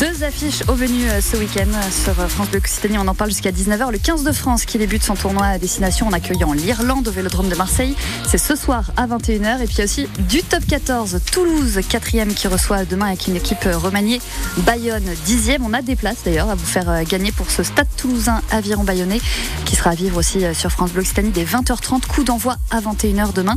Deux 0.00 0.24
affiches 0.24 0.62
au 0.68 0.74
menu 0.74 1.08
euh, 1.08 1.20
ce 1.20 1.36
week-end 1.36 1.70
sur 1.90 2.18
euh, 2.20 2.26
France 2.26 2.48
Bleu 2.48 2.58
Occitanie. 2.58 2.98
On 2.98 3.06
en 3.06 3.14
parle 3.14 3.30
jusqu'à 3.30 3.52
19h. 3.52 3.92
Le 3.92 3.98
15 3.98 4.24
de 4.24 4.32
France 4.32 4.64
qui 4.64 4.76
débute 4.76 5.04
son 5.04 5.14
tournoi 5.14 5.46
à 5.46 5.58
destination 5.58 6.08
en 6.08 6.12
accueillant 6.12 6.52
l'Irlande 6.52 7.06
au 7.06 7.10
Vélodrome 7.12 7.48
de 7.48 7.54
Marseille. 7.54 7.94
C'est 8.26 8.38
ce 8.38 8.56
soir 8.56 8.90
à 8.96 9.06
21h. 9.06 9.62
Et 9.62 9.66
puis 9.66 9.82
aussi 9.84 10.08
du 10.28 10.42
top 10.42 10.66
14, 10.66 11.20
Toulouse 11.30 11.78
4e 11.78 12.34
qui 12.34 12.48
reçoit 12.48 12.84
demain 12.84 13.06
avec 13.06 13.28
une 13.28 13.36
équipe 13.36 13.66
euh, 13.66 13.78
remaniée. 13.78 14.20
Bayonne 14.58 15.08
10e. 15.26 15.58
On 15.62 15.72
a 15.72 15.80
des 15.80 15.94
places 15.94 16.24
d'ailleurs 16.24 16.50
à 16.50 16.56
vous 16.56 16.66
faire 16.66 17.04
gagner 17.04 17.30
pour 17.30 17.48
ce 17.50 17.62
stade 17.62 17.88
toulousain 17.96 18.42
Aviron 18.50 18.82
Bayonnais 18.82 19.20
qui 19.64 19.76
sera 19.76 19.90
à 19.90 19.94
vivre 19.94 20.18
aussi 20.18 20.42
sur 20.54 20.72
France 20.72 20.90
Bleu 20.90 21.02
Occitanie 21.02 21.30
dès 21.30 21.44
20h30. 21.44 22.06
Coup 22.06 22.24
d'envoi 22.24 22.56
à 22.70 22.80
21h 22.80 23.32
demain. 23.32 23.56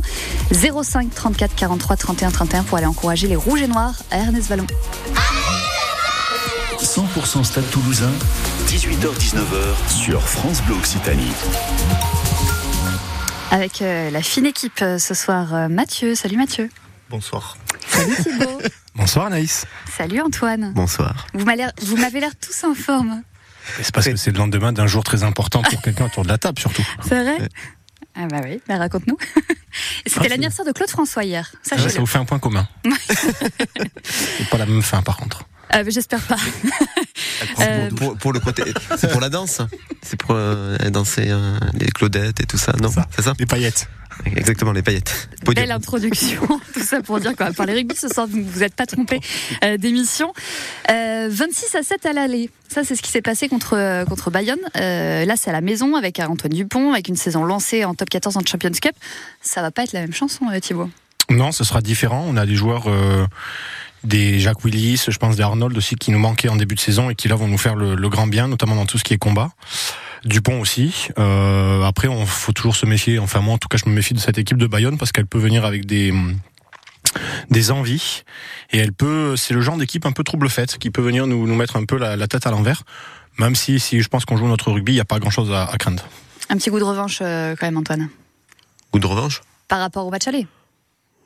05 0.52 1.12
34 1.14 1.54
43 1.56 1.96
31 1.96 2.30
31 2.30 2.62
pour 2.62 2.78
aller 2.78 2.86
encourager 2.86 3.26
les 3.26 3.36
Rouges 3.36 3.62
et 3.62 3.68
Noirs 3.68 3.96
à 4.12 4.18
Ernest 4.18 4.48
Vallon. 4.48 4.66
100% 6.82 7.44
Stade 7.44 7.70
Toulousain, 7.70 8.10
18h-19h 8.66 9.88
sur 9.88 10.20
France 10.20 10.60
Bleu 10.62 10.74
Occitanie. 10.74 11.30
Avec 13.52 13.82
euh, 13.82 14.10
la 14.10 14.20
fine 14.20 14.46
équipe 14.46 14.82
euh, 14.82 14.98
ce 14.98 15.14
soir, 15.14 15.54
euh, 15.54 15.68
Mathieu. 15.68 16.16
Salut 16.16 16.36
Mathieu. 16.36 16.68
Bonsoir. 17.08 17.56
Salut 17.86 18.16
Thibault. 18.16 18.60
Bonsoir 18.96 19.26
Anaïs. 19.26 19.64
Salut 19.96 20.20
Antoine. 20.20 20.72
Bonsoir. 20.74 21.28
Vous 21.34 21.44
m'avez 21.44 22.18
l'air 22.20 22.32
tous 22.40 22.64
en 22.64 22.74
forme. 22.74 23.22
C'est 23.80 23.94
parce 23.94 24.06
que 24.06 24.16
c'est 24.16 24.32
le 24.32 24.38
lendemain 24.38 24.72
d'un 24.72 24.88
jour 24.88 25.04
très 25.04 25.22
important 25.22 25.62
pour 25.62 25.80
quelqu'un 25.82 26.06
autour 26.06 26.24
de 26.24 26.28
la 26.28 26.38
table 26.38 26.58
surtout. 26.58 26.84
C'est 27.00 27.22
vrai 27.22 27.48
Ah 28.16 28.26
bah 28.26 28.40
oui, 28.42 28.60
bah 28.66 28.78
raconte-nous. 28.78 29.18
C'était 30.04 30.26
ah, 30.26 30.28
l'anniversaire 30.30 30.64
de 30.64 30.72
Claude 30.72 30.90
François 30.90 31.22
hier. 31.22 31.52
Ça, 31.62 31.76
ah 31.78 31.88
ça 31.88 32.00
vous 32.00 32.06
fait 32.06 32.18
un 32.18 32.24
point 32.24 32.40
commun. 32.40 32.66
C'est 34.02 34.50
pas 34.50 34.58
la 34.58 34.66
même 34.66 34.82
fin 34.82 35.00
par 35.00 35.16
contre. 35.16 35.44
Euh, 35.74 35.84
j'espère 35.88 36.20
pas. 36.22 36.36
Euh, 37.60 37.90
pour, 38.20 38.32
le 38.32 38.40
côté, 38.40 38.62
c'est 38.96 39.10
pour 39.10 39.20
la 39.20 39.28
danse. 39.28 39.60
C'est 40.00 40.16
pour 40.16 40.34
euh, 40.34 40.76
danser 40.90 41.32
les 41.74 41.86
Claudettes 41.86 42.40
et 42.40 42.46
tout 42.46 42.56
ça, 42.56 42.72
non 42.80 42.90
C'est 43.10 43.22
ça 43.22 43.34
Les 43.38 43.46
paillettes. 43.46 43.88
Exactement, 44.26 44.72
les 44.72 44.82
paillettes. 44.82 45.28
Belle 45.44 45.72
introduction, 45.72 46.42
tout 46.74 46.82
ça 46.82 47.00
pour 47.02 47.18
dire 47.18 47.34
quoi. 47.34 47.52
Par 47.52 47.66
les 47.66 47.72
rugby 47.72 47.96
ce 47.96 48.08
soir, 48.08 48.26
vous 48.28 48.42
vous 48.42 48.62
êtes 48.62 48.74
pas 48.74 48.86
trompé 48.86 49.20
d'émission. 49.78 50.32
26 50.88 51.74
à 51.74 51.82
7 51.82 52.06
à 52.06 52.12
l'aller. 52.12 52.50
Ça, 52.68 52.84
c'est 52.84 52.94
ce 52.94 53.02
qui 53.02 53.10
s'est 53.10 53.22
passé 53.22 53.48
contre, 53.48 54.04
contre 54.08 54.30
Bayonne. 54.30 54.60
là, 54.74 55.34
c'est 55.36 55.50
à 55.50 55.52
la 55.52 55.62
maison 55.62 55.96
avec 55.96 56.20
Antoine 56.20 56.52
Dupont, 56.52 56.92
avec 56.92 57.08
une 57.08 57.16
saison 57.16 57.44
lancée 57.44 57.84
en 57.84 57.94
top 57.94 58.08
14 58.08 58.36
en 58.36 58.40
Champions 58.46 58.70
Cup. 58.70 58.94
Ça 59.40 59.62
va 59.62 59.70
pas 59.70 59.82
être 59.82 59.92
la 59.92 60.00
même 60.00 60.14
chanson, 60.14 60.46
Thibaut? 60.60 60.90
Non, 61.30 61.50
ce 61.50 61.64
sera 61.64 61.80
différent. 61.80 62.24
On 62.28 62.36
a 62.36 62.46
des 62.46 62.54
joueurs 62.54 62.88
des 64.04 64.40
Jacques 64.40 64.64
Willis, 64.64 65.04
je 65.08 65.16
pense 65.16 65.36
des 65.36 65.42
Arnold 65.42 65.76
aussi 65.76 65.96
qui 65.96 66.10
nous 66.10 66.18
manquaient 66.18 66.48
en 66.48 66.56
début 66.56 66.74
de 66.74 66.80
saison 66.80 67.10
et 67.10 67.14
qui 67.14 67.28
là 67.28 67.34
vont 67.34 67.48
nous 67.48 67.58
faire 67.58 67.76
le, 67.76 68.08
grand 68.08 68.26
bien, 68.26 68.48
notamment 68.48 68.74
dans 68.74 68.86
tout 68.86 68.98
ce 68.98 69.04
qui 69.04 69.14
est 69.14 69.18
combat. 69.18 69.50
Dupont 70.24 70.60
aussi. 70.60 71.08
Euh, 71.18 71.82
après, 71.82 72.08
on 72.08 72.26
faut 72.26 72.52
toujours 72.52 72.76
se 72.76 72.86
méfier. 72.86 73.18
Enfin 73.18 73.40
moi, 73.40 73.54
en 73.54 73.58
tout 73.58 73.68
cas, 73.68 73.76
je 73.76 73.88
me 73.88 73.94
méfie 73.94 74.14
de 74.14 74.20
cette 74.20 74.38
équipe 74.38 74.56
de 74.56 74.66
Bayonne 74.66 74.96
parce 74.96 75.10
qu'elle 75.10 75.26
peut 75.26 75.38
venir 75.38 75.64
avec 75.64 75.84
des 75.84 76.14
des 77.50 77.70
envies 77.70 78.22
et 78.70 78.78
elle 78.78 78.92
peut. 78.92 79.36
C'est 79.36 79.54
le 79.54 79.60
genre 79.60 79.76
d'équipe 79.76 80.06
un 80.06 80.12
peu 80.12 80.22
trouble 80.24 80.48
faite 80.48 80.78
qui 80.78 80.90
peut 80.90 81.02
venir 81.02 81.26
nous, 81.26 81.46
nous 81.46 81.54
mettre 81.54 81.76
un 81.76 81.84
peu 81.84 81.96
la, 81.96 82.26
tête 82.28 82.46
à 82.46 82.50
l'envers. 82.50 82.82
Même 83.38 83.54
si, 83.54 83.80
si 83.80 84.00
je 84.00 84.08
pense 84.08 84.24
qu'on 84.24 84.36
joue 84.36 84.46
notre 84.46 84.70
rugby, 84.70 84.92
il 84.92 84.96
n'y 84.96 85.00
a 85.00 85.06
pas 85.06 85.18
grand 85.18 85.30
chose 85.30 85.52
à, 85.52 85.66
craindre. 85.78 86.04
Un 86.50 86.56
petit 86.56 86.70
goût 86.70 86.78
de 86.78 86.84
revanche 86.84 87.18
euh, 87.22 87.56
quand 87.58 87.66
même, 87.66 87.78
Antoine. 87.78 88.08
Goût 88.92 88.98
de 88.98 89.06
revanche? 89.06 89.40
Par 89.68 89.80
rapport 89.80 90.06
au 90.06 90.10
match 90.10 90.28
aller. 90.28 90.46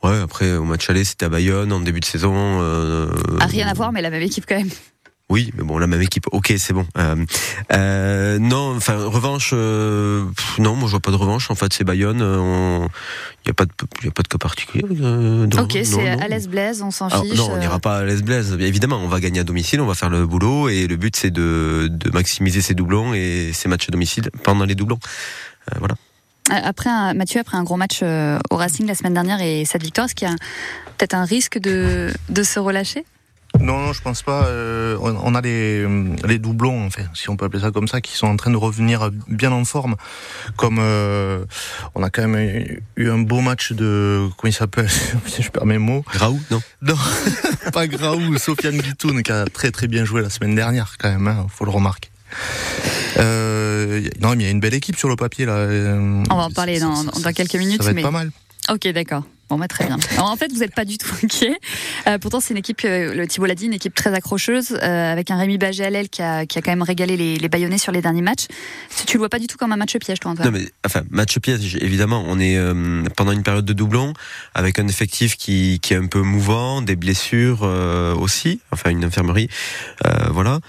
Ouais, 0.02 0.18
après 0.20 0.56
au 0.56 0.64
match 0.64 0.88
aller, 0.90 1.04
c'était 1.04 1.26
à 1.26 1.28
Bayonne 1.28 1.72
en 1.72 1.80
début 1.80 2.00
de 2.00 2.04
saison. 2.04 2.34
Euh, 2.34 3.10
ah, 3.40 3.46
rien 3.46 3.66
à 3.66 3.74
voir, 3.74 3.92
mais 3.92 4.02
la 4.02 4.10
même 4.10 4.22
équipe 4.22 4.44
quand 4.46 4.56
même. 4.56 4.70
Oui, 5.28 5.52
mais 5.56 5.64
bon, 5.64 5.78
la 5.78 5.88
même 5.88 6.02
équipe. 6.02 6.26
Ok, 6.30 6.54
c'est 6.56 6.72
bon. 6.72 6.86
Euh, 6.96 7.16
euh, 7.72 8.38
non, 8.38 8.76
enfin, 8.76 8.96
revanche. 8.96 9.50
Euh, 9.52 10.24
non, 10.58 10.76
moi 10.76 10.86
je 10.86 10.92
vois 10.92 11.00
pas 11.00 11.10
de 11.10 11.16
revanche. 11.16 11.50
En 11.50 11.56
fait, 11.56 11.72
c'est 11.72 11.82
Bayonne. 11.82 12.18
Il 12.18 13.46
n'y 13.46 13.50
a 13.50 13.54
pas 13.54 13.64
de, 13.64 13.72
y 14.04 14.08
a 14.08 14.12
pas 14.12 14.22
de 14.22 14.28
cas 14.28 14.38
particulier. 14.38 14.84
ok, 14.84 15.78
c'est 15.82 16.08
à 16.08 16.28
l'Est 16.28 16.48
Blaise, 16.48 16.80
on 16.82 16.92
s'en 16.92 17.10
fiche. 17.10 17.36
Non, 17.36 17.50
on 17.52 17.58
n'ira 17.58 17.80
pas 17.80 17.98
à 17.98 18.04
l'Est 18.04 18.22
Blaise. 18.22 18.56
Évidemment, 18.60 19.00
on 19.02 19.08
va 19.08 19.18
gagner 19.18 19.40
à 19.40 19.44
domicile, 19.44 19.80
on 19.80 19.86
va 19.86 19.94
faire 19.94 20.10
le 20.10 20.24
boulot 20.26 20.68
et 20.68 20.86
le 20.86 20.94
but 20.94 21.16
c'est 21.16 21.32
de, 21.32 21.88
de 21.90 22.10
maximiser 22.10 22.60
ses 22.60 22.74
doublons 22.74 23.12
et 23.12 23.50
ses 23.52 23.68
matchs 23.68 23.88
à 23.88 23.92
domicile 23.92 24.30
pendant 24.44 24.64
les 24.64 24.76
doublons. 24.76 25.00
voilà. 25.80 25.96
Euh, 26.50 26.54
après 26.62 26.90
un, 26.90 27.14
Mathieu, 27.14 27.40
après 27.40 27.56
un 27.56 27.64
gros 27.64 27.76
match 27.76 28.00
euh, 28.02 28.38
au 28.50 28.56
Racing 28.56 28.86
la 28.86 28.94
semaine 28.94 29.14
dernière 29.14 29.40
et 29.40 29.64
cette 29.64 29.82
victoire, 29.82 30.06
est-ce 30.06 30.14
qu'il 30.14 30.28
y 30.28 30.30
a 30.30 30.36
peut-être 30.96 31.14
un 31.14 31.24
risque 31.24 31.58
de, 31.58 32.12
de 32.28 32.42
se 32.42 32.60
relâcher? 32.60 33.04
Non, 33.58 33.78
non, 33.78 33.92
je 33.94 34.02
pense 34.02 34.22
pas. 34.22 34.44
Euh, 34.44 34.98
on 35.00 35.34
a 35.34 35.40
les, 35.40 35.86
les 36.26 36.38
doublons, 36.38 36.86
enfin, 36.86 37.04
si 37.14 37.30
on 37.30 37.36
peut 37.36 37.46
appeler 37.46 37.62
ça 37.62 37.70
comme 37.70 37.88
ça, 37.88 38.02
qui 38.02 38.14
sont 38.14 38.26
en 38.26 38.36
train 38.36 38.50
de 38.50 38.56
revenir 38.56 39.10
bien 39.28 39.50
en 39.50 39.64
forme. 39.64 39.96
Comme 40.56 40.78
on 40.78 42.02
a 42.02 42.10
quand 42.10 42.28
même 42.28 42.80
eu 42.96 43.10
un 43.10 43.18
beau 43.18 43.40
match 43.40 43.72
de 43.72 44.28
comment 44.36 44.50
il 44.50 44.52
s'appelle 44.52 44.90
Si 45.26 45.42
je 45.42 45.50
perds 45.50 45.64
mes 45.64 45.78
mots. 45.78 46.04
Graou, 46.12 46.38
non? 46.50 46.60
Non, 46.82 46.96
pas 47.72 47.86
Graou. 47.86 48.36
Sofiane 48.36 48.76
Guitoun 48.76 49.22
qui 49.22 49.32
a 49.32 49.46
très 49.46 49.70
très 49.70 49.88
bien 49.88 50.04
joué 50.04 50.20
la 50.20 50.30
semaine 50.30 50.54
dernière, 50.54 50.96
quand 50.98 51.08
même. 51.08 51.26
Hein, 51.26 51.46
faut 51.48 51.64
le 51.64 51.70
remarquer. 51.70 52.10
Euh, 53.18 54.02
non, 54.20 54.30
mais 54.30 54.42
il 54.42 54.42
y 54.42 54.48
a 54.48 54.50
une 54.50 54.60
belle 54.60 54.74
équipe 54.74 54.96
sur 54.96 55.08
le 55.08 55.16
papier 55.16 55.46
là. 55.46 55.54
Euh, 55.54 56.22
On 56.30 56.36
va 56.36 56.44
en 56.44 56.50
parler 56.50 56.78
dans, 56.80 57.04
dans, 57.04 57.32
quelques 57.32 57.54
minutes. 57.54 57.82
Ça 57.82 57.92
va 57.92 57.98
être 57.98 58.04
pas 58.04 58.10
mal. 58.10 58.30
Ok, 58.68 58.86
d'accord. 58.88 59.24
Bon, 59.48 59.58
bah, 59.58 59.68
très 59.68 59.86
bien. 59.86 59.96
Alors, 60.12 60.30
en 60.30 60.36
fait, 60.36 60.50
vous 60.52 60.58
n'êtes 60.58 60.74
pas 60.74 60.84
du 60.84 60.98
tout 60.98 61.14
inquiet. 61.22 61.56
Euh, 62.08 62.18
pourtant, 62.18 62.40
c'est 62.40 62.52
une 62.52 62.58
équipe, 62.58 62.80
le 62.82 63.24
Thibault 63.26 63.46
l'a 63.46 63.54
dit, 63.54 63.66
une 63.66 63.74
équipe 63.74 63.94
très 63.94 64.12
accrocheuse, 64.12 64.72
euh, 64.72 65.12
avec 65.12 65.30
un 65.30 65.36
Rémi 65.36 65.56
Bagel 65.56 66.08
qui 66.08 66.22
a, 66.22 66.46
qui 66.46 66.58
a 66.58 66.62
quand 66.62 66.72
même 66.72 66.82
régalé 66.82 67.16
les, 67.16 67.36
les 67.36 67.48
Bayonnais 67.48 67.78
sur 67.78 67.92
les 67.92 68.02
derniers 68.02 68.22
matchs. 68.22 68.46
Tu 69.06 69.16
le 69.16 69.18
vois 69.20 69.28
pas 69.28 69.38
du 69.38 69.46
tout 69.46 69.56
comme 69.56 69.72
un 69.72 69.76
match 69.76 69.96
piège, 69.98 70.18
toi, 70.18 70.32
Antoine 70.32 70.52
Non, 70.52 70.58
mais 70.58 70.68
enfin, 70.84 71.02
match 71.10 71.38
piège, 71.38 71.76
évidemment. 71.80 72.24
On 72.26 72.40
est 72.40 72.56
euh, 72.56 73.04
pendant 73.16 73.32
une 73.32 73.44
période 73.44 73.64
de 73.64 73.72
doublon, 73.72 74.14
avec 74.54 74.80
un 74.80 74.88
effectif 74.88 75.36
qui, 75.36 75.78
qui 75.80 75.94
est 75.94 75.96
un 75.96 76.06
peu 76.06 76.22
mouvant, 76.22 76.82
des 76.82 76.96
blessures 76.96 77.62
aussi, 78.18 78.60
enfin 78.72 78.90
une 78.90 79.04
infirmerie, 79.04 79.48
voilà. 80.30 80.60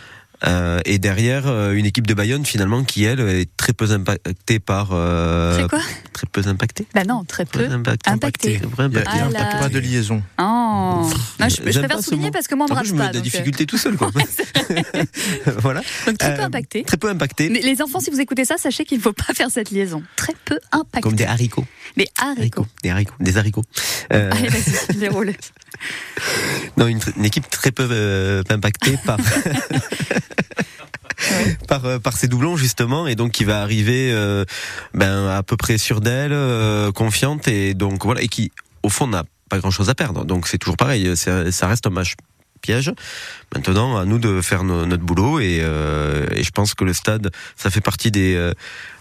Euh, 0.45 0.79
et 0.85 0.99
derrière, 0.99 1.47
euh, 1.47 1.73
une 1.73 1.85
équipe 1.85 2.05
de 2.05 2.13
Bayonne 2.13 2.45
finalement 2.45 2.83
qui 2.83 3.03
elle 3.03 3.19
est 3.21 3.49
très 3.57 3.73
peu 3.73 3.91
impactée 3.91 4.59
par. 4.59 4.89
Euh, 4.91 5.57
C'est 5.59 5.67
quoi? 5.67 5.79
Très 6.13 6.27
peu 6.27 6.41
impactée. 6.47 6.85
Bah 6.93 7.03
non, 7.05 7.23
très 7.23 7.45
peu 7.45 7.65
impactée. 7.65 8.11
impactée. 8.11 8.61
Il 8.61 8.89
n'y 8.89 9.01
a, 9.01 9.03
ah 9.07 9.59
pas 9.59 9.69
de 9.69 9.79
liaison. 9.79 10.21
Oh. 10.37 11.09
Non, 11.39 11.49
je, 11.49 11.71
je 11.71 11.79
préfère 11.79 12.03
souligner 12.03 12.29
parce 12.29 12.47
que 12.47 12.53
moi 12.53 12.67
on 12.69 12.73
me 12.73 12.79
pas. 12.79 12.83
Je 12.83 12.93
me 12.93 13.13
de 13.13 13.19
difficulté 13.19 13.65
tout 13.65 13.77
seul 13.77 13.97
quoi. 13.97 14.11
voilà. 15.59 15.81
Donc 16.05 16.17
très 16.19 16.35
peu 16.35 16.43
impacté. 16.43 16.83
Très 16.83 16.97
peu 16.97 17.09
impacté. 17.09 17.49
les 17.49 17.81
enfants, 17.81 17.99
si 17.99 18.11
vous 18.11 18.19
écoutez 18.19 18.45
ça, 18.45 18.57
sachez 18.57 18.85
qu'il 18.85 18.99
ne 18.99 19.03
faut 19.03 19.13
pas 19.13 19.33
faire 19.33 19.49
cette 19.49 19.71
liaison. 19.71 20.03
Très 20.15 20.33
peu 20.45 20.59
impacté. 20.71 21.01
Comme 21.01 21.15
des 21.15 21.25
haricots. 21.25 21.65
Des 21.95 22.07
haricots. 22.21 22.67
Des 22.83 22.91
haricots. 22.91 23.15
Des 23.19 23.37
haricots. 23.37 23.63
Allez, 24.11 24.49
vas-y, 24.49 24.97
déroule. 24.97 25.33
non, 26.77 26.87
une, 26.87 26.99
une, 27.17 27.25
équipe 27.25 27.49
très 27.49 27.71
peu 27.71 28.43
impactée 28.49 28.97
par. 29.03 29.17
par 31.67 31.85
euh, 31.85 31.99
par 31.99 32.15
ses 32.17 32.27
doublons 32.27 32.55
justement 32.55 33.07
et 33.07 33.15
donc 33.15 33.31
qui 33.31 33.43
va 33.43 33.61
arriver 33.61 34.11
euh, 34.11 34.45
ben 34.93 35.27
à 35.27 35.43
peu 35.43 35.57
près 35.57 35.77
sûre 35.77 36.01
d'elle, 36.01 36.33
euh, 36.33 36.91
confiante 36.91 37.47
et 37.47 37.73
donc 37.73 38.05
voilà 38.05 38.21
et 38.21 38.27
qui 38.27 38.51
au 38.83 38.89
fond 38.89 39.07
n'a 39.07 39.23
pas 39.49 39.59
grand 39.59 39.71
chose 39.71 39.89
à 39.89 39.95
perdre. 39.95 40.25
Donc 40.25 40.47
c'est 40.47 40.57
toujours 40.57 40.77
pareil, 40.77 41.15
ça 41.15 41.67
reste 41.67 41.87
un 41.87 41.89
match 41.89 42.15
piège. 42.61 42.91
Maintenant, 43.53 43.97
à 43.97 44.03
nous 44.03 44.19
de 44.19 44.41
faire 44.41 44.63
notre 44.63 45.03
boulot 45.03 45.39
et, 45.39 45.57
et, 45.57 46.43
je 46.43 46.51
pense 46.51 46.73
que 46.73 46.83
le 46.83 46.93
stade, 46.93 47.31
ça 47.55 47.69
fait 47.69 47.81
partie 47.81 48.11
des, 48.11 48.51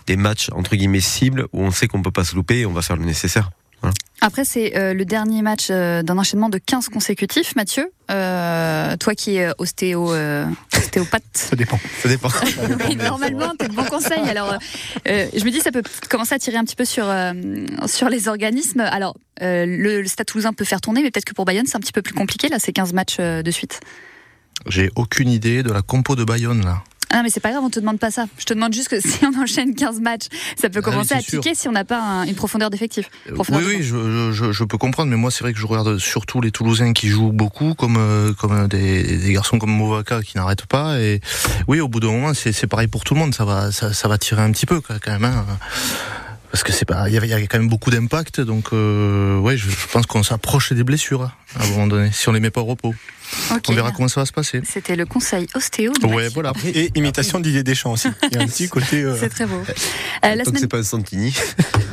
des 0.06 0.16
matchs 0.16 0.50
entre 0.53 0.76
guillemets 0.76 1.00
cibles 1.00 1.47
où 1.53 1.62
on 1.62 1.72
sait 1.72 1.88
qu'on 1.88 2.03
peut 2.03 2.12
pas 2.12 2.25
se 2.25 2.37
louper 2.37 2.60
et 2.60 2.66
on 2.66 2.72
va 2.72 2.82
faire 2.82 2.97
le 2.97 3.04
nécessaire. 3.04 3.50
Après, 4.22 4.44
c'est 4.44 4.76
euh, 4.76 4.94
le 4.94 5.05
dernier 5.05 5.43
match 5.43 5.69
euh, 5.70 6.02
d'un 6.02 6.17
enchaînement 6.19 6.49
de 6.49 6.58
15 6.58 6.88
consécutifs, 6.88 7.55
Mathieu. 7.55 7.93
Euh, 8.11 8.96
toi 8.96 9.14
qui 9.14 9.37
es 9.37 9.50
ostéo, 9.58 10.12
ostéopathe. 10.75 11.23
Ça 11.34 11.55
dépend. 11.55 11.78
Ça 12.02 12.08
dépend. 12.08 12.28
normalement, 12.96 13.52
tu 13.58 13.69
de 13.69 13.73
bons 13.73 13.84
conseils. 13.84 14.28
Alors, 14.28 14.58
je 15.05 15.44
me 15.44 15.50
dis, 15.50 15.61
ça 15.61 15.70
peut 15.70 15.82
commencer 16.08 16.34
à 16.34 16.38
tirer 16.38 16.56
un 16.56 16.64
petit 16.64 16.76
peu 16.76 16.84
sur, 16.84 17.06
sur 17.87 18.08
les 18.08 18.28
organismes. 18.28 18.81
Alors, 18.81 19.17
le, 19.40 20.00
le 20.00 20.06
Stade 20.06 20.26
Toulousain 20.26 20.52
peut 20.52 20.64
faire 20.64 20.81
tourner, 20.81 21.02
mais 21.02 21.11
peut-être 21.11 21.26
que 21.26 21.34
pour 21.34 21.44
Bayonne, 21.44 21.67
c'est 21.67 21.76
un 21.76 21.81
petit 21.81 21.93
peu 21.93 22.02
plus 22.02 22.14
compliqué, 22.14 22.49
là, 22.49 22.58
ces 22.58 22.73
15 22.73 22.94
matchs 22.94 23.19
de 23.19 23.50
suite. 23.50 23.81
J'ai 24.67 24.90
aucune 24.96 25.28
idée 25.28 25.62
de 25.62 25.70
la 25.70 25.82
compo 25.82 26.17
de 26.17 26.25
Bayonne, 26.25 26.64
là. 26.64 26.82
Ah 27.11 27.23
mais 27.23 27.31
c'est 27.31 27.41
pas 27.41 27.50
grave, 27.50 27.62
on 27.64 27.70
te 27.70 27.81
demande 27.81 27.99
pas 27.99 28.11
ça. 28.11 28.26
Je 28.38 28.44
te 28.44 28.55
demande 28.55 28.73
juste 28.73 28.88
que 28.88 29.00
si 29.06 29.25
on 29.25 29.41
enchaîne 29.41 29.75
15 29.75 30.00
matchs, 30.00 30.26
ça 30.61 30.69
peut 30.69 30.81
ah 30.82 30.82
commencer 30.82 31.14
à 31.14 31.23
tiquer 31.23 31.55
si 31.55 31.69
on 31.69 31.73
n'a 31.73 31.85
pas 31.85 32.25
une 32.26 32.35
profondeur 32.35 32.70
d'effectif. 32.70 33.08
oui, 33.31 33.62
oui, 33.67 33.82
je, 33.82 34.32
je, 34.32 34.53
je, 34.53 34.64
peux 34.64 34.79
comprendre, 34.79 35.11
mais 35.11 35.17
moi 35.17 35.31
c'est 35.31 35.44
vrai 35.44 35.53
que 35.53 35.58
je 35.58 35.67
regarde 35.67 35.99
surtout 35.99 36.41
les 36.41 36.50
Toulousains 36.50 36.93
qui 36.93 37.08
jouent 37.08 37.32
beaucoup, 37.32 37.75
comme 37.75 37.97
euh, 37.99 38.32
comme 38.35 38.69
des, 38.69 39.19
des, 39.19 39.32
garçons 39.32 39.58
comme 39.58 39.70
Movaka 39.70 40.23
qui 40.23 40.37
n'arrêtent 40.37 40.67
pas. 40.67 40.99
Et 41.00 41.20
oui, 41.69 41.81
au 41.81 41.88
bout 41.88 42.00
d'un 42.00 42.11
moment, 42.11 42.32
c'est 42.35 42.67
pareil 42.67 42.88
pour 42.88 43.05
tout 43.05 43.14
le 43.14 43.20
monde. 43.20 43.35
Ça 43.35 43.44
va, 43.44 43.70
ça, 43.73 43.93
ça 43.93 44.09
va 44.09 44.19
tirer 44.19 44.43
un 44.43 44.50
petit 44.50 44.67
peu 44.67 44.81
quand 44.81 44.99
même. 45.06 45.25
Hein 45.25 45.47
parce 46.56 46.64
que 46.64 46.73
c'est 46.73 46.87
pas, 46.87 47.06
il 47.11 47.14
y 47.14 47.19
avait, 47.19 47.47
quand 47.49 47.58
même 47.58 47.69
beaucoup 47.69 47.91
d'impact, 47.91 48.41
donc 48.41 48.69
euh, 48.73 49.38
ouais, 49.38 49.58
je, 49.58 49.69
je 49.69 49.87
pense 49.93 50.06
qu'on 50.06 50.23
s'approche 50.23 50.73
des 50.73 50.85
blessures 50.85 51.20
hein, 51.25 51.32
à 51.61 51.64
un 51.64 51.67
moment 51.69 51.87
donné, 51.87 52.11
si 52.14 52.31
on 52.31 52.32
les 52.32 52.41
met 52.41 52.49
pas 52.49 52.62
au 52.62 52.64
repos. 52.64 52.94
On 53.69 53.73
verra 53.75 53.91
comment 53.93 54.08
ça 54.08 54.20
va 54.20 54.25
se 54.26 54.32
passer. 54.32 54.62
C'était 54.64 54.97
le 54.97 55.05
conseil 55.05 55.49
ostéo. 55.55 55.93
de 56.00 56.06
Ouais, 56.06 56.14
Mathieu. 56.14 56.31
voilà. 56.32 56.53
Et 56.64 56.91
imitation 56.94 57.41
d'Didier 57.41 57.62
Deschamps 57.62 57.93
aussi. 57.93 58.08
Il 58.31 58.37
y 58.37 58.38
a 58.38 58.43
un 58.43 58.47
petit 58.47 58.69
côté. 58.70 59.03
euh, 59.03 59.17
C'est 59.20 59.29
très 59.29 59.44
beau. 59.44 59.56
Euh, 59.67 59.75
la 60.23 60.37
Donc 60.37 60.47
semaine 60.47 60.61
c'est 60.62 60.69
pas 60.69 60.79
un 60.79 60.82
Santini. 60.82 61.35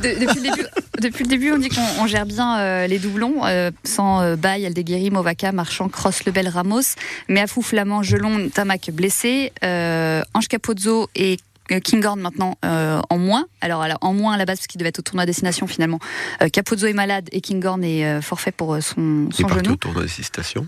De- 0.02 0.24
depuis, 0.24 0.40
le 0.40 0.50
début, 0.50 0.66
depuis 1.02 1.24
le 1.24 1.28
début, 1.28 1.52
on 1.52 1.58
dit 1.58 1.68
qu'on 1.68 1.82
on 2.00 2.06
gère 2.06 2.24
bien 2.24 2.58
euh, 2.60 2.86
les 2.86 2.98
doublons, 3.00 3.44
euh, 3.44 3.70
sans 3.84 4.22
euh, 4.22 4.36
Baye, 4.36 4.64
Aldeguerri, 4.64 5.10
Movaca, 5.10 5.52
Marchand, 5.52 5.90
Cross, 5.90 6.24
Lebel, 6.24 6.48
Ramos, 6.48 6.94
mais 7.28 7.40
à 7.42 7.46
Flamand, 7.48 8.02
Gelon, 8.02 8.48
Tamac 8.48 8.90
blessé, 8.94 9.52
euh, 9.62 10.22
Ange 10.32 10.48
Capozzo 10.48 11.10
et 11.16 11.36
Kinghorn 11.68 12.20
maintenant 12.20 12.56
euh, 12.64 13.00
en 13.10 13.18
moins. 13.18 13.46
Alors, 13.60 13.82
alors, 13.82 13.98
en 14.00 14.12
moins 14.12 14.34
à 14.34 14.36
la 14.36 14.44
base 14.44 14.58
parce 14.58 14.66
qu'il 14.66 14.78
devait 14.78 14.90
être 14.90 14.98
au 14.98 15.02
tournoi 15.02 15.26
destination 15.26 15.66
finalement. 15.66 15.98
Euh, 16.42 16.48
Capozzo 16.48 16.86
est 16.86 16.92
malade 16.92 17.28
et 17.32 17.40
Kinghorn 17.40 17.82
est 17.84 18.04
euh, 18.06 18.20
forfait 18.20 18.52
pour 18.52 18.74
euh, 18.74 18.80
son, 18.80 19.28
Il 19.30 19.34
est 19.34 19.42
son 19.42 19.48
genou. 19.48 19.72
au 19.72 19.76
tournoi 19.76 20.02
des 20.02 20.08
six 20.08 20.24
stations. 20.24 20.66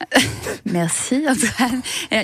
Merci 0.66 1.24
Antoine. 1.28 1.80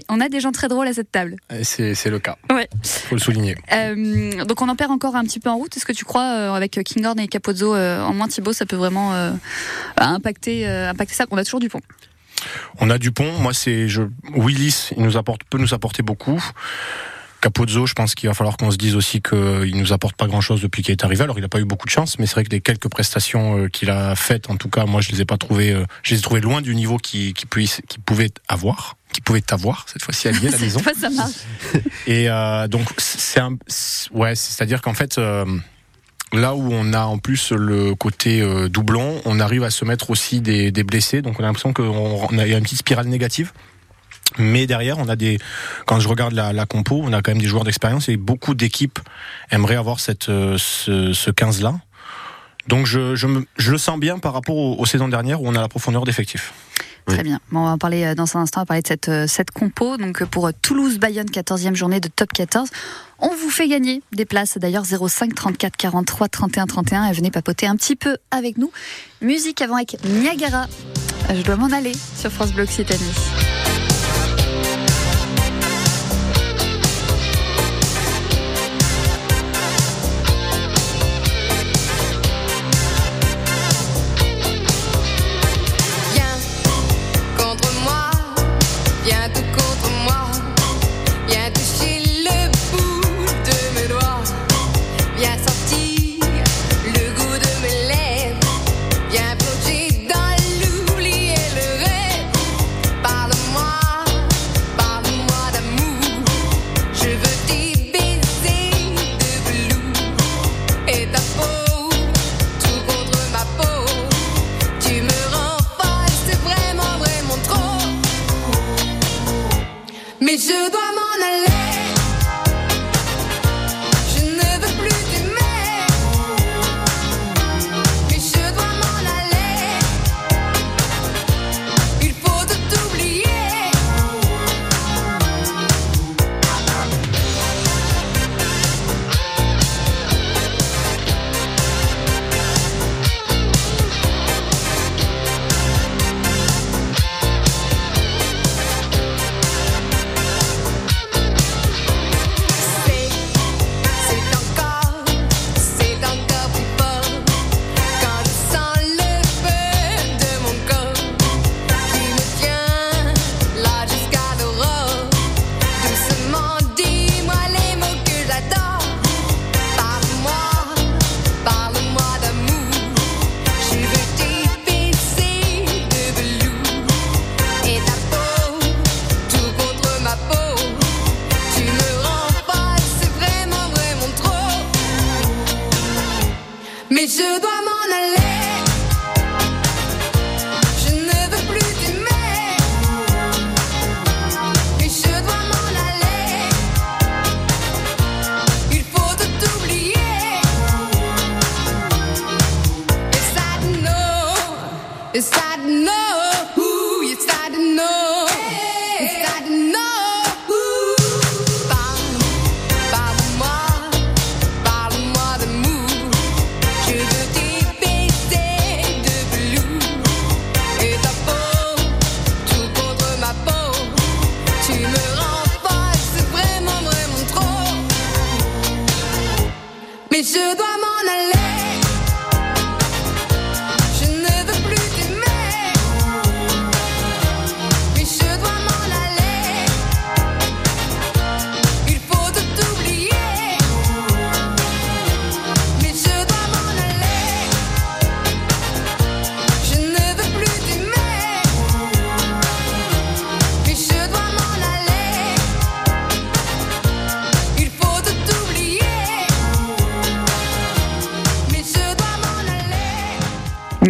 On 0.09 0.21
a 0.21 0.29
des 0.29 0.41
gens 0.41 0.53
très 0.53 0.69
drôles 0.69 0.87
à 0.89 0.93
cette 0.93 1.11
table. 1.11 1.37
C'est 1.63 1.95
c'est 1.95 2.11
le 2.11 2.19
cas. 2.19 2.37
Ouais. 2.51 2.69
Faut 2.83 3.15
le 3.15 3.21
souligner. 3.21 3.57
Euh, 3.73 4.45
donc 4.45 4.61
on 4.63 4.69
en 4.69 4.77
perd 4.77 4.91
encore 4.91 5.17
un 5.17 5.25
petit 5.25 5.41
peu 5.41 5.51
en 5.51 5.57
route. 5.57 5.77
Est-ce 5.77 5.87
que 5.87 5.93
tu 5.93 6.05
crois 6.05 6.33
euh, 6.35 6.53
avec 6.53 6.81
Kinghorn 6.85 7.19
et 7.21 7.29
Capozzo 7.29 7.75
euh, 7.75 8.03
en 8.03 8.13
moins 8.15 8.29
Thibaut, 8.29 8.53
ça 8.53 8.67
peut 8.67 8.77
vraiment 8.77 9.15
euh, 9.15 9.33
impacter, 9.97 10.69
euh, 10.69 10.91
impacter 10.91 11.15
ça? 11.15 11.27
On 11.31 11.37
a 11.39 11.45
toujours 11.45 11.61
du 11.61 11.69
pont. 11.69 11.81
On 12.79 12.89
a 12.91 12.99
Dupont. 12.99 13.33
Moi, 13.41 13.53
c'est 13.53 13.89
je... 13.89 14.03
Willis. 14.35 14.91
Il 14.97 15.03
nous 15.03 15.17
apporte, 15.17 15.45
peut 15.45 15.59
nous 15.59 15.75
apporter 15.75 16.03
beaucoup. 16.03 16.43
Capozzo, 17.41 17.87
je 17.87 17.95
pense 17.95 18.15
qu'il 18.15 18.29
va 18.29 18.35
falloir 18.35 18.57
qu'on 18.57 18.71
se 18.71 18.77
dise 18.77 18.97
aussi 18.97 19.23
qu'il 19.23 19.73
nous 19.77 19.93
apporte 19.93 20.17
pas 20.17 20.27
grand 20.27 20.41
chose 20.41 20.61
depuis 20.61 20.83
qu'il 20.83 20.93
est 20.93 21.05
arrivé. 21.05 21.23
Alors, 21.25 21.39
il 21.39 21.43
n'a 21.43 21.49
pas 21.49 21.61
eu 21.61 21.65
beaucoup 21.65 21.87
de 21.87 21.91
chance, 21.93 22.19
mais 22.19 22.27
c'est 22.27 22.35
vrai 22.35 22.45
que 22.45 22.51
les 22.51 22.61
quelques 22.61 22.89
prestations 22.89 23.59
euh, 23.59 23.69
qu'il 23.69 23.91
a 23.91 24.15
faites, 24.15 24.51
en 24.51 24.57
tout 24.57 24.69
cas, 24.69 24.85
moi, 24.87 25.01
je 25.01 25.11
les 25.11 25.21
ai 25.23 25.25
pas 25.25 25.39
trouvées. 25.39 25.73
euh, 25.73 25.85
je 26.03 26.15
les 26.15 26.21
ai 26.21 26.23
trouvées 26.23 26.41
loin 26.41 26.61
du 26.61 26.75
niveau 26.75 26.99
puisse- 26.99 27.81
qu'il 27.89 28.01
pouvait 28.01 28.31
avoir, 28.49 28.97
qu'il 29.13 29.23
pouvait 29.23 29.43
avoir 29.53 29.87
cette 29.91 30.03
fois-ci 30.03 30.29
à 30.29 30.33
la 30.33 30.41
maison. 30.61 30.79
Fois, 30.81 30.93
ça 30.99 31.09
marche. 31.11 31.33
Et 32.07 32.29
euh, 32.29 32.69
donc 32.69 32.87
c'est 32.99 33.41
un, 33.41 33.57
ouais, 34.13 34.35
c'est-à-dire 34.35 34.83
qu'en 34.83 34.95
fait, 34.95 35.17
euh, 35.19 35.45
là 36.33 36.55
où 36.55 36.69
on 36.73 36.93
a 36.93 37.05
en 37.05 37.19
plus 37.19 37.53
le 37.53 37.95
côté 37.95 38.41
euh, 38.43 38.69
doublon, 38.69 39.21
on 39.25 39.41
arrive 39.41 39.65
à 39.65 39.71
se 39.71 39.85
mettre 39.85 40.11
aussi 40.11 40.41
des, 40.41 40.71
des 40.73 40.85
blessés. 40.85 41.23
Donc 41.23 41.41
on 41.41 41.43
a 41.43 41.47
l'impression 41.47 41.73
qu'on 41.73 42.39
a 42.39 42.47
une 42.47 42.63
petite 42.63 42.79
spirale 42.79 43.07
négative. 43.07 43.53
Mais 44.39 44.67
derrière, 44.67 44.99
on 44.99 45.09
a 45.09 45.17
des. 45.17 45.39
Quand 45.87 46.01
je 46.01 46.09
regarde 46.09 46.33
la, 46.33 46.67
compo, 46.67 47.01
on 47.03 47.13
a 47.13 47.23
quand 47.23 47.33
même 47.33 47.43
des 47.43 47.49
joueurs 47.49 47.65
d'expérience 47.65 48.09
et 48.09 48.17
beaucoup 48.17 48.55
d'équipes 48.55 48.99
aimeraient 49.51 49.77
avoir 49.77 50.01
cette 50.01 50.29
euh, 50.29 50.57
ce, 50.59 51.13
ce 51.13 51.31
15 51.31 51.63
là. 51.63 51.75
Donc 52.69 52.87
je, 52.87 53.15
je, 53.17 53.27
je 53.57 53.73
le 53.73 53.79
sens 53.79 53.99
bien 53.99 54.19
par 54.19 54.33
rapport 54.33 54.57
aux, 54.57 54.87
saisons 54.87 55.09
dernières 55.09 55.43
où 55.43 55.49
on 55.49 55.55
a 55.55 55.61
la 55.61 55.69
profondeur 55.69 56.05
d'effectif. 56.05 56.53
Très 57.07 57.23
bien. 57.25 57.41
Bon, 57.51 57.61
on 57.61 57.65
va 57.65 57.71
en 57.73 57.79
parler 57.79 58.05
euh, 58.05 58.15
dans 58.15 58.37
un 58.37 58.43
instant, 58.43 58.61
on 58.61 58.63
va 58.63 58.67
parler 58.67 58.83
de 58.83 58.87
cette, 58.87 59.09
euh, 59.09 59.27
cette 59.27 59.51
compo. 59.51 59.97
Donc 59.97 60.23
pour 60.27 60.51
Toulouse-Bayonne, 60.63 61.27
14e 61.27 61.75
journée 61.75 61.99
de 61.99 62.09
top 62.09 62.33
14. 62.33 62.69
On 63.19 63.35
vous 63.35 63.51
fait 63.51 63.67
gagner 63.67 64.03
des 64.13 64.25
places 64.25 64.59
d'ailleurs 64.59 64.85
05 64.85 65.35
34 65.35 65.77
43 65.77 66.29
31 66.29 66.67
31 66.67 67.07
et 67.09 67.13
venez 67.13 67.31
papoter 67.31 67.67
un 67.67 67.75
petit 67.77 67.97
peu 67.97 68.19
avec 68.31 68.59
nous. 68.59 68.71
Musique 69.21 69.61
avant 69.63 69.77
avec 69.77 69.97
Niagara. 70.05 70.67
Je 71.35 71.43
dois 71.43 71.57
m'en 71.57 71.73
aller 71.73 71.93
sur 72.17 72.31
France 72.31 72.53
Bleu 72.53 72.65
Occitanie. 72.65 73.60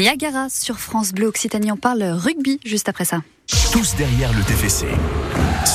Niagara 0.01 0.49
sur 0.49 0.79
France 0.81 1.13
Bleu 1.13 1.27
Occitanie. 1.27 1.71
On 1.71 1.77
parle 1.77 2.03
rugby 2.03 2.59
juste 2.65 2.89
après 2.89 3.05
ça. 3.05 3.21
Tous 3.71 3.95
derrière 3.97 4.33
le 4.33 4.43
TFC. 4.45 4.87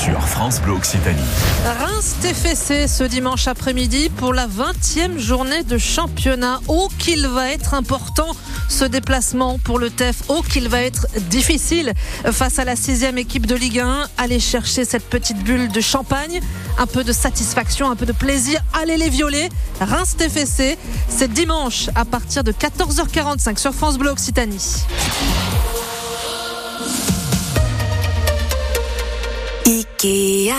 Sur 0.03 0.27
France 0.27 0.59
Bleu 0.61 0.73
Occitanie. 0.73 1.21
Reims 1.79 2.15
TFC 2.21 2.87
ce 2.87 3.05
dimanche 3.05 3.47
après-midi 3.47 4.09
pour 4.09 4.33
la 4.33 4.45
20e 4.45 5.17
journée 5.17 5.63
de 5.63 5.77
championnat. 5.77 6.59
Oh 6.67 6.89
qu'il 6.99 7.25
va 7.27 7.51
être 7.51 7.73
important 7.73 8.35
ce 8.67 8.83
déplacement 8.83 9.57
pour 9.57 9.79
le 9.79 9.89
TEF. 9.89 10.23
Oh 10.27 10.41
qu'il 10.41 10.67
va 10.67 10.81
être 10.81 11.07
difficile 11.29 11.93
face 12.31 12.59
à 12.59 12.65
la 12.65 12.75
sixième 12.75 13.17
équipe 13.17 13.45
de 13.45 13.55
Ligue 13.55 13.79
1. 13.79 14.07
Aller 14.17 14.41
chercher 14.41 14.83
cette 14.83 15.09
petite 15.09 15.37
bulle 15.37 15.69
de 15.69 15.81
champagne, 15.81 16.41
un 16.77 16.87
peu 16.87 17.05
de 17.05 17.13
satisfaction, 17.13 17.89
un 17.89 17.95
peu 17.95 18.05
de 18.05 18.11
plaisir. 18.11 18.59
Allez 18.73 18.97
les 18.97 19.09
violer. 19.09 19.49
Reims 19.79 20.17
TFC, 20.17 20.77
c'est 21.07 21.31
dimanche 21.31 21.89
à 21.95 22.03
partir 22.03 22.43
de 22.43 22.51
14h45 22.51 23.57
sur 23.57 23.73
France 23.73 23.97
Bleu 23.97 24.09
Occitanie. 24.09 24.83
IKEA. 30.05 30.53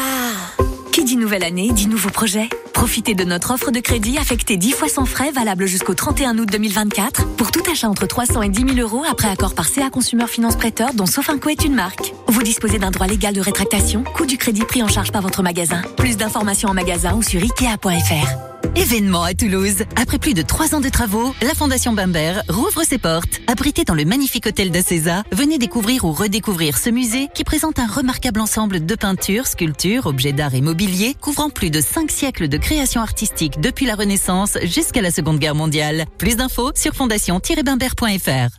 Qui 0.91 1.05
dit 1.05 1.17
nouvelle 1.17 1.45
année 1.45 1.71
dit 1.71 1.87
nouveau 1.87 2.11
projet. 2.11 2.49
Profitez 2.73 3.15
de 3.15 3.23
notre 3.23 3.53
offre 3.53 3.71
de 3.71 3.79
crédit 3.79 4.19
affectée 4.19 4.57
10 4.57 4.73
fois 4.73 4.89
sans 4.89 5.05
frais 5.05 5.31
valable 5.31 5.67
jusqu'au 5.67 5.95
31 5.95 6.37
août 6.39 6.49
2024 6.51 7.37
pour 7.37 7.53
tout 7.53 7.63
achat 7.71 7.89
entre 7.89 8.07
300 8.07 8.43
et 8.43 8.49
10 8.49 8.75
000 8.75 8.81
euros 8.81 9.05
après 9.09 9.29
accord 9.29 9.55
par 9.55 9.69
CA 9.69 9.89
Consumer 9.89 10.27
Finance 10.27 10.57
Prêteur 10.57 10.95
dont 10.95 11.07
Sofinco 11.07 11.49
est 11.49 11.65
une 11.65 11.75
marque. 11.75 12.13
Vous 12.27 12.43
disposez 12.43 12.79
d'un 12.79 12.91
droit 12.91 13.07
légal 13.07 13.35
de 13.35 13.41
rétractation, 13.41 14.03
coût 14.03 14.27
du 14.27 14.37
crédit 14.37 14.65
pris 14.65 14.83
en 14.83 14.89
charge 14.89 15.13
par 15.13 15.23
votre 15.23 15.45
magasin. 15.45 15.81
Plus 15.97 16.17
d'informations 16.17 16.69
en 16.69 16.75
magasin 16.75 17.15
ou 17.15 17.23
sur 17.23 17.41
ikea.fr. 17.41 18.56
Événement 18.77 19.23
à 19.23 19.33
Toulouse. 19.33 19.85
Après 19.97 20.19
plus 20.19 20.35
de 20.35 20.43
trois 20.43 20.75
ans 20.75 20.81
de 20.81 20.91
travaux, 20.91 21.35
la 21.41 21.55
Fondation 21.55 21.95
Bamber 21.95 22.43
rouvre 22.51 22.85
ses 22.85 22.99
portes. 22.99 23.41
Abrité 23.47 23.85
dans 23.85 23.95
le 23.95 24.05
magnifique 24.05 24.47
hôtel 24.47 24.71
d'Acesa, 24.71 25.23
venez 25.33 25.57
découvrir 25.57 26.05
ou 26.05 26.13
redécouvrir 26.13 26.77
ce 26.77 26.91
musée 26.91 27.29
qui 27.35 27.43
présente 27.43 27.79
un 27.79 27.87
remarquable 27.87 28.39
ensemble 28.39 28.85
de 28.85 28.95
peintures, 28.95 29.47
sculptures, 29.47 30.05
objets 30.05 30.35
d'art 30.35 30.55
et 30.55 30.61
mobilier 30.61 31.15
couvrant 31.19 31.49
plus 31.49 31.71
de 31.71 31.81
cinq 31.81 32.11
siècles 32.11 32.49
de 32.49 32.59
création 32.59 33.01
artistique 33.01 33.61
depuis 33.63 33.87
la 33.87 33.95
Renaissance 33.95 34.59
jusqu'à 34.65 35.01
la 35.01 35.11
Seconde 35.11 35.39
Guerre 35.39 35.55
mondiale. 35.55 36.05
Plus 36.19 36.37
d'infos 36.37 36.73
sur 36.75 36.93
fondation-bamber.fr. 36.93 38.59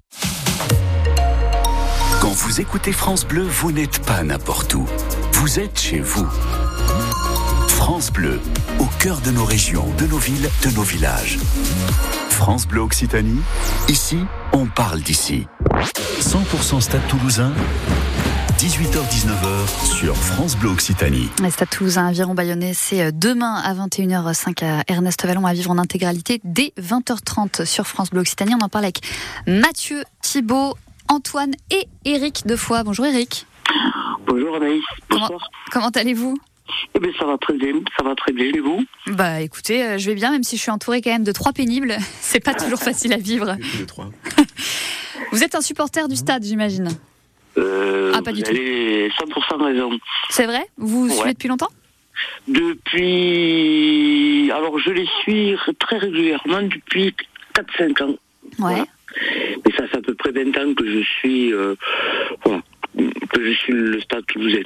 Quand 2.20 2.32
vous 2.32 2.60
écoutez 2.60 2.92
France 2.92 3.24
Bleu, 3.24 3.44
vous 3.44 3.72
n'êtes 3.72 4.00
pas 4.00 4.24
n'importe 4.24 4.74
où. 4.74 4.88
Vous 5.34 5.60
êtes 5.60 5.80
chez 5.80 6.00
vous. 6.00 6.28
France 7.88 8.12
Bleu, 8.12 8.41
au 8.79 8.86
cœur 9.00 9.22
de 9.22 9.32
nos 9.32 9.46
régions, 9.46 9.86
de 9.98 10.08
nos 10.08 10.17
villes, 10.17 10.50
de 10.62 10.75
nos 10.75 10.82
villages. 10.82 11.38
France 12.29 12.67
Bleu 12.67 12.82
Occitanie, 12.82 13.39
ici, 13.88 14.17
on 14.51 14.65
parle 14.65 15.00
d'ici. 15.00 15.48
100% 16.20 16.82
Stade 16.82 17.08
Toulousain, 17.08 17.53
18h-19h 18.60 19.86
sur 19.86 20.17
France 20.17 20.58
Bleu 20.58 20.72
Occitanie. 20.72 21.29
Stade 21.50 21.70
Toulousain, 21.70 22.08
Aviron 22.08 22.34
Bayonnais, 22.34 22.74
c'est 22.74 23.03
euh, 23.03 23.12
demain 23.13 23.56
à 23.56 23.74
21h05 23.74 24.65
à 24.65 24.84
Ernest 24.89 25.25
Vallon 25.25 25.46
à 25.46 25.53
vivre 25.53 25.72
en 25.72 25.77
intégralité 25.77 26.41
dès 26.44 26.74
20h30 26.77 27.63
sur 27.63 27.88
France 27.88 28.10
Bleu 28.10 28.20
Occitanie. 28.20 28.53
On 28.53 28.65
en 28.65 28.70
parle 28.70 28.84
avec 28.84 29.00
Mathieu, 29.48 30.03
Thibault, 30.22 30.75
Antoine 31.08 31.53
et 31.72 31.88
Eric 32.03 32.46
Defoy. 32.46 32.84
Bonjour 32.84 33.06
Eric. 33.06 33.48
Bonjour 34.27 34.58
Anaïs, 34.58 34.84
Comment- 35.10 35.22
bonsoir. 35.22 35.50
Comment 35.72 35.89
allez-vous? 35.91 36.38
Eh 36.96 37.00
bien 37.00 37.12
ça 37.20 37.26
va 37.26 37.38
très 37.38 37.54
bien, 37.54 37.74
ça 37.98 38.04
va 38.04 38.16
très 38.16 38.32
bien 38.34 38.46
et 38.54 38.60
vous? 38.60 38.84
Bah 39.08 39.42
écoutez, 39.42 39.84
euh, 39.84 39.98
je 39.98 40.10
vais 40.10 40.16
bien, 40.16 40.32
même 40.32 40.44
si 40.44 40.58
je 40.58 40.62
suis 40.62 40.72
entourée 40.72 41.02
quand 41.02 41.12
même 41.12 41.24
de 41.24 41.32
trois 41.32 41.54
pénibles. 41.54 41.96
C'est 42.22 42.44
pas 42.44 42.54
toujours 42.64 42.80
facile 42.80 43.14
à 43.14 43.18
vivre. 43.18 43.56
Vous 45.32 45.44
êtes 45.44 45.56
un 45.56 45.62
supporter 45.62 46.08
du 46.08 46.16
stade, 46.16 46.44
j'imagine. 46.44 46.90
euh, 47.58 48.12
Ah, 48.16 48.22
pas 48.22 48.32
du 48.32 48.40
vous 48.42 48.46
tout. 48.46 48.52
avez 48.52 49.10
100% 49.10 49.64
raison. 49.64 49.90
C'est 50.30 50.46
vrai? 50.46 50.62
Vous 50.78 51.08
Ouais. 51.08 51.14
suivez 51.16 51.34
depuis 51.34 51.48
longtemps? 51.50 51.70
Depuis... 52.48 54.52
Alors 54.52 54.78
je 54.80 54.92
les 54.92 55.08
suis 55.22 55.56
très 55.80 55.98
régulièrement 55.98 56.62
depuis 56.64 57.14
4-5 57.56 58.04
ans. 58.04 58.08
Ouais. 58.10 58.18
Voilà. 58.58 58.86
Mais 59.66 59.72
ça 59.76 59.88
fait 59.88 59.98
à 59.98 60.02
peu 60.02 60.14
près 60.16 60.32
20 60.32 60.56
ans 60.58 60.74
que 60.76 60.86
je 60.86 61.02
suis... 61.04 61.54
euh, 61.54 61.76
voilà, 62.44 62.62
que 63.32 63.44
je 63.46 63.51
suis 63.58 63.74
le 63.74 64.00
stade 64.01 64.25
toulousain. 64.27 64.63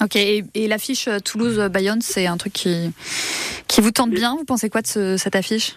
Ok, 0.00 0.16
et, 0.16 0.44
et 0.54 0.68
l'affiche 0.68 1.08
Toulouse-Bayonne, 1.24 2.00
c'est 2.02 2.26
un 2.26 2.36
truc 2.36 2.52
qui, 2.52 2.90
qui 3.68 3.80
vous 3.80 3.90
tente 3.90 4.10
bien 4.10 4.34
Vous 4.36 4.44
pensez 4.44 4.68
quoi 4.70 4.82
de 4.82 4.86
ce- 4.86 5.16
cette 5.16 5.36
affiche? 5.36 5.72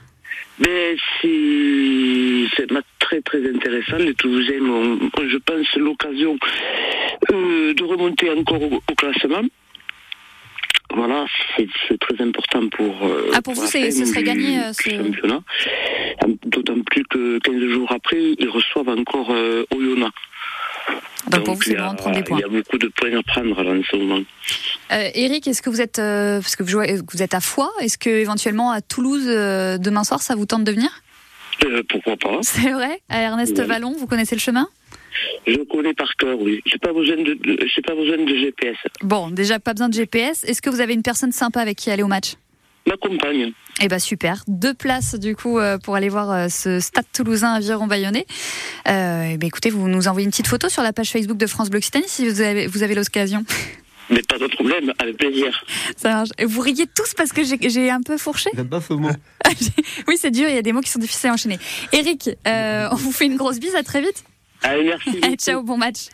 Mais 0.60 0.96
c'est 1.22 2.68
très 3.00 3.22
très 3.22 3.48
intéressant. 3.50 3.98
Les 3.98 4.14
Toulousains 4.16 4.60
ont, 4.62 5.00
je 5.30 5.38
pense, 5.38 5.74
l'occasion 5.78 6.38
euh, 7.32 7.74
de 7.74 7.84
remonter 7.84 8.30
encore 8.32 8.62
au, 8.62 8.76
au 8.76 8.96
classement. 8.96 9.44
Voilà, 10.94 11.26
c'est 11.58 12.00
très 12.00 12.24
important 12.24 12.68
pour. 12.70 13.06
euh, 13.06 13.30
Ah, 13.34 13.42
pour 13.42 13.54
vous, 13.54 13.66
ce 13.68 14.06
serait 14.06 14.24
gagné, 14.24 14.60
euh, 14.60 14.74
ce- 14.74 14.90
championnat. 14.90 15.42
D'autant 16.46 16.80
plus 16.82 17.04
que 17.06 17.40
15 17.40 17.62
jours 17.72 17.92
après, 17.92 18.34
ils 18.40 18.50
reçoivent 18.50 18.90
encore 18.90 19.30
Oyonnax. 19.30 20.14
Donc 21.30 21.44
pour 21.44 21.56
vous, 21.56 21.62
c'est 21.62 21.72
il 21.72 21.74
y 21.74 21.76
a- 21.78 21.80
vraiment 21.82 21.94
de 21.94 21.98
prendre 21.98 22.16
des 22.16 22.24
points. 22.24 22.38
Il 22.38 22.42
y 22.42 22.46
a 22.46 22.48
beaucoup 22.48 22.78
de 22.78 22.88
points 22.88 23.18
à 23.18 23.24
prendre 23.24 23.62
là, 23.64 23.72
en 23.72 23.82
ce 23.84 23.96
moment. 23.98 24.22
Euh, 24.92 25.10
Eric, 25.14 25.48
est-ce 25.48 25.62
que 25.62 25.70
vous 25.70 25.82
êtes, 25.82 26.00
euh, 26.00 26.40
parce 26.40 26.56
que 26.56 26.64
vous, 26.64 26.70
jouez, 26.70 27.00
vous 27.12 27.22
êtes 27.22 27.34
à 27.34 27.42
Foix, 27.42 27.72
est-ce 27.82 27.98
que 27.98 28.10
éventuellement 28.10 28.72
à 28.72 28.82
Toulouse 28.82 29.26
euh, 29.28 29.78
demain 29.78 30.04
soir, 30.06 30.22
ça 30.22 30.36
vous 30.36 30.46
tente 30.46 30.64
de 30.64 30.72
venir? 30.72 30.90
Euh, 31.66 31.82
pourquoi 31.90 32.16
pas 32.18 32.38
C'est 32.44 32.72
vrai? 32.72 33.02
À 33.10 33.20
Ernest 33.20 33.58
Oui. 33.60 33.66
Vallon, 33.66 33.94
vous 33.98 34.08
connaissez 34.08 34.36
le 34.36 34.42
chemin? 34.42 34.68
Je 35.48 35.56
connais 35.64 35.94
par 35.96 36.16
cœur, 36.16 36.40
oui. 36.40 36.62
Pas 36.82 36.94
besoin 36.94 37.18
de, 37.18 37.34
de- 37.34 37.66
j'ai 37.76 37.82
pas 37.82 37.96
besoin 37.96 38.18
de 38.24 38.36
GPS. 38.36 38.78
Bon, 39.02 39.30
déjà 39.32 39.60
pas 39.60 39.74
besoin 39.74 39.90
de 39.90 39.94
GPS. 39.96 40.44
Est-ce 40.44 40.62
que 40.62 40.70
vous 40.70 40.80
avez 40.80 40.94
une 40.94 41.02
personne 41.02 41.32
sympa 41.32 41.60
avec 41.60 41.78
qui 41.78 41.90
aller 41.90 42.04
au 42.04 42.08
match? 42.08 42.34
Ma 42.88 42.96
compagne. 42.98 43.52
Eh 43.82 43.88
ben 43.90 44.00
super, 44.00 44.44
deux 44.48 44.74
places 44.74 45.16
du 45.16 45.36
coup 45.36 45.60
euh, 45.60 45.78
pour 45.78 45.96
aller 45.96 46.10
voir 46.10 46.32
euh, 46.32 46.48
ce 46.50 46.80
stade 46.80 47.06
toulousain 47.14 47.54
à 47.54 47.60
Viron-Bayonnais. 47.60 48.26
Euh, 48.88 49.32
eh 49.34 49.38
ben, 49.38 49.46
écoutez, 49.46 49.70
vous 49.70 49.88
nous 49.88 50.08
envoyez 50.08 50.26
une 50.26 50.32
petite 50.32 50.48
photo 50.48 50.70
sur 50.70 50.82
la 50.82 50.94
page 50.94 51.10
Facebook 51.12 51.38
de 51.38 51.48
France 51.48 51.70
Bleu 51.70 51.78
Occitanie 51.80 52.06
si 52.08 52.28
vous 52.28 52.42
avez, 52.42 52.66
vous 52.66 52.82
avez 52.84 52.96
l'occasion. 52.96 53.44
Mais 54.10 54.22
pas 54.22 54.38
de 54.40 54.48
problème, 54.48 54.94
avec 55.00 55.18
plaisir. 55.18 55.66
Ça 55.98 56.10
marche. 56.14 56.30
Vous 56.42 56.62
riez 56.62 56.88
tous 56.88 57.14
parce 57.14 57.34
que 57.34 57.42
j'ai- 57.44 57.90
un 57.90 58.02
peu 58.02 58.18
fourché? 58.18 58.50
J'aime 58.56 58.70
pas 58.70 58.80
ce 58.82 58.94
mot. 58.94 59.10
Oui, 60.08 60.16
c'est 60.18 60.32
dur, 60.32 60.48
il 60.48 60.56
y 60.56 60.58
a 60.58 60.62
des 60.62 60.72
mots 60.72 60.82
qui 60.82 60.90
sont 60.90 61.00
difficiles 61.00 61.30
à 61.30 61.34
enchaîner. 61.34 61.60
Eric, 61.92 62.30
euh, 62.48 62.88
on 62.92 62.96
vous 62.96 63.12
fait 63.12 63.26
une 63.26 63.36
grosse 63.36 63.60
bise, 63.60 63.76
à 63.76 63.84
très 63.84 64.00
vite. 64.02 64.24
Allez, 64.64 64.86
merci. 64.86 65.20
Allez, 65.22 65.36
ciao, 65.38 65.62
bon 65.62 65.78
match. 65.78 66.08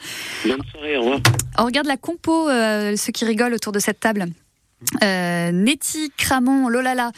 Bonne 0.46 0.62
soirée, 0.72 0.98
au 0.98 1.01
revoir. 1.01 1.20
On 1.60 1.65
regarde 1.65 1.88
la 1.88 1.98
compo, 1.98 2.50
euh, 2.50 2.96
ceux 2.96 3.12
qui 3.12 3.25
rigolent 3.25 3.53
autour 3.53 3.72
de 3.74 3.80
cette 3.80 4.00
table. 4.00 4.25
Euh, 5.04 5.52
Netty, 5.52 6.12
Cramon, 6.18 6.68
Lolala, 6.70 7.12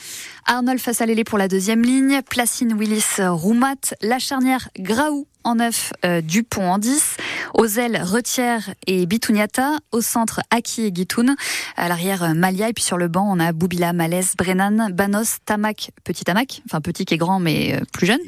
Arnold 0.46 0.80
face 0.80 1.02
à 1.02 1.06
Lélé 1.06 1.24
pour 1.24 1.38
la 1.38 1.48
deuxième 1.48 1.82
ligne, 1.82 2.22
Placine, 2.30 2.74
Willis, 2.74 3.06
Roumat, 3.20 3.96
la 4.02 4.20
charnière 4.20 4.70
Graou 4.80 5.28
en 5.44 5.56
9, 5.56 5.94
Dupont 6.24 6.72
en 6.72 6.78
10, 6.80 7.18
aux 7.54 7.68
ailes 7.68 8.02
Retière 8.02 8.74
et 8.88 9.06
Bitouniata, 9.06 9.78
au 9.92 10.02
centre 10.02 10.42
Aki 10.50 10.86
et 10.86 10.92
Guitoun, 10.92 11.36
à 11.78 11.88
l'arrière 11.88 12.24
euh, 12.24 12.34
Malia 12.34 12.70
et 12.70 12.74
puis 12.74 12.84
sur 12.84 12.98
le 12.98 13.08
banc 13.08 13.28
on 13.30 13.40
a 13.40 13.52
Boubila, 13.52 13.94
Malaise, 13.94 14.34
Brennan, 14.38 14.92
Banos, 14.92 15.38
Tamac, 15.46 15.92
petit 16.04 16.24
Tamac, 16.24 16.62
enfin 16.66 16.82
petit 16.82 17.06
qui 17.06 17.14
est 17.14 17.18
grand 17.18 17.40
mais 17.40 17.76
euh, 17.76 17.82
plus 17.94 18.08
jeune, 18.08 18.20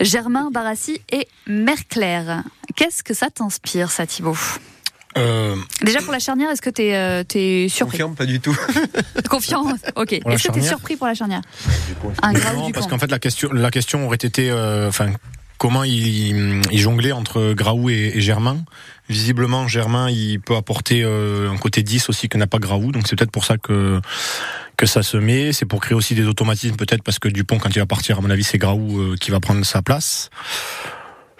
Germain, 0.00 0.50
Barassi 0.50 1.00
et 1.10 1.28
Merclair. 1.46 2.42
Qu'est-ce 2.76 3.02
que 3.02 3.14
ça 3.14 3.30
t'inspire 3.30 3.90
ça 3.90 4.06
Thibaut? 4.06 4.36
Euh, 5.16 5.56
Déjà 5.82 6.00
pour 6.00 6.12
la 6.12 6.18
charnière, 6.18 6.50
est-ce 6.50 6.62
que 6.62 6.70
t'es 6.70 6.94
euh, 6.94 7.22
t'es 7.22 7.68
surpris 7.68 7.98
Confirme, 7.98 8.14
pas 8.14 8.26
du 8.26 8.40
tout. 8.40 8.56
Confiant 9.30 9.64
Ok. 9.96 10.12
Est-ce 10.12 10.22
que 10.22 10.32
t'es 10.32 10.38
charnière 10.38 10.68
surpris 10.68 10.96
pour 10.96 11.06
la 11.06 11.14
charnière 11.14 11.42
Un 12.22 12.32
grave 12.32 12.56
non, 12.56 12.66
du 12.66 12.72
parce 12.72 12.86
qu'en 12.86 12.98
fait 12.98 13.10
la 13.10 13.18
question, 13.18 13.52
la 13.52 13.70
question 13.70 14.06
aurait 14.06 14.16
été, 14.16 14.50
euh, 14.50 14.88
enfin, 14.88 15.12
comment 15.58 15.84
il, 15.84 16.62
il 16.70 16.78
jonglait 16.78 17.12
entre 17.12 17.52
Graou 17.54 17.90
et, 17.90 18.12
et 18.14 18.20
Germain. 18.20 18.64
Visiblement, 19.08 19.68
Germain, 19.68 20.10
il 20.10 20.40
peut 20.40 20.56
apporter 20.56 21.02
euh, 21.04 21.50
un 21.50 21.58
côté 21.58 21.82
10 21.82 22.08
aussi 22.08 22.28
que 22.28 22.38
n'a 22.38 22.46
pas 22.46 22.58
Graou, 22.58 22.90
donc 22.90 23.06
c'est 23.06 23.16
peut-être 23.16 23.30
pour 23.30 23.44
ça 23.44 23.58
que 23.58 24.00
que 24.76 24.86
ça 24.86 25.02
se 25.02 25.16
met. 25.16 25.52
C'est 25.52 25.66
pour 25.66 25.80
créer 25.80 25.94
aussi 25.94 26.14
des 26.14 26.26
automatismes, 26.26 26.76
peut-être 26.76 27.02
parce 27.02 27.18
que 27.18 27.28
Dupont, 27.28 27.58
quand 27.58 27.68
il 27.68 27.78
va 27.78 27.86
partir, 27.86 28.18
à 28.18 28.20
mon 28.20 28.30
avis, 28.30 28.44
c'est 28.44 28.58
Graou 28.58 28.98
euh, 28.98 29.16
qui 29.20 29.30
va 29.30 29.40
prendre 29.40 29.64
sa 29.64 29.82
place. 29.82 30.30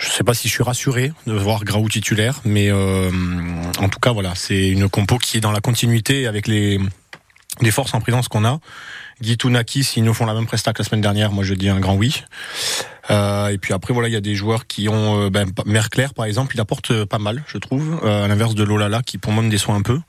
Je 0.04 0.10
sais 0.10 0.24
pas 0.24 0.34
si 0.34 0.48
je 0.48 0.52
suis 0.52 0.62
rassuré 0.62 1.12
de 1.26 1.32
voir 1.32 1.64
Graou 1.64 1.88
titulaire, 1.88 2.40
mais 2.44 2.70
euh, 2.70 3.10
en 3.78 3.88
tout 3.88 3.98
cas, 3.98 4.12
voilà, 4.12 4.34
c'est 4.34 4.68
une 4.68 4.88
compo 4.88 5.16
qui 5.16 5.38
est 5.38 5.40
dans 5.40 5.52
la 5.52 5.60
continuité 5.60 6.26
avec 6.26 6.46
les 6.46 6.78
les 7.60 7.70
forces 7.70 7.94
en 7.94 8.00
présence 8.00 8.28
qu'on 8.28 8.44
a. 8.44 8.58
Guy 9.20 9.36
Tounaki, 9.36 9.84
s'ils 9.84 10.04
nous 10.04 10.12
font 10.12 10.26
la 10.26 10.34
même 10.34 10.46
presta 10.46 10.72
que 10.72 10.82
la 10.82 10.88
semaine 10.88 11.00
dernière, 11.00 11.32
moi 11.32 11.44
je 11.44 11.54
dis 11.54 11.68
un 11.68 11.80
grand 11.80 11.94
oui. 11.94 12.24
Euh, 13.10 13.48
et 13.48 13.58
puis 13.58 13.72
après, 13.74 13.92
voilà, 13.92 14.08
il 14.08 14.12
y 14.12 14.16
a 14.16 14.20
des 14.20 14.34
joueurs 14.34 14.66
qui 14.66 14.88
ont, 14.88 15.24
euh, 15.26 15.30
ben, 15.30 15.46
Merclair 15.66 16.14
par 16.14 16.24
exemple, 16.24 16.54
il 16.54 16.60
apporte 16.60 16.90
euh, 16.90 17.04
pas 17.06 17.18
mal, 17.18 17.44
je 17.46 17.58
trouve, 17.58 18.00
euh, 18.02 18.24
à 18.24 18.28
l'inverse 18.28 18.54
de 18.54 18.64
Lolala 18.64 19.02
qui 19.02 19.18
pour 19.18 19.32
moi 19.32 19.42
me 19.42 19.50
déçoit 19.50 19.74
un 19.74 19.82
peu. 19.82 20.00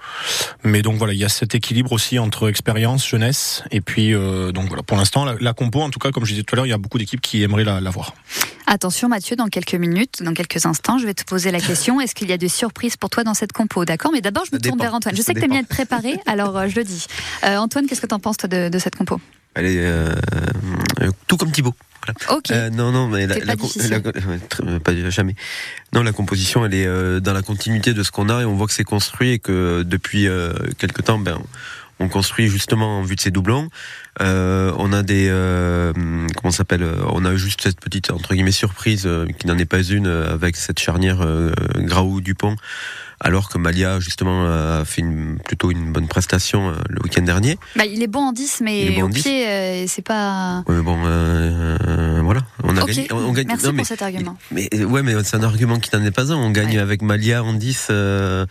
Mais 0.63 0.81
donc 0.81 0.95
voilà, 0.97 1.13
il 1.13 1.19
y 1.19 1.25
a 1.25 1.29
cet 1.29 1.55
équilibre 1.55 1.91
aussi 1.91 2.19
entre 2.19 2.49
expérience, 2.49 3.07
jeunesse, 3.07 3.63
et 3.71 3.81
puis 3.81 4.13
euh, 4.13 4.51
donc 4.51 4.67
voilà, 4.67 4.83
pour 4.83 4.97
l'instant, 4.97 5.25
la, 5.25 5.35
la 5.39 5.53
compo, 5.53 5.81
en 5.81 5.89
tout 5.89 5.99
cas, 5.99 6.11
comme 6.11 6.25
je 6.25 6.31
disais 6.31 6.43
tout 6.43 6.55
à 6.55 6.57
l'heure, 6.57 6.65
il 6.65 6.69
y 6.69 6.73
a 6.73 6.77
beaucoup 6.77 6.97
d'équipes 6.97 7.21
qui 7.21 7.43
aimeraient 7.43 7.63
la, 7.65 7.81
la 7.81 7.89
voir. 7.89 8.13
Attention 8.67 9.09
Mathieu, 9.09 9.35
dans 9.35 9.47
quelques 9.47 9.75
minutes, 9.75 10.23
dans 10.23 10.33
quelques 10.33 10.65
instants, 10.65 10.97
je 10.97 11.05
vais 11.05 11.13
te 11.13 11.23
poser 11.23 11.51
la 11.51 11.59
question. 11.59 11.99
Est-ce 12.01 12.15
qu'il 12.15 12.29
y 12.29 12.33
a 12.33 12.37
des 12.37 12.49
surprises 12.49 12.97
pour 12.97 13.09
toi 13.09 13.23
dans 13.23 13.33
cette 13.33 13.51
compo 13.51 13.85
D'accord? 13.85 14.11
Mais 14.11 14.21
d'abord, 14.21 14.43
je 14.45 14.51
me 14.55 14.57
Ça 14.57 14.61
tourne 14.69 14.77
dépend. 14.77 14.83
vers 14.85 14.93
Antoine. 14.95 15.15
Je 15.15 15.21
Ça 15.21 15.27
sais 15.27 15.33
que 15.33 15.39
tu 15.39 15.45
aimes 15.45 15.51
bien 15.51 15.59
être 15.59 15.67
préparé, 15.67 16.17
alors 16.25 16.57
euh, 16.57 16.67
je 16.67 16.75
le 16.77 16.83
dis. 16.83 17.05
Euh, 17.43 17.57
Antoine, 17.57 17.85
qu'est-ce 17.87 18.01
que 18.01 18.07
tu 18.07 18.15
en 18.15 18.19
penses 18.19 18.37
toi, 18.37 18.47
de, 18.49 18.69
de 18.69 18.79
cette 18.79 18.95
compo? 18.95 19.19
Elle 19.53 19.65
est 19.67 19.77
euh, 19.79 20.15
euh, 21.01 21.11
tout 21.27 21.37
comme 21.37 21.51
Thibaut. 21.51 21.73
Ok. 22.29 22.51
Euh, 22.51 22.69
non, 22.69 22.91
non, 22.91 23.07
mais 23.07 23.27
la, 23.27 23.35
la, 23.39 23.55
pas 23.57 23.63
la- 23.89 23.97
euh, 24.71 24.79
pas 24.79 25.09
jamais. 25.09 25.35
Non, 25.93 26.03
la 26.03 26.11
composition, 26.11 26.65
elle 26.65 26.73
est 26.73 26.85
euh, 26.87 27.19
dans 27.19 27.33
la 27.33 27.41
continuité 27.41 27.93
de 27.93 28.03
ce 28.03 28.11
qu'on 28.11 28.29
a 28.29 28.41
et 28.41 28.45
on 28.45 28.55
voit 28.55 28.67
que 28.67 28.73
c'est 28.73 28.83
construit 28.83 29.31
et 29.31 29.39
que 29.39 29.83
depuis 29.83 30.27
euh, 30.27 30.53
quelque 30.77 31.01
temps, 31.01 31.19
ben, 31.19 31.39
on 31.99 32.09
construit 32.09 32.47
justement 32.49 32.99
en 32.99 33.03
vue 33.03 33.15
de 33.15 33.21
ces 33.21 33.31
doublons. 33.31 33.69
Euh, 34.21 34.73
on 34.77 34.91
a 34.91 35.01
des 35.01 35.27
euh, 35.29 35.93
comment 36.35 36.51
s'appelle 36.51 36.83
euh, 36.83 36.95
On 37.13 37.23
a 37.25 37.35
juste 37.37 37.61
cette 37.63 37.79
petite 37.79 38.11
entre 38.11 38.33
guillemets 38.33 38.51
surprise 38.51 39.03
euh, 39.05 39.27
qui 39.39 39.47
n'en 39.47 39.57
est 39.57 39.65
pas 39.65 39.81
une 39.81 40.07
euh, 40.07 40.33
avec 40.33 40.57
cette 40.57 40.79
charnière 40.79 41.21
euh, 41.21 41.51
Graou 41.77 42.19
Dupont. 42.21 42.55
Alors 43.21 43.47
que 43.49 43.57
Malia 43.57 43.99
justement 43.99 44.45
a 44.45 44.83
fait 44.85 45.01
une, 45.01 45.39
plutôt 45.39 45.71
une 45.71 45.91
bonne 45.93 46.07
prestation 46.07 46.69
euh, 46.69 46.73
le 46.89 47.01
week-end 47.03 47.21
dernier. 47.21 47.57
Bah, 47.75 47.85
il 47.85 48.03
est 48.03 48.07
bon 48.07 48.19
en 48.27 48.31
10, 48.33 48.57
Il 48.61 48.67
est 48.67 48.89
mais 48.89 48.95
bon 48.97 49.03
en 49.03 49.05
au 49.05 49.09
10. 49.09 49.21
pied, 49.23 49.47
euh, 49.47 49.85
c'est 49.87 50.01
pas. 50.01 50.63
Ouais, 50.67 50.75
mais 50.75 50.81
bon, 50.81 50.99
euh, 51.05 51.77
euh, 51.87 52.21
voilà, 52.23 52.41
on 52.63 52.75
a 52.75 52.83
gagné. 52.85 53.07
On, 53.11 53.17
on 53.17 53.31
gagne. 53.31 53.47
Merci 53.47 53.63
non, 53.65 53.69
pour 53.71 53.77
mais, 53.77 53.83
cet 53.85 54.01
argument. 54.01 54.37
mais 54.51 54.69
ouais, 54.83 55.01
mais 55.01 55.13
c'est 55.23 55.37
un 55.37 55.43
argument 55.43 55.79
qui 55.79 55.95
n'en 55.95 56.03
est 56.03 56.11
pas 56.11 56.31
un. 56.31 56.35
On 56.35 56.51
gagne 56.51 56.75
Ouais. 56.75 56.79
avec 56.79 57.01
Malia 57.01 57.43
en 57.43 57.53
10 57.53 57.87
euh, 57.89 58.45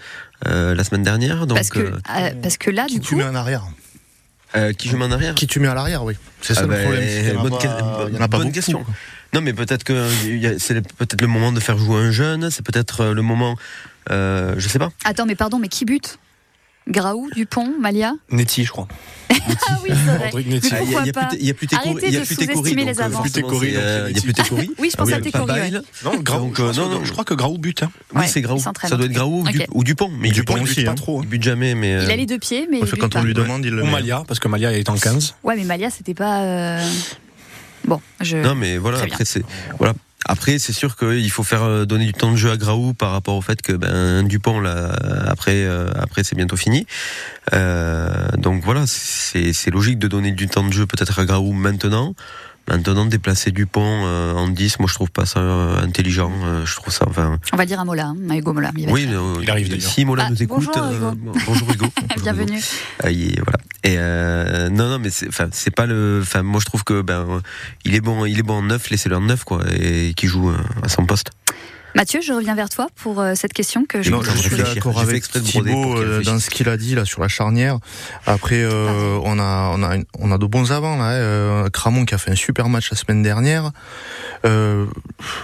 euh, 0.46 0.74
la 0.74 0.84
semaine 0.84 1.02
dernière. 1.02 1.46
Donc, 1.46 1.58
parce, 1.58 1.68
que, 1.70 1.92
parce 2.42 2.56
que 2.56 2.70
là, 2.70 2.86
Qui 2.86 2.94
du 2.94 3.00
tu 3.00 3.14
coup. 3.14 3.20
mets 3.20 3.24
en 3.26 3.34
arrière 3.34 3.64
euh, 4.56 4.72
qui 4.72 4.88
joue 4.88 4.96
main 4.96 5.06
en 5.08 5.10
arrière 5.12 5.34
Qui 5.34 5.48
tu 5.48 5.58
mets 5.58 5.66
à 5.66 5.74
l'arrière, 5.74 6.04
oui. 6.04 6.14
C'est 6.40 6.54
ça 6.54 6.60
Ah 6.62 6.66
le 6.66 6.68
ben, 6.70 6.82
problème. 6.84 7.02
c'est 7.04 7.20
qu'il 7.22 7.28
y 7.32 7.36
en 7.36 7.40
a 7.40 7.42
bonne 7.42 7.50
pas- 7.50 7.58
que- 7.58 8.08
il 8.08 8.14
y 8.14 8.18
en 8.18 8.20
a 8.20 8.28
pas 8.28 8.36
bonne 8.38 8.40
beaucoup, 8.46 8.52
question. 8.54 8.84
quoi. 8.84 8.94
Non, 9.32 9.40
mais 9.40 9.52
peut-être 9.52 9.82
que 9.82 10.08
c'est 10.58 10.80
peut-être 10.96 11.20
le 11.20 11.26
moment 11.26 11.50
de 11.50 11.58
faire 11.58 11.76
jouer 11.76 11.96
un 12.02 12.12
jeune. 12.12 12.50
C'est 12.52 12.64
peut-être 12.64 13.06
le 13.06 13.20
moment. 13.22 13.56
Euh, 14.10 14.54
je 14.58 14.68
sais 14.68 14.78
pas. 14.78 14.90
Attends, 15.04 15.26
mais 15.26 15.34
pardon, 15.34 15.58
mais 15.58 15.68
qui 15.68 15.84
bute? 15.84 16.18
Graou, 16.86 17.30
Dupont, 17.34 17.72
Malia? 17.80 18.12
Netty, 18.30 18.64
je 18.64 18.70
crois. 18.70 18.86
Ah 19.30 19.78
oui, 19.82 19.88
c'est 19.88 19.94
vrai. 19.94 20.26
Rodrigue 20.26 20.46
Mais 20.48 20.54
Netty. 20.54 20.68
Ah, 20.72 20.82
Il 20.82 20.90
y 20.90 20.96
a- 20.96 21.02
il 21.04 21.08
plus- 21.12 21.38
il 21.40 21.46
y 21.46 21.50
a 21.50 21.54
plus 21.54 21.66
Técoury. 21.66 21.90
Arrêtez 21.90 22.06
Il 22.08 22.12
y 22.12 22.16
a 22.16 22.20
de 22.20 22.26
plus 22.26 22.34
sous-estimer 22.34 22.84
donc, 22.84 22.86
les 22.86 23.00
euh, 23.00 23.78
euh, 23.78 24.06
Il 24.10 24.16
a 24.18 24.20
plus 24.20 24.34
Técoury. 24.34 24.70
Oui, 24.78 24.88
je 24.92 24.96
pense 24.96 25.08
Ah 25.08 25.16
à. 25.52 25.60
Bail. 25.70 25.80
Non, 26.04 26.16
Graou, 26.20 26.40
Donc, 26.40 26.60
je, 26.60 26.62
non, 26.80 26.88
non. 26.90 27.04
je 27.04 27.12
crois 27.12 27.24
que 27.24 27.32
Graou 27.32 27.56
bute. 27.56 27.82
Hein. 27.84 27.90
Oui, 28.14 28.20
Ouais, 28.20 28.26
c'est 28.28 28.42
Graou. 28.42 28.58
il. 28.58 28.88
Ça 28.90 28.96
doit 28.96 29.06
être 29.06 29.12
Graou 29.12 29.40
ou, 29.40 29.46
Ok. 29.46 29.52
Du- 29.52 29.60
ou 29.72 29.82
Dupont. 29.84 30.10
Mais 30.10 30.28
Dupont, 30.30 30.54
Dupont, 30.54 30.56
il 30.56 30.60
il 30.60 30.64
bute 30.66 30.76
bute 30.76 30.84
pas 30.84 30.90
pas 30.90 30.94
trop, 30.94 31.18
hein. 31.18 31.22
Il 31.24 31.28
bute 31.28 31.42
jamais, 31.42 31.74
mais. 31.74 32.02
Il 32.04 32.10
a 32.10 32.16
les 32.16 32.26
deux 32.26 32.38
pieds, 32.38 32.68
mais. 32.70 32.80
Parce 32.80 32.92
il 32.92 32.96
que 32.96 33.00
quand 33.00 33.16
on 33.16 33.22
lui 33.22 33.32
demande, 33.32 33.64
il 33.64 33.72
le 33.72 33.82
Ou. 33.82 33.86
Malia, 33.86 34.22
parce 34.28 34.38
que 34.38 34.48
Malia 34.48 34.72
est 34.76 34.88
en 34.90 34.96
15. 34.98 35.36
Ouais, 35.42 35.56
mais 35.56 35.64
Malia, 35.64 35.88
c'était 35.90 36.14
pas. 36.14 36.80
Bon, 37.86 38.00
je. 38.20 38.36
Non, 38.38 38.54
mais 38.54 38.76
voilà, 38.78 38.98
après, 39.00 39.24
c'est, 39.24 39.42
voilà. 39.78 39.94
Après, 40.24 40.58
c'est 40.58 40.72
sûr 40.72 40.96
qu'il 40.96 41.30
faut 41.30 41.42
faire 41.42 41.62
euh, 41.62 41.84
donner 41.84 42.06
du 42.06 42.12
temps 42.12 42.30
de 42.30 42.36
jeu 42.36 42.50
à 42.50 42.56
Graou 42.56 42.94
par 42.94 43.12
rapport 43.12 43.36
au 43.36 43.42
fait 43.42 43.60
que 43.60 43.72
ben, 43.72 44.22
Dupont, 44.26 44.60
là, 44.60 44.96
après, 45.26 45.64
euh, 45.64 45.90
après 45.96 46.24
c'est 46.24 46.34
bientôt 46.36 46.56
fini. 46.56 46.86
Euh, 47.52 48.28
donc 48.38 48.62
voilà, 48.64 48.86
c'est, 48.86 49.52
c'est 49.52 49.70
logique 49.70 49.98
de 49.98 50.08
donner 50.08 50.32
du 50.32 50.48
temps 50.48 50.66
de 50.66 50.72
jeu 50.72 50.86
peut-être 50.86 51.18
à 51.18 51.24
Graou 51.24 51.52
maintenant. 51.52 52.14
Maintenant, 52.68 53.04
déplacer 53.04 53.50
Dupont 53.50 53.82
euh, 54.06 54.32
en 54.32 54.48
10, 54.48 54.78
moi 54.78 54.88
je 54.88 54.94
trouve 54.94 55.10
pas 55.10 55.26
ça 55.26 55.40
euh, 55.40 55.82
intelligent. 55.82 56.32
euh, 56.44 56.64
je 56.64 56.74
trouve 56.76 56.92
ça, 56.92 57.04
enfin. 57.08 57.38
On 57.52 57.56
va 57.56 57.66
dire 57.66 57.78
un 57.78 57.84
Mola, 57.84 58.06
hein, 58.06 58.16
à 58.30 58.36
Hugo 58.36 58.52
Mola. 58.54 58.70
il 58.76 58.90
Oui, 58.90 59.06
euh, 59.10 59.34
Il 59.42 59.50
arrive 59.50 59.68
d'ailleurs. 59.68 59.90
Si 59.90 60.04
Mola 60.04 60.24
Ah, 60.26 60.30
nous 60.30 60.42
écoute, 60.42 60.64
bonjour, 60.64 60.92
Hugo. 60.92 61.32
bonjour. 61.46 61.68
Bienvenue. 62.22 62.58
Ah, 63.02 63.10
est- 63.10 63.38
voilà. 63.40 63.58
Et 63.82 63.96
euh, 63.98 64.70
non, 64.70 64.88
non, 64.88 64.98
mais 64.98 65.10
c'est, 65.10 65.70
pas 65.74 65.84
le. 65.86 66.20
Enfin, 66.22 66.42
moi, 66.42 66.58
je 66.60 66.64
trouve 66.66 66.84
que 66.84 67.02
ben, 67.02 67.42
il 67.84 67.94
est 67.94 68.00
bon, 68.00 68.24
il 68.24 68.38
est 68.38 68.42
bon 68.42 68.54
en 68.54 68.62
neuf, 68.62 68.88
laissez-le 68.88 69.16
en 69.16 69.20
neuf, 69.20 69.44
quoi, 69.44 69.62
et 69.78 70.14
qui 70.14 70.26
joue 70.26 70.48
euh, 70.50 70.56
à 70.82 70.88
son 70.88 71.04
poste. 71.04 71.30
Mathieu, 71.94 72.20
je 72.20 72.32
reviens 72.32 72.54
vers 72.56 72.68
toi 72.68 72.88
pour 72.96 73.20
euh, 73.20 73.34
cette 73.36 73.52
question 73.52 73.84
que 73.86 74.02
je 74.02 74.10
Non, 74.10 74.20
je 74.22 74.30
suis 74.36 74.56
d'accord 74.56 74.98
avec 75.00 75.22
Thibaut 75.30 75.96
euh, 75.98 76.22
dans 76.24 76.38
ce 76.40 76.50
qu'il 76.50 76.68
a 76.68 76.76
dit 76.76 76.94
là 76.96 77.04
sur 77.04 77.20
la 77.20 77.28
charnière. 77.28 77.78
Après, 78.26 78.62
euh, 78.62 79.18
on 79.22 79.38
a 79.38 79.70
on 79.74 79.82
a 79.82 79.94
une- 79.96 80.04
on 80.18 80.32
a 80.32 80.38
de 80.38 80.46
bons 80.46 80.72
avants 80.72 80.96
là. 80.96 81.04
hein. 81.10 81.12
Euh, 81.12 81.68
Cramon 81.70 82.04
qui 82.04 82.14
a 82.14 82.18
fait 82.18 82.32
un 82.32 82.36
super 82.36 82.68
match 82.68 82.90
la 82.90 82.96
semaine 82.96 83.22
dernière. 83.22 83.70
Euh, 84.44 84.86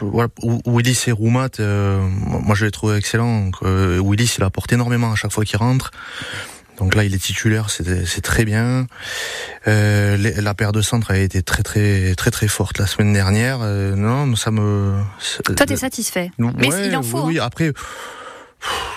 voilà, 0.01 0.29
Wi- 0.43 0.61
Willis 0.67 1.05
et 1.07 1.13
Roumat, 1.13 1.51
euh, 1.61 2.01
moi 2.01 2.55
je 2.57 2.65
l'ai 2.65 2.71
trouvé 2.73 2.97
excellent. 2.97 3.45
Donc, 3.45 3.55
euh, 3.63 4.01
Willis 4.03 4.35
il 4.39 4.43
apporte 4.45 4.73
énormément 4.73 5.13
à 5.13 5.15
chaque 5.15 5.33
fois 5.33 5.45
qu'il 5.45 5.59
rentre. 5.59 5.93
Donc 6.81 6.95
là, 6.95 7.05
il 7.05 7.15
est 7.15 7.19
titulaire, 7.23 7.69
c'est 7.71 8.07
c'est 8.07 8.23
très 8.23 8.45
bien. 8.45 8.87
Euh, 9.69 10.17
la 10.17 10.55
paire 10.55 10.73
de 10.73 10.81
centre 10.81 11.11
a 11.11 11.19
été 11.19 11.43
très 11.43 11.63
très 11.63 12.15
très 12.15 12.31
très 12.31 12.49
forte 12.49 12.79
la 12.79 12.87
semaine 12.87 13.13
dernière. 13.13 13.59
Euh, 13.61 13.95
non, 13.95 14.35
ça 14.35 14.51
me. 14.51 14.95
Toi, 15.45 15.67
t'es 15.67 15.77
satisfait. 15.77 16.31
Mais 16.39 16.69
Ouais, 16.69 16.89
il 16.89 16.97
en 16.97 17.03
faut. 17.03 17.27
Oui, 17.27 17.39
hein. 17.39 17.45
après. 17.45 17.73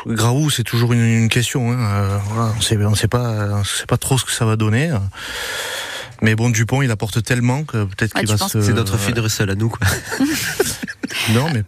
Graou, 0.08 0.50
c'est 0.50 0.64
toujours 0.64 0.94
une, 0.94 1.06
une 1.06 1.30
question. 1.30 1.72
Hein. 1.72 1.78
Euh, 1.80 2.18
voilà, 2.30 2.54
on 2.58 2.62
sait, 2.62 2.78
on 2.78 2.96
sait 2.96 3.08
pas, 3.08 3.50
on 3.60 3.64
sait 3.64 3.86
pas 3.86 3.98
trop 3.98 4.18
ce 4.18 4.26
que 4.26 4.32
ça 4.32 4.46
va 4.46 4.56
donner. 4.56 4.92
Mais 6.22 6.36
bon, 6.36 6.50
Dupont, 6.50 6.82
il 6.82 6.92
apporte 6.92 7.22
tellement 7.24 7.64
que 7.64 7.84
peut-être 7.84 8.16
Ouais, 8.16 8.24
qu'il 8.24 8.36
va 8.36 8.48
se. 8.48 8.62
C'est 8.62 8.74
notre 8.74 8.98
fille 8.98 9.14
de 9.14 9.22
Russell 9.22 9.50
à 9.50 9.56
nous, 9.56 9.70
quoi. 9.70 9.86
Non, 11.34 11.48
mais 11.54 11.64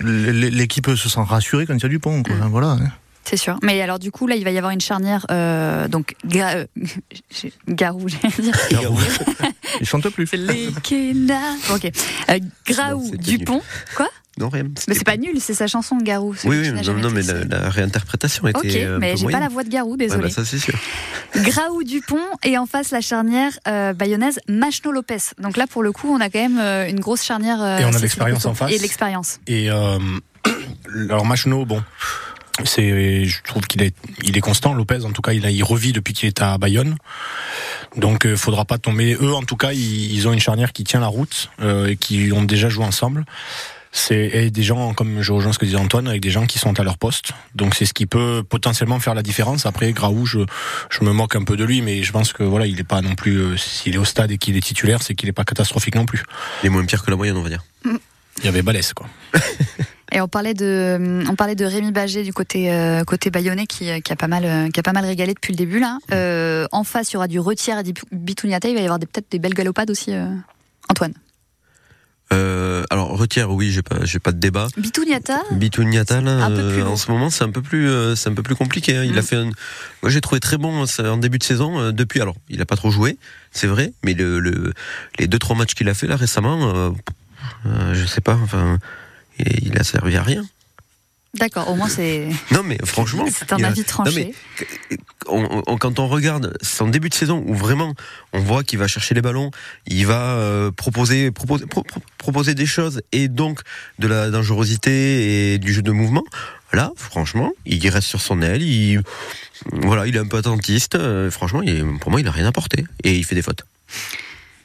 l'équipe 0.00 0.86
se 0.94 1.08
sent 1.08 1.20
rassurée 1.24 1.66
quand 1.66 1.74
il 1.74 1.82
y 1.82 1.86
a 1.86 1.88
Dupont. 1.88 2.22
Quoi. 2.22 2.34
Mm. 2.36 2.48
Voilà. 2.50 2.68
hein. 2.70 2.92
C'est 3.24 3.36
sûr. 3.36 3.58
Mais 3.62 3.80
alors, 3.80 3.98
du 3.98 4.10
coup, 4.10 4.26
là, 4.26 4.36
il 4.36 4.44
va 4.44 4.50
y 4.50 4.58
avoir 4.58 4.72
une 4.72 4.80
charnière. 4.80 5.26
euh, 5.30 5.88
donc, 5.88 6.14
Ga- 6.26 6.56
euh, 6.56 6.66
j'ai- 7.30 7.52
Garou, 7.68 8.06
j'allais 8.08 8.34
dire. 8.50 8.56
Garou. 8.70 8.98
il 9.80 9.86
chante 9.86 10.08
plus. 10.10 10.30
Les 10.32 10.68
Kena. 10.82 11.40
Ok. 11.72 11.90
Euh, 12.30 12.38
Graou, 12.66 13.02
Non, 13.04 13.10
Dupont. 13.18 13.62
Quoi? 13.96 14.08
Non, 14.36 14.48
rien. 14.48 14.64
Mais 14.88 14.94
c'est 14.94 15.04
pas 15.04 15.16
nul, 15.16 15.36
c'est 15.40 15.54
sa 15.54 15.68
chanson 15.68 15.96
Garou. 15.96 16.34
Oui, 16.44 16.56
oui, 16.60 16.72
non, 16.72 16.94
non, 16.94 17.10
mais 17.10 17.22
la, 17.22 17.44
la 17.44 17.70
réinterprétation 17.70 18.48
était. 18.48 18.58
Ok, 18.58 18.66
euh, 18.74 18.96
un 18.96 18.98
mais 18.98 19.12
peu 19.12 19.18
j'ai 19.20 19.26
pas 19.28 19.38
la 19.38 19.48
voix 19.48 19.62
de 19.62 19.68
Garou, 19.68 19.92
Ouais, 19.92 19.96
désolé. 19.96 20.22
bah, 20.24 20.28
ça, 20.30 20.44
c'est 20.44 20.58
sûr. 20.58 20.74
Graou 21.36 21.84
Dupont 21.84 22.18
et 22.42 22.58
en 22.58 22.66
face 22.66 22.90
la 22.90 23.00
charnière 23.00 23.52
euh, 23.68 23.92
bayonnaise 23.92 24.40
Machno 24.48 24.90
Lopez. 24.90 25.18
Donc 25.38 25.56
là 25.56 25.66
pour 25.68 25.84
le 25.84 25.92
coup 25.92 26.08
on 26.12 26.20
a 26.20 26.30
quand 26.30 26.40
même 26.40 26.58
euh, 26.58 26.88
une 26.88 26.98
grosse 26.98 27.22
charnière. 27.22 27.62
euh, 27.62 27.78
Et 27.78 27.84
on 27.84 27.92
a 27.94 27.98
l'expérience 28.00 28.44
en 28.46 28.54
face. 28.54 28.72
Et 28.72 28.78
l'expérience. 28.78 29.38
Et 29.46 29.70
euh, 29.70 29.98
alors 31.08 31.24
Machno, 31.24 31.64
bon, 31.64 31.80
c'est, 32.62 33.24
je 33.24 33.42
trouve 33.42 33.66
qu'il 33.66 33.82
est, 33.82 33.94
il 34.22 34.36
est 34.36 34.40
constant. 34.40 34.74
Lopez, 34.74 35.04
en 35.04 35.10
tout 35.12 35.22
cas, 35.22 35.32
il, 35.32 35.44
a, 35.44 35.50
il 35.50 35.64
revit 35.64 35.92
depuis 35.92 36.14
qu'il 36.14 36.28
est 36.28 36.40
à 36.40 36.56
Bayonne. 36.58 36.96
Donc, 37.96 38.26
euh, 38.26 38.36
faudra 38.36 38.64
pas 38.64 38.78
tomber. 38.78 39.16
Eux, 39.20 39.34
en 39.34 39.42
tout 39.42 39.56
cas, 39.56 39.72
ils, 39.72 40.12
ils 40.12 40.28
ont 40.28 40.32
une 40.32 40.40
charnière 40.40 40.72
qui 40.72 40.84
tient 40.84 41.00
la 41.00 41.08
route 41.08 41.50
euh, 41.60 41.88
et 41.88 41.96
qui 41.96 42.30
ont 42.32 42.42
déjà 42.44 42.68
joué 42.68 42.84
ensemble. 42.84 43.24
C'est 43.96 44.26
et 44.34 44.50
des 44.50 44.64
gens, 44.64 44.92
comme 44.92 45.22
je 45.22 45.30
rejoins 45.32 45.52
ce 45.52 45.58
que 45.60 45.64
disait 45.66 45.76
Antoine, 45.76 46.08
avec 46.08 46.20
des 46.20 46.30
gens 46.30 46.46
qui 46.46 46.58
sont 46.58 46.80
à 46.80 46.82
leur 46.82 46.98
poste. 46.98 47.30
Donc, 47.54 47.76
c'est 47.76 47.86
ce 47.86 47.94
qui 47.94 48.06
peut 48.06 48.42
potentiellement 48.48 48.98
faire 48.98 49.14
la 49.14 49.22
différence. 49.22 49.66
Après, 49.66 49.92
Graou, 49.92 50.26
je, 50.26 50.40
je 50.90 51.04
me 51.04 51.12
moque 51.12 51.36
un 51.36 51.44
peu 51.44 51.56
de 51.56 51.62
lui, 51.62 51.80
mais 51.80 52.02
je 52.02 52.10
pense 52.10 52.32
que 52.32 52.42
voilà, 52.42 52.66
il 52.66 52.80
est 52.80 52.84
pas 52.84 53.02
non 53.02 53.14
plus. 53.14 53.36
euh, 53.36 53.56
S'il 53.56 53.94
est 53.94 53.98
au 53.98 54.04
stade 54.04 54.32
et 54.32 54.38
qu'il 54.38 54.56
est 54.56 54.60
titulaire, 54.66 55.00
c'est 55.02 55.14
qu'il 55.14 55.28
est 55.28 55.32
pas 55.32 55.44
catastrophique 55.44 55.94
non 55.94 56.06
plus. 56.06 56.24
Il 56.62 56.66
est 56.66 56.70
moins 56.70 56.84
pire 56.84 57.04
que 57.04 57.10
la 57.12 57.16
moyenne, 57.16 57.36
on 57.36 57.42
va 57.42 57.50
dire. 57.50 57.62
Il 57.84 58.44
y 58.44 58.48
avait 58.48 58.62
Balès, 58.62 58.92
quoi. 58.94 59.06
Et 60.12 60.20
on 60.20 60.28
parlait 60.28 60.54
de, 60.54 61.24
on 61.28 61.34
parlait 61.34 61.54
de 61.54 61.64
Rémi 61.64 61.90
Bagé 61.92 62.22
du 62.22 62.32
côté 62.32 62.72
euh, 62.72 63.02
côté 63.04 63.30
bayonnais 63.30 63.66
qui, 63.66 63.90
euh, 63.90 64.00
qui 64.00 64.12
a 64.12 64.16
pas 64.16 64.28
mal 64.28 64.44
euh, 64.44 64.68
qui 64.70 64.78
a 64.78 64.82
pas 64.82 64.92
mal 64.92 65.04
régalé 65.04 65.34
depuis 65.34 65.52
le 65.52 65.56
début 65.56 65.80
là. 65.80 65.98
Euh, 66.12 66.66
en 66.72 66.84
face 66.84 67.10
il 67.10 67.14
y 67.14 67.16
aura 67.16 67.26
du 67.28 67.40
retière 67.40 67.78
et 67.78 67.82
du 67.82 67.94
Bitouniata. 68.12 68.68
Il 68.68 68.74
va 68.74 68.80
y 68.80 68.84
avoir 68.84 68.98
peut-être 69.00 69.30
des 69.30 69.38
belles 69.38 69.54
galopades 69.54 69.90
aussi. 69.90 70.12
euh, 70.14 70.26
Antoine. 70.88 71.14
Euh, 72.32 72.84
alors, 72.90 73.16
retière, 73.16 73.50
oui, 73.50 73.70
j'ai 73.70 73.82
pas, 73.82 74.04
j'ai 74.04 74.18
pas 74.18 74.32
de 74.32 74.38
débat. 74.38 74.66
Bitouniata. 74.76 75.42
Bitouniata, 75.52 76.20
là, 76.20 76.48
euh, 76.50 76.82
en 76.84 76.96
ce 76.96 77.10
moment, 77.10 77.28
c'est 77.30 77.44
un 77.44 77.50
peu 77.50 77.60
plus, 77.62 77.88
euh, 77.88 78.16
c'est 78.16 78.30
un 78.30 78.34
peu 78.34 78.42
plus 78.42 78.56
compliqué. 78.56 78.96
hein. 78.96 79.04
Il 79.04 79.12
Mm. 79.14 79.18
a 79.18 79.22
fait, 79.22 79.36
un... 79.36 79.44
moi, 79.44 80.08
j'ai 80.10 80.20
trouvé 80.20 80.40
très 80.40 80.56
bon 80.56 80.84
euh, 80.98 81.10
en 81.10 81.16
début 81.18 81.38
de 81.38 81.44
saison. 81.44 81.78
euh, 81.78 81.92
depuis, 81.92 82.20
alors, 82.20 82.34
il 82.48 82.60
a 82.62 82.66
pas 82.66 82.76
trop 82.76 82.90
joué, 82.90 83.18
c'est 83.52 83.66
vrai, 83.66 83.92
mais 84.02 84.14
le, 84.14 84.40
le, 84.40 84.72
les 85.18 85.26
deux 85.28 85.38
trois 85.38 85.54
matchs 85.54 85.74
qu'il 85.74 85.88
a 85.88 85.94
fait 85.94 86.06
là 86.06 86.16
récemment, 86.16 86.74
euh, 86.74 86.90
euh, 87.66 87.94
je 87.94 88.04
sais 88.06 88.22
pas, 88.22 88.38
enfin, 88.42 88.78
il 89.38 89.68
il 89.68 89.78
a 89.78 89.84
servi 89.84 90.16
à 90.16 90.22
rien. 90.22 90.44
D'accord. 91.34 91.68
Au 91.68 91.74
moins 91.74 91.88
c'est 91.88 92.28
Non, 92.52 92.62
mais 92.62 92.78
franchement, 92.84 93.26
c'est 93.32 93.52
un 93.52 93.62
a- 93.64 93.66
avis 93.66 93.80
Non, 93.80 93.84
tranché. 93.86 94.32
mais 94.90 94.96
on- 95.26 95.62
on- 95.66 95.76
quand 95.78 95.98
on 95.98 96.06
regarde 96.06 96.56
son 96.62 96.86
début 96.86 97.08
de 97.08 97.14
saison 97.14 97.42
où 97.46 97.54
vraiment 97.54 97.94
on 98.32 98.38
voit 98.38 98.62
qu'il 98.62 98.78
va 98.78 98.86
chercher 98.86 99.14
les 99.14 99.20
ballons, 99.22 99.50
il 99.88 100.06
va 100.06 100.36
euh, 100.36 100.70
proposer, 100.70 101.32
proposer, 101.32 101.66
pro- 101.66 101.82
pro- 101.82 102.00
proposer 102.18 102.54
des 102.54 102.66
choses 102.66 103.02
et 103.10 103.26
donc 103.26 103.60
de 103.98 104.06
la 104.06 104.30
dangerosité 104.30 105.54
et 105.54 105.58
du 105.58 105.72
jeu 105.72 105.82
de 105.82 105.90
mouvement. 105.90 106.22
Là, 106.72 106.92
franchement, 106.96 107.50
il 107.66 107.88
reste 107.88 108.06
sur 108.08 108.20
son 108.20 108.40
aile. 108.40 108.62
Il, 108.62 109.00
voilà, 109.72 110.06
il 110.06 110.14
est 110.14 110.20
un 110.20 110.26
peu 110.26 110.36
attentiste. 110.36 110.94
euh, 110.94 111.30
franchement, 111.32 111.62
il 111.62 111.84
pour 111.98 112.12
moi, 112.12 112.20
il 112.20 112.28
a 112.28 112.32
rien 112.32 112.46
apporté 112.46 112.84
et 113.02 113.14
il 113.16 113.24
fait 113.24 113.34
des 113.34 113.42
fautes. 113.42 113.64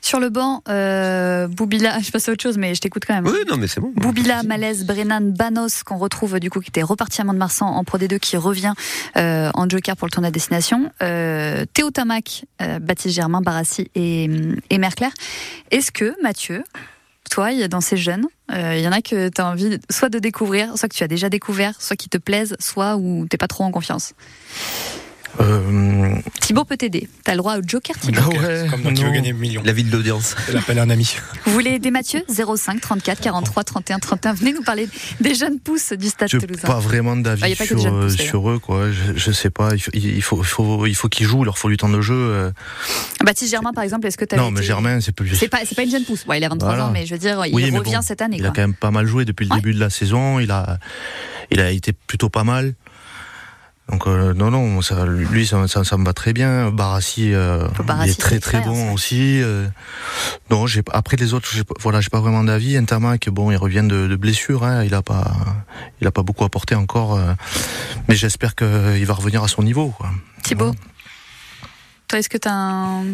Sur 0.10 0.20
le 0.20 0.30
banc, 0.30 0.64
euh, 0.68 1.48
Boubila, 1.48 2.00
je 2.00 2.10
passe 2.10 2.30
à 2.30 2.32
autre 2.32 2.42
chose, 2.42 2.58
mais 2.58 2.74
je 2.74 2.82
t'écoute 2.82 3.04
quand 3.06 3.14
même. 3.14 3.28
Oui, 3.28 3.42
non, 3.48 3.58
mais 3.58 3.68
c'est 3.68 3.80
bon. 3.80 3.94
Boubila, 3.96 4.42
Malaise, 4.42 4.84
Brennan, 4.84 5.32
Banos, 5.32 5.84
qu'on 5.84 6.00
retrouve 6.00 6.40
du 6.40 6.50
coup, 6.50 6.62
qui 6.62 6.70
était 6.70 6.82
reparti 6.82 7.22
à 7.22 7.26
Mont-de-Marsan 7.26 7.68
en 7.68 7.84
Pro 7.84 8.00
D2, 8.00 8.18
qui 8.18 8.36
revient 8.36 8.74
euh, 9.18 9.52
en 9.54 9.70
joker 9.70 9.96
pour 9.96 10.08
le 10.08 10.12
tournoi 10.12 10.32
destination. 10.32 10.92
Euh, 11.04 11.64
Théo 11.76 11.92
Tamac, 11.92 12.46
Baptiste 12.82 13.14
Germain, 13.14 13.42
Barassi 13.42 13.92
et, 13.94 14.28
et 14.72 14.80
Merclair. 14.80 15.12
Est-ce 15.70 15.92
que, 15.92 16.16
Mathieu, 16.24 16.64
toi, 17.30 17.68
dans 17.68 17.82
ces 17.82 17.96
jeunes, 17.96 18.26
il 18.52 18.80
y 18.80 18.88
en 18.88 18.92
a 18.92 19.04
que 19.04 19.30
tu 19.30 19.40
as 19.40 19.46
envie 19.46 19.78
soit 19.92 20.10
de 20.10 20.18
découvrir, 20.18 20.76
soit 20.76 20.90
que 20.90 20.96
tu 20.96 21.04
as 21.04 21.08
déjà 21.08 21.30
découvert, 21.30 21.80
soit 21.80 21.96
qui 21.96 22.10
te 22.10 22.18
plaisent, 22.18 22.56
soit 22.60 22.98
où 22.98 23.28
t'es 23.30 23.38
pas 23.38 23.48
trop 23.48 23.64
en 23.64 23.70
confiance? 23.70 24.16
Euh, 25.42 26.16
Thibaut 26.42 26.66
peut 26.66 26.76
t'aider. 26.78 27.08
T'as 27.24 27.32
le 27.34 27.38
droit 27.38 27.58
au 27.58 27.62
joker, 27.66 27.98
Thibaut. 27.98 28.20
Donc, 28.22 28.34
ouais, 28.34 28.64
c'est 28.64 28.70
comme 28.70 28.82
quand 28.84 28.94
tu 28.94 29.02
veux 29.04 29.08
non. 29.10 29.14
gagner 29.14 29.30
un 29.32 29.34
million. 29.34 29.62
La 29.64 29.72
vie 29.74 29.84
de 29.84 29.92
l'audience. 29.92 30.36
Elle 30.50 30.58
appelle 30.58 30.80
un 30.80 30.90
ami. 30.90 31.16
Vous 31.46 31.54
voulez 31.54 31.72
aider 31.72 31.92
Mathieu? 31.92 32.24
05 32.28 32.82
34 32.82 33.22
43 33.22 33.64
31 33.64 34.00
31. 34.00 34.34
Venez 34.34 34.54
nous 34.54 34.64
parler 34.64 34.88
des 35.22 35.36
jeunes 35.36 35.60
pousses 35.60 35.94
du 35.94 36.08
Stade 36.08 36.30
je 36.30 36.38
Toulousain. 36.38 36.68
pas 36.68 36.80
vraiment 36.80 37.16
d'avis 37.16 37.42
Ah, 37.44 37.46
a 37.46 37.50
des 37.50 37.56
sur, 37.56 38.12
sur 38.12 38.50
eux, 38.50 38.60
quoi. 38.60 38.92
Je, 38.92 39.14
je 39.16 39.32
sais 39.32 39.50
pas. 39.50 39.70
Il 39.76 39.80
faut, 39.82 39.92
il 39.94 40.22
faut, 40.22 40.40
il 40.42 40.46
faut, 40.48 40.86
il 40.88 40.96
faut 40.96 41.10
qu'ils 41.10 41.26
jouent. 41.28 41.44
Il 41.44 41.46
leur 41.46 41.58
faut 41.58 41.70
du 41.70 41.78
temps 41.78 41.90
de 41.90 42.02
jeu. 42.02 42.16
euh. 42.16 42.52
Baptiste 43.24 43.52
Germain, 43.52 43.72
par 43.74 43.84
exemple, 43.84 44.08
est-ce 44.08 44.18
que 44.18 44.26
tu 44.26 44.36
Non, 44.36 44.52
mais 44.52 44.64
Germain, 44.64 45.00
c'est 45.02 45.12
plus. 45.16 45.36
C'est 45.36 45.48
pas, 45.48 45.60
c'est 45.66 45.76
pas 45.76 45.84
une 45.84 45.92
jeune 45.92 46.04
pousse. 46.04 46.26
Ouais, 46.28 46.40
il 46.40 46.44
a 46.44 46.50
23 46.50 46.70
Voilà. 46.70 46.88
ans, 46.88 46.92
mais 46.92 47.06
je 47.06 47.14
veux 47.14 47.20
dire, 47.20 47.46
il 47.46 47.54
Oui, 47.54 47.66
revient 47.70 47.92
bon, 47.96 48.02
cette 48.02 48.22
année. 48.22 48.38
Il 48.38 48.44
a 48.46 48.50
Quoi. 48.50 48.56
quand 48.56 48.62
même 48.62 48.74
pas 48.74 48.92
mal 48.92 49.06
joué 49.06 49.26
depuis 49.26 49.46
le 49.46 49.52
Ouais. 49.52 49.58
début 49.58 49.74
de 49.74 49.80
la 49.80 49.90
saison. 49.90 50.40
Il 50.40 50.52
a, 50.52 50.78
il 51.52 51.60
a 51.60 51.72
été 51.72 51.94
plutôt 51.94 52.30
pas 52.30 52.44
mal. 52.44 52.74
Donc 53.92 54.06
euh, 54.06 54.34
non, 54.36 54.52
non, 54.52 54.82
ça, 54.82 55.06
lui, 55.06 55.48
ça, 55.48 55.68
ça, 55.68 55.84
ça 55.84 55.98
me 55.98 56.06
va 56.06 56.14
très 56.14 56.32
bien. 56.32 56.70
Barassi, 56.70 57.34
euh, 57.34 57.68
Barassi, 57.84 58.10
il 58.10 58.12
est 58.12 58.20
très 58.20 58.40
très 58.40 58.62
bon 58.62 58.88
ça. 58.88 58.94
aussi. 58.94 59.42
euh. 59.42 59.68
non, 60.52 60.68
j'ai 60.68 60.84
après 60.92 61.18
les 61.18 61.34
autres, 61.34 61.50
j'ai 61.52 61.64
voilà, 61.80 62.00
j'ai 62.00 62.10
pas 62.10 62.20
vraiment 62.20 62.44
d'avis. 62.44 62.80
Ntamak, 62.80 63.30
bon, 63.30 63.50
il 63.50 63.58
revient 63.58 63.84
de, 63.84 64.08
de 64.08 64.16
blessure. 64.16 64.64
Hein, 64.64 64.84
il 64.84 64.94
a 64.94 65.02
pas, 65.02 65.32
il 66.02 66.08
a 66.08 66.12
pas 66.12 66.22
beaucoup 66.22 66.44
apporté 66.44 66.76
encore. 66.76 67.16
euh, 67.16 67.34
mais 68.08 68.16
j'espère 68.16 68.54
qu'il 68.56 69.06
va 69.06 69.14
revenir 69.16 69.44
à 69.44 69.48
son 69.48 69.64
niveau. 69.64 69.90
Quoi. 69.90 70.10
Thibaut, 70.44 70.74
toi, 72.08 72.20
est-ce 72.20 72.30
que 72.30 72.38
tu 72.38 72.48
as 72.48 72.54
un. 72.54 73.06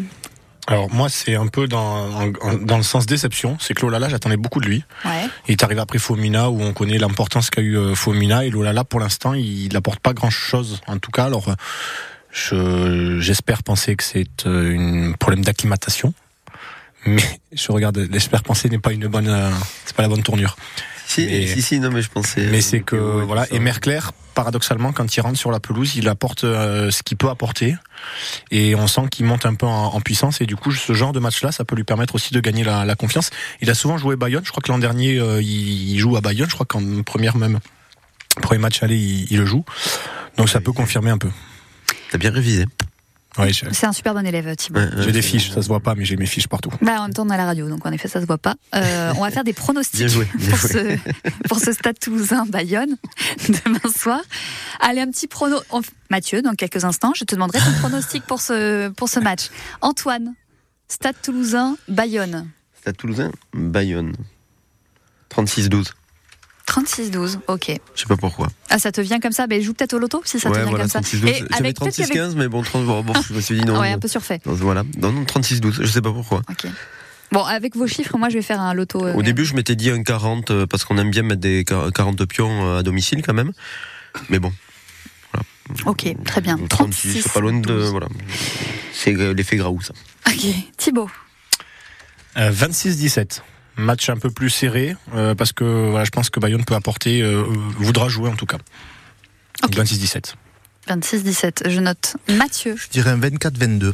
Alors 0.68 0.90
moi, 0.92 1.08
c'est 1.08 1.36
un 1.36 1.46
peu 1.46 1.68
dans, 1.68 2.26
dans 2.60 2.76
le 2.76 2.82
sens 2.82 3.06
déception. 3.06 3.56
C'est 3.60 3.74
que 3.74 3.82
Lolala, 3.82 4.08
j'attendais 4.08 4.36
beaucoup 4.36 4.60
de 4.60 4.66
lui. 4.66 4.84
Ouais. 5.04 5.26
Il 5.46 5.52
est 5.52 5.62
arrivé 5.62 5.80
après 5.80 5.98
Fomina, 5.98 6.50
où 6.50 6.60
on 6.60 6.72
connaît 6.72 6.98
l'importance 6.98 7.50
qu'a 7.50 7.62
eu 7.62 7.76
euh, 7.78 7.94
Fomina. 7.94 8.44
Et 8.44 8.50
Lolala, 8.50 8.82
pour 8.84 8.98
l'instant, 9.00 9.34
il 9.34 9.72
n'apporte 9.72 10.00
pas 10.00 10.12
grand-chose. 10.12 10.80
En 10.88 10.98
tout 10.98 11.12
cas, 11.12 11.24
alors, 11.26 11.48
euh, 11.50 11.54
je- 12.32 13.20
j'espère 13.20 13.62
penser 13.62 13.94
que 13.96 14.02
c'est 14.04 14.46
euh, 14.46 15.10
un 15.10 15.12
problème 15.12 15.44
d'acclimatation. 15.44 16.12
Mais 17.06 17.22
je 17.52 17.70
regarde, 17.70 18.08
j'espère 18.10 18.42
penser 18.42 18.68
n'est 18.68 18.78
pas 18.80 18.92
une 18.92 19.06
bonne, 19.06 19.28
euh, 19.28 19.50
c'est 19.84 19.94
pas 19.94 20.02
la 20.02 20.08
bonne 20.08 20.22
tournure. 20.24 20.56
Si, 21.08 21.24
Mais- 21.24 21.46
si, 21.46 21.62
si, 21.62 21.78
non, 21.80 21.90
mais 21.90 22.02
je 22.02 22.10
pensais. 22.10 22.46
Mais 22.50 22.60
c'est 22.60 22.80
que 22.80 22.96
ouais, 22.96 23.24
voilà. 23.24 23.46
Et 23.52 23.60
Merclair, 23.60 24.10
paradoxalement, 24.34 24.92
quand 24.92 25.16
il 25.16 25.20
rentre 25.20 25.38
sur 25.38 25.52
la 25.52 25.60
pelouse, 25.60 25.94
il 25.94 26.08
apporte 26.08 26.42
euh, 26.44 26.90
ce 26.90 27.02
qu'il 27.04 27.16
peut 27.16 27.28
apporter, 27.28 27.76
et 28.50 28.74
on 28.74 28.86
sent 28.88 29.02
qu'il 29.10 29.24
monte 29.24 29.46
un 29.46 29.54
peu 29.54 29.66
en, 29.66 29.94
en 29.94 30.00
puissance. 30.00 30.40
Et 30.40 30.46
du 30.46 30.56
coup, 30.56 30.72
ce 30.72 30.92
genre 30.94 31.12
de 31.12 31.20
match-là, 31.20 31.52
ça 31.52 31.64
peut 31.64 31.76
lui 31.76 31.84
permettre 31.84 32.16
aussi 32.16 32.34
de 32.34 32.40
gagner 32.40 32.64
la, 32.64 32.84
la 32.84 32.96
confiance. 32.96 33.30
Il 33.60 33.70
a 33.70 33.74
souvent 33.74 33.98
joué 33.98 34.16
Bayonne. 34.16 34.44
Je 34.44 34.50
crois 34.50 34.62
que 34.62 34.72
l'an 34.72 34.78
dernier, 34.78 35.18
euh, 35.18 35.40
il, 35.40 35.92
il 35.92 35.98
joue 35.98 36.16
à 36.16 36.20
Bayonne. 36.20 36.48
Je 36.50 36.54
crois 36.54 36.66
qu'en 36.66 37.02
première 37.02 37.36
même 37.36 37.60
premier 38.42 38.60
match 38.60 38.82
aller, 38.82 38.96
il, 38.98 39.30
il 39.30 39.38
le 39.38 39.46
joue. 39.46 39.64
Donc 40.36 40.48
ça 40.48 40.60
peut 40.60 40.72
confirmer 40.72 41.10
un 41.10 41.18
peu. 41.18 41.30
T'as 42.10 42.18
bien 42.18 42.30
révisé. 42.32 42.66
J'ai 43.48 43.66
C'est 43.72 43.86
un 43.86 43.92
super 43.92 44.14
bon 44.14 44.24
élève, 44.26 44.54
Thibaut. 44.56 44.80
Ouais, 44.80 44.88
j'ai 44.96 45.06
ouais, 45.06 45.12
des 45.12 45.22
c'est 45.22 45.28
fiches, 45.28 45.50
ça 45.50 45.60
se 45.62 45.68
voit 45.68 45.80
pas, 45.80 45.94
mais 45.94 46.04
j'ai 46.04 46.16
mes 46.16 46.26
fiches 46.26 46.48
partout. 46.48 46.70
Bah, 46.80 47.00
en 47.00 47.02
même 47.02 47.12
temps, 47.14 47.26
on 47.26 47.30
est 47.30 47.34
à 47.34 47.36
la 47.36 47.44
radio, 47.44 47.68
donc 47.68 47.84
en 47.84 47.92
effet, 47.92 48.08
ça 48.08 48.20
se 48.20 48.26
voit 48.26 48.38
pas. 48.38 48.54
Euh, 48.74 49.12
on 49.16 49.20
va 49.22 49.30
faire 49.30 49.44
des 49.44 49.52
pronostics 49.52 49.98
Bien 49.98 50.08
joué, 50.08 50.26
bien 50.36 50.50
pour, 50.50 50.58
joué. 50.58 50.98
Ce, 51.04 51.48
pour 51.48 51.58
ce 51.60 51.72
stade 51.72 51.98
toulousain 51.98 52.46
Bayonne 52.46 52.96
demain 53.48 53.92
soir. 53.94 54.20
Allez, 54.80 55.00
un 55.02 55.10
petit 55.10 55.26
prono. 55.26 55.56
on- 55.70 55.82
Mathieu, 56.10 56.40
dans 56.42 56.54
quelques 56.54 56.84
instants, 56.84 57.12
je 57.16 57.24
te 57.24 57.34
demanderai 57.34 57.58
ton 57.58 57.72
pronostic 57.80 58.22
pour 58.24 58.40
ce, 58.40 58.88
pour 58.90 59.08
ce 59.08 59.18
match. 59.20 59.48
Antoine, 59.80 60.34
stade 60.88 61.16
toulousain 61.22 61.76
Bayonne. 61.88 62.48
Stade 62.80 62.96
Toulousain, 62.96 63.32
Bayonne. 63.52 64.12
36-12. 65.30 65.86
36-12, 66.66 67.38
ok. 67.46 67.78
Je 67.94 68.00
sais 68.00 68.06
pas 68.06 68.16
pourquoi. 68.16 68.48
Ah, 68.70 68.78
ça 68.78 68.90
te 68.92 69.00
vient 69.00 69.20
comme 69.20 69.32
ça? 69.32 69.46
Ben, 69.46 69.62
joue 69.62 69.72
peut-être 69.72 69.94
au 69.94 69.98
loto 69.98 70.20
si 70.24 70.40
ça 70.40 70.50
te 70.50 70.54
ouais, 70.54 70.60
vient 70.62 70.70
voilà, 70.70 70.84
comme 70.84 70.90
ça. 70.90 71.00
36-12. 71.00 71.28
Et 71.28 71.34
J'avais 71.34 71.54
avec 71.54 71.78
peut-être 71.78 71.96
qu'avec- 71.96 72.16
36-15, 72.16 72.34
mais 72.36 72.48
bon, 72.48 72.62
30, 72.62 72.84
bon, 72.86 73.02
bon, 73.02 73.12
je 73.28 73.34
me 73.34 73.40
suis 73.40 73.58
dit 73.58 73.64
non. 73.64 73.78
Ouais, 73.80 73.92
un 73.92 73.98
peu 73.98 74.08
surfait. 74.08 74.40
Non, 74.46 74.54
Voilà. 74.54 74.82
Non, 74.98 75.12
non, 75.12 75.22
36-12. 75.24 75.82
Je 75.82 75.86
sais 75.86 76.02
pas 76.02 76.12
pourquoi. 76.12 76.42
Ok. 76.50 76.66
Bon, 77.32 77.44
avec 77.44 77.76
vos 77.76 77.86
chiffres, 77.86 78.16
moi, 78.18 78.28
je 78.28 78.34
vais 78.34 78.42
faire 78.42 78.60
un 78.60 78.74
loto. 78.74 79.04
euh, 79.04 79.14
Au 79.14 79.22
début, 79.22 79.44
je 79.44 79.54
m'étais 79.54 79.74
dit 79.76 79.90
un 79.90 80.02
40 80.02 80.50
euh, 80.50 80.66
parce 80.66 80.84
qu'on 80.84 80.96
aime 80.98 81.10
bien 81.10 81.22
mettre 81.22 81.40
des 81.40 81.64
40 81.64 82.24
pions 82.26 82.66
euh, 82.68 82.78
à 82.78 82.82
domicile 82.82 83.22
quand 83.22 83.34
même. 83.34 83.52
Mais 84.28 84.38
bon, 84.38 84.52
Ok, 85.84 86.06
très 86.24 86.40
bien. 86.40 86.56
36, 86.68 87.22
c'est 87.22 87.32
pas 87.32 87.40
loin 87.40 87.52
de. 87.52 87.60
12. 87.66 87.90
Voilà. 87.90 88.06
C'est 88.92 89.12
l'effet 89.12 89.56
Graou, 89.56 89.80
ça. 89.82 89.92
Ok, 90.28 90.46
Thibaut. 90.76 91.10
Euh, 92.36 92.50
26-17. 92.52 93.40
Match 93.76 94.08
un 94.08 94.16
peu 94.16 94.30
plus 94.30 94.50
serré, 94.50 94.96
euh, 95.14 95.34
parce 95.34 95.52
que 95.52 95.90
voilà, 95.90 96.04
je 96.04 96.10
pense 96.10 96.30
que 96.30 96.40
Bayonne 96.40 96.64
peut 96.64 96.74
apporter, 96.74 97.20
euh, 97.22 97.42
voudra 97.78 98.08
jouer 98.08 98.30
en 98.30 98.36
tout 98.36 98.46
cas. 98.46 98.58
Ok. 99.62 99.72
26-17. 99.76 100.34
26-17, 100.88 101.68
je 101.68 101.80
note. 101.80 102.16
Mathieu. 102.28 102.76
Je 102.76 102.88
dirais 102.88 103.10
un 103.10 103.18
24-22. 103.18 103.92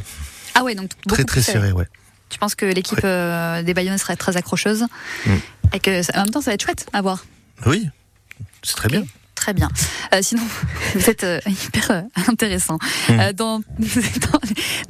Ah 0.55 0.63
ouais, 0.63 0.75
donc 0.75 0.91
beaucoup 1.05 1.15
Très 1.15 1.23
très 1.25 1.41
serré, 1.41 1.71
ouais. 1.71 1.87
Tu 2.29 2.39
penses 2.39 2.55
que 2.55 2.65
l'équipe 2.65 2.99
euh, 3.03 3.61
des 3.63 3.73
Bayonnais 3.73 3.97
serait 3.97 4.15
très 4.15 4.37
accrocheuse 4.37 4.85
Mm. 5.25 5.31
et 5.73 5.79
que 5.79 6.01
ça- 6.01 6.13
en 6.15 6.23
même 6.23 6.29
temps 6.31 6.41
ça 6.41 6.51
va 6.51 6.55
être 6.55 6.63
chouette 6.63 6.85
à 6.93 7.01
voir. 7.01 7.25
Oui, 7.65 7.89
c'est 8.63 8.75
très 8.75 8.89
bien. 8.89 9.03
Très 9.43 9.53
bien. 9.53 9.67
Euh, 10.13 10.19
sinon, 10.21 10.41
vous 10.95 11.09
êtes 11.09 11.25
euh, 11.25 11.37
hyper 11.47 11.91
euh, 11.91 12.01
intéressant. 12.29 12.77
Mm. 13.09 13.19
Euh, 13.19 13.33
dans, 13.33 13.59
dans, 13.59 14.39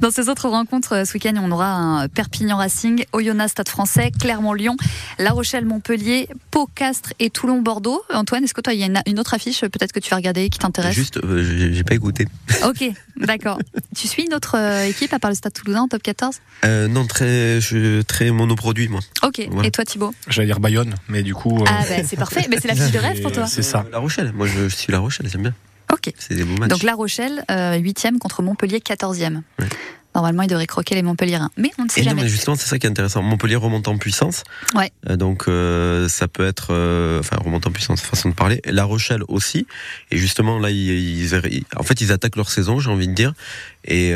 dans 0.00 0.10
ces 0.12 0.28
autres 0.28 0.48
rencontres, 0.48 1.04
ce 1.04 1.12
week-end, 1.14 1.34
on 1.42 1.50
aura 1.50 1.72
un 1.72 2.06
Perpignan 2.06 2.56
Racing, 2.58 3.04
Oyonnax 3.12 3.50
Stade 3.50 3.68
Français, 3.68 4.12
Clermont-Lyon, 4.20 4.76
La 5.18 5.32
Rochelle-Montpellier, 5.32 6.28
Pau, 6.52 6.68
Castres 6.72 7.12
et 7.18 7.30
Toulon-Bordeaux. 7.30 8.00
Antoine, 8.12 8.44
est-ce 8.44 8.54
que 8.54 8.60
toi, 8.60 8.72
il 8.74 8.78
y 8.78 8.84
a 8.84 8.86
une, 8.86 9.02
une 9.06 9.18
autre 9.18 9.34
affiche 9.34 9.62
peut-être 9.62 9.90
que 9.90 9.98
tu 9.98 10.10
vas 10.10 10.16
regarder 10.16 10.48
qui 10.50 10.60
t'intéresse? 10.60 10.94
Juste, 10.94 11.16
euh, 11.16 11.72
j'ai 11.72 11.82
pas 11.82 11.94
écouté. 11.96 12.28
Ok, 12.64 12.84
d'accord. 13.16 13.58
tu 13.96 14.06
suis 14.06 14.22
une 14.22 14.32
autre 14.34 14.56
euh, 14.56 14.86
équipe 14.86 15.12
à 15.12 15.18
part 15.18 15.30
le 15.30 15.34
Stade 15.34 15.52
Toulousain 15.52 15.80
en 15.82 15.88
top 15.88 16.02
14 16.02 16.36
Euh, 16.64 16.86
non, 16.86 17.06
très, 17.06 17.60
je 17.60 18.02
très 18.02 18.30
monoproduit, 18.30 18.86
moi. 18.88 19.00
Ok. 19.22 19.48
Voilà. 19.50 19.68
Et 19.68 19.70
toi, 19.72 19.84
Thibaut? 19.84 20.14
J'allais 20.28 20.46
dire 20.46 20.60
Bayonne, 20.60 20.94
mais 21.08 21.22
du 21.24 21.34
coup. 21.34 21.58
euh, 21.60 21.64
Ah 21.66 21.82
bah 21.88 21.96
c'est 22.06 22.16
parfait. 22.16 22.46
Mais 22.48 22.56
c'est 22.62 22.68
la 22.68 22.74
fiche 22.76 22.92
de 22.92 22.98
rêve 22.98 23.20
pour 23.20 23.32
toi. 23.32 23.46
C'est 23.46 23.62
ça. 23.62 23.84
La 23.92 23.98
Rochelle. 23.98 24.32
Moi, 24.32 24.43
je, 24.46 24.68
je 24.68 24.74
suis 24.76 24.92
La 24.92 24.98
Rochelle, 25.00 25.28
j'aime 25.30 25.42
bien. 25.42 25.54
Ok. 25.92 26.12
C'est 26.18 26.34
des 26.34 26.44
beaux 26.44 26.56
matchs. 26.56 26.70
Donc 26.70 26.82
La 26.82 26.94
Rochelle, 26.94 27.44
euh, 27.50 27.78
8e 27.78 28.18
contre 28.18 28.42
Montpellier, 28.42 28.78
14e. 28.80 29.42
Ouais. 29.58 29.66
Normalement, 30.14 30.42
il 30.44 30.48
devrait 30.48 30.68
croquer 30.68 30.94
les 30.94 31.02
Montpelliérains. 31.02 31.50
Mais 31.56 31.70
on 31.78 31.84
ne 31.84 31.88
sait 31.90 32.00
Et 32.00 32.04
non, 32.04 32.10
jamais. 32.10 32.22
mais 32.22 32.28
justement, 32.28 32.54
c'est 32.54 32.68
ça 32.68 32.78
qui 32.78 32.86
est 32.86 32.90
intéressant. 32.90 33.20
Montpellier 33.20 33.56
remonte 33.56 33.88
en 33.88 33.98
puissance. 33.98 34.44
Ouais. 34.76 34.92
Euh, 35.10 35.16
donc, 35.16 35.48
euh, 35.48 36.08
ça 36.08 36.28
peut 36.28 36.46
être, 36.46 36.68
euh, 36.70 37.18
enfin, 37.18 37.36
remonte 37.44 37.66
en 37.66 37.72
puissance, 37.72 38.00
façon 38.00 38.28
de 38.28 38.34
parler. 38.34 38.60
La 38.64 38.84
Rochelle 38.84 39.22
aussi. 39.26 39.66
Et 40.12 40.16
justement, 40.16 40.60
là, 40.60 40.70
ils, 40.70 40.76
ils- 41.24 41.34
en 41.76 41.82
fait, 41.82 42.00
ils 42.00 42.12
attaquent 42.12 42.36
leur 42.36 42.48
saison, 42.50 42.78
j'ai 42.78 42.90
envie 42.90 43.08
de 43.08 43.12
dire. 43.12 43.34
Et 43.84 44.12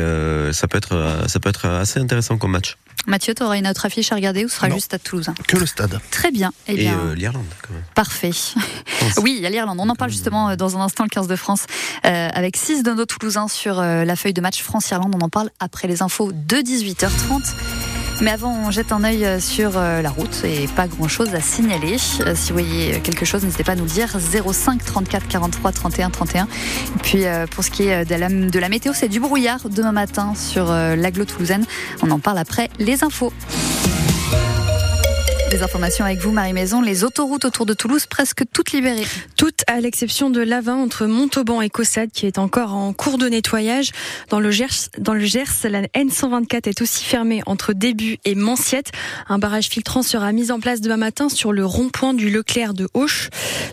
ça 0.53 0.67
peut 0.69 0.77
être, 0.77 1.25
ça 1.27 1.39
peut 1.41 1.49
être 1.49 1.65
assez 1.67 1.99
intéressant 1.99 2.37
comme 2.37 2.51
match. 2.51 2.77
Mathieu, 3.07 3.33
tu 3.33 3.43
auras 3.43 3.57
une 3.57 3.67
autre 3.67 3.85
affiche 3.85 4.11
à 4.11 4.15
regarder 4.15 4.45
ou 4.45 4.49
ce 4.49 4.55
sera 4.57 4.67
Non. 4.67 4.75
juste 4.75 4.93
à 4.93 4.99
Toulouse 4.99 5.27
Que 5.47 5.57
le 5.57 5.65
stade. 5.65 5.99
Très 6.11 6.31
bien. 6.31 6.51
Eh 6.67 6.83
Et 6.83 6.89
euh, 6.89 7.15
l'Irlande, 7.15 7.45
quand 7.65 7.73
même. 7.73 7.83
parfait. 7.95 8.31
oui, 9.21 9.33
il 9.37 9.41
y 9.43 9.45
a 9.45 9.49
l'Irlande. 9.49 9.77
On 9.79 9.89
en 9.89 9.95
parle 9.95 10.11
justement 10.11 10.49
euh, 10.49 10.55
dans 10.55 10.77
un 10.77 10.81
instant, 10.81 11.03
le 11.05 11.09
15 11.09 11.27
de 11.27 11.35
France, 11.35 11.65
euh, 12.05 12.29
avec 12.33 12.55
6 12.57 12.83
de 12.83 12.91
nos 12.91 13.05
Toulousains 13.05 13.47
sur 13.47 13.79
euh, 13.79 14.03
la 14.05 14.15
feuille 14.15 14.33
de 14.33 14.41
match 14.41 14.61
France-Irlande. 14.61 15.15
On 15.15 15.21
en 15.21 15.29
parle 15.29 15.49
après 15.59 15.87
les 15.87 16.01
infos 16.03 16.31
de 16.31 16.57
18h30. 16.57 17.53
Mais 18.21 18.31
avant, 18.31 18.53
on 18.65 18.69
jette 18.69 18.91
un 18.91 19.05
œil 19.05 19.23
euh, 19.25 19.39
sur 19.39 19.77
euh, 19.77 20.01
la 20.01 20.09
route 20.09 20.43
et 20.43 20.67
pas 20.67 20.87
grand 20.87 21.07
chose 21.07 21.33
à 21.33 21.39
signaler. 21.39 21.95
Euh, 22.21 22.33
Si 22.35 22.51
vous 22.51 22.59
voyez 22.59 22.99
quelque 22.99 23.23
chose, 23.23 23.43
n'hésitez 23.43 23.63
pas 23.63 23.71
à 23.71 23.75
nous 23.75 23.85
le 23.85 23.89
dire. 23.89 24.09
05 24.19 24.83
34 24.83 25.27
43 25.27 25.71
31 25.71 26.09
31. 26.09 26.43
Et 26.43 26.47
puis 27.01 27.23
pour 27.51 27.63
ce 27.63 27.71
qui 27.71 27.83
est 27.83 28.03
de 28.05 28.59
la, 28.59 28.69
météo, 28.69 28.91
c'est 28.93 29.07
du 29.07 29.21
brouillard 29.21 29.69
demain 29.69 29.93
matin 29.93 30.33
sur 30.35 30.71
l'agglo 30.71 31.25
toulousaine. 31.25 31.65
On 32.01 32.11
en 32.11 32.19
parle 32.19 32.39
après 32.39 32.69
les 32.77 33.03
infos. 33.03 33.31
Des 35.49 35.63
informations 35.63 36.05
avec 36.05 36.19
vous, 36.19 36.31
Marie 36.31 36.53
Maison. 36.53 36.79
Les 36.79 37.03
autoroutes 37.03 37.43
autour 37.43 37.65
de 37.65 37.73
Toulouse, 37.73 38.05
presque 38.05 38.43
toutes 38.53 38.71
libérées. 38.71 39.07
Toutes 39.35 39.63
à 39.65 39.79
l'exception 39.79 40.29
de 40.29 40.41
l'A20 40.41 40.73
entre 40.73 41.07
Montauban 41.07 41.61
et 41.61 41.71
Caussade 41.71 42.11
qui 42.11 42.27
est 42.27 42.37
encore 42.37 42.75
en 42.75 42.93
cours 42.93 43.17
de 43.17 43.27
nettoyage. 43.27 43.91
Dans 44.29 44.39
le 44.39 44.51
Gers, 44.51 44.89
dans 44.99 45.15
le 45.15 45.25
Gers, 45.25 45.63
la 45.63 45.81
N124 45.87 46.69
est 46.69 46.81
aussi 46.83 47.03
fermée 47.03 47.41
entre 47.47 47.73
Début 47.73 48.17
et 48.25 48.35
Manciette. 48.35 48.91
Un 49.27 49.39
barrage 49.39 49.69
filtrant 49.69 50.03
sera 50.03 50.31
mis 50.33 50.51
en 50.51 50.59
place 50.59 50.81
demain 50.81 50.97
matin 50.97 51.29
sur 51.29 51.51
le 51.51 51.65
rond-point 51.65 52.13
du 52.13 52.29
Leclerc 52.29 52.75
de 52.75 52.87
Auch. 52.93 53.29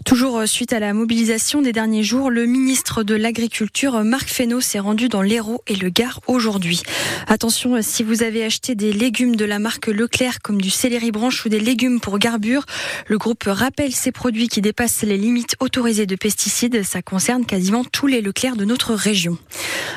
Toujours 0.06 0.38
euh, 0.38 0.46
suite 0.46 0.72
à 0.72 0.80
la 0.80 0.94
mobilisation 0.94 1.60
des 1.60 1.72
derniers 1.72 2.04
jours, 2.04 2.30
le 2.30 2.46
ministre 2.46 3.02
de 3.02 3.14
l'Agriculture, 3.14 4.02
Marc 4.02 4.30
Fesneau, 4.30 4.62
s'est 4.62 4.78
rendu 4.78 5.08
dans 5.08 5.22
l'Hérault 5.22 5.62
et 5.66 5.76
le 5.76 5.90
Gard 5.90 6.20
aujourd'hui. 6.26 6.82
Attention, 7.26 7.74
euh, 7.74 7.80
si 7.82 8.02
vous 8.02 8.22
avez 8.22 8.44
acheté 8.44 8.74
des 8.74 8.94
légumes 8.94 9.36
de 9.36 9.44
la 9.44 9.58
marque 9.58 9.88
Leclerc 9.88 10.40
comme 10.42 10.60
du 10.62 10.70
céleri 10.70 11.10
branche 11.10 11.44
ou 11.44 11.50
des 11.50 11.65
légumes 11.66 11.98
pour 11.98 12.18
garbure, 12.18 12.64
le 13.08 13.18
groupe 13.18 13.44
rappelle 13.46 13.92
ces 13.92 14.12
produits 14.12 14.48
qui 14.48 14.62
dépassent 14.62 15.02
les 15.02 15.18
limites 15.18 15.56
autorisées 15.58 16.06
de 16.06 16.14
pesticides. 16.14 16.84
Ça 16.84 17.02
concerne 17.02 17.44
quasiment 17.44 17.84
tous 17.84 18.06
les 18.06 18.20
Leclerc 18.20 18.56
de 18.56 18.64
notre 18.64 18.94
région. 18.94 19.36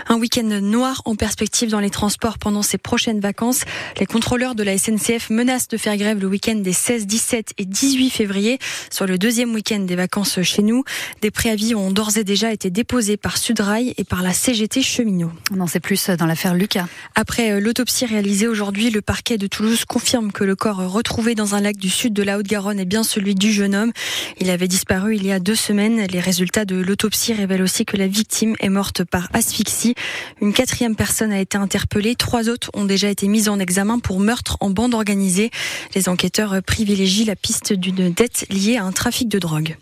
Un 0.08 0.18
week-end 0.18 0.60
noir 0.62 1.04
en 1.06 1.16
perspective 1.16 1.70
dans 1.70 1.80
les 1.80 1.92
transports 1.92 2.40
pendant 2.40 2.64
ces 2.64 2.80
prochaines 2.80 3.20
vacances. 3.20 3.62
Les 4.00 4.08
contrôleurs 4.08 4.56
de 4.56 4.64
la 4.64 4.78
SNCF 4.78 5.30
menacent 5.30 5.68
de 5.68 5.78
faire 5.78 5.96
grève 5.96 6.20
le 6.20 6.28
week-end 6.28 6.56
des 6.56 6.74
16, 6.74 7.06
17 7.06 7.54
et 7.60 7.66
18 7.66 8.10
février, 8.10 8.58
sur 8.90 9.06
le 9.06 9.20
deuxième 9.20 9.54
week-end 9.54 9.80
des 9.80 9.96
vacances 9.96 10.42
chez 10.42 10.64
nous. 10.64 10.84
Des 11.22 11.30
préavis 11.30 11.76
ont 11.76 11.92
d'ores 11.92 12.18
et 12.18 12.24
déjà 12.24 12.52
été 12.52 12.72
déposés 12.72 13.18
par 13.18 13.38
Sudrail 13.38 13.94
et 13.98 14.04
par 14.04 14.24
la 14.24 14.34
CGT 14.34 14.82
Cheminot. 14.82 15.32
On 15.56 15.62
en 15.62 15.68
sait 15.68 15.80
plus 15.80 16.10
dans 16.10 16.26
l'affaire 16.26 16.56
Lucas. 16.56 16.88
Après 17.14 17.52
euh, 17.52 17.60
l'autopsie 17.60 18.08
réalisée 18.08 18.48
aujourd'hui, 18.48 18.90
le 18.90 19.02
parquet 19.02 19.38
de 19.38 19.46
Toulouse 19.46 19.86
confirme 19.86 20.32
que 20.32 20.44
le 20.44 20.56
corps 20.56 20.78
retrouvé 20.92 21.36
dans 21.36 21.54
un 21.54 21.59
lac 21.62 21.78
du 21.78 21.89
sud 21.89 22.13
de 22.13 22.24
la 22.24 22.38
Haute-Garonne 22.38 22.80
est 22.80 22.86
bien 22.86 23.04
celui 23.04 23.36
du 23.36 23.52
jeune 23.52 23.76
homme. 23.76 23.91
Il 24.39 24.50
avait 24.50 24.67
disparu 24.67 25.15
il 25.15 25.26
y 25.26 25.32
a 25.32 25.39
deux 25.39 25.56
semaines. 25.56 26.06
Les 26.08 26.19
résultats 26.19 26.65
de 26.65 26.76
l'autopsie 26.76 27.34
révèlent 27.34 27.62
aussi 27.62 27.86
que 27.86 27.98
la 27.98 28.08
victime 28.08 28.56
est 28.60 28.69
morte 28.69 29.04
par 29.04 29.30
asphyxie. 29.34 29.95
Une 30.41 30.54
quatrième 30.54 30.95
personne 30.95 31.32
a 31.32 31.39
été 31.39 31.58
interpellée. 31.58 32.15
Trois 32.15 32.50
autres 32.50 32.69
ont 32.74 32.86
déjà 32.86 33.10
été 33.10 33.28
mises 33.28 33.50
en 33.50 33.60
examen 33.60 34.00
pour 34.00 34.19
meurtre 34.19 34.58
en 34.60 34.69
bande 34.69 34.93
organisée. 34.93 35.52
Les 35.95 36.10
enquêteurs 36.10 36.62
privilégient 36.63 37.26
la 37.26 37.36
piste 37.36 37.74
d'une 37.74 38.12
dette 38.12 38.45
liée 38.50 38.78
à 38.78 38.84
un 38.84 38.91
trafic 38.91 39.28
de 39.28 39.39
drogue. 39.39 39.78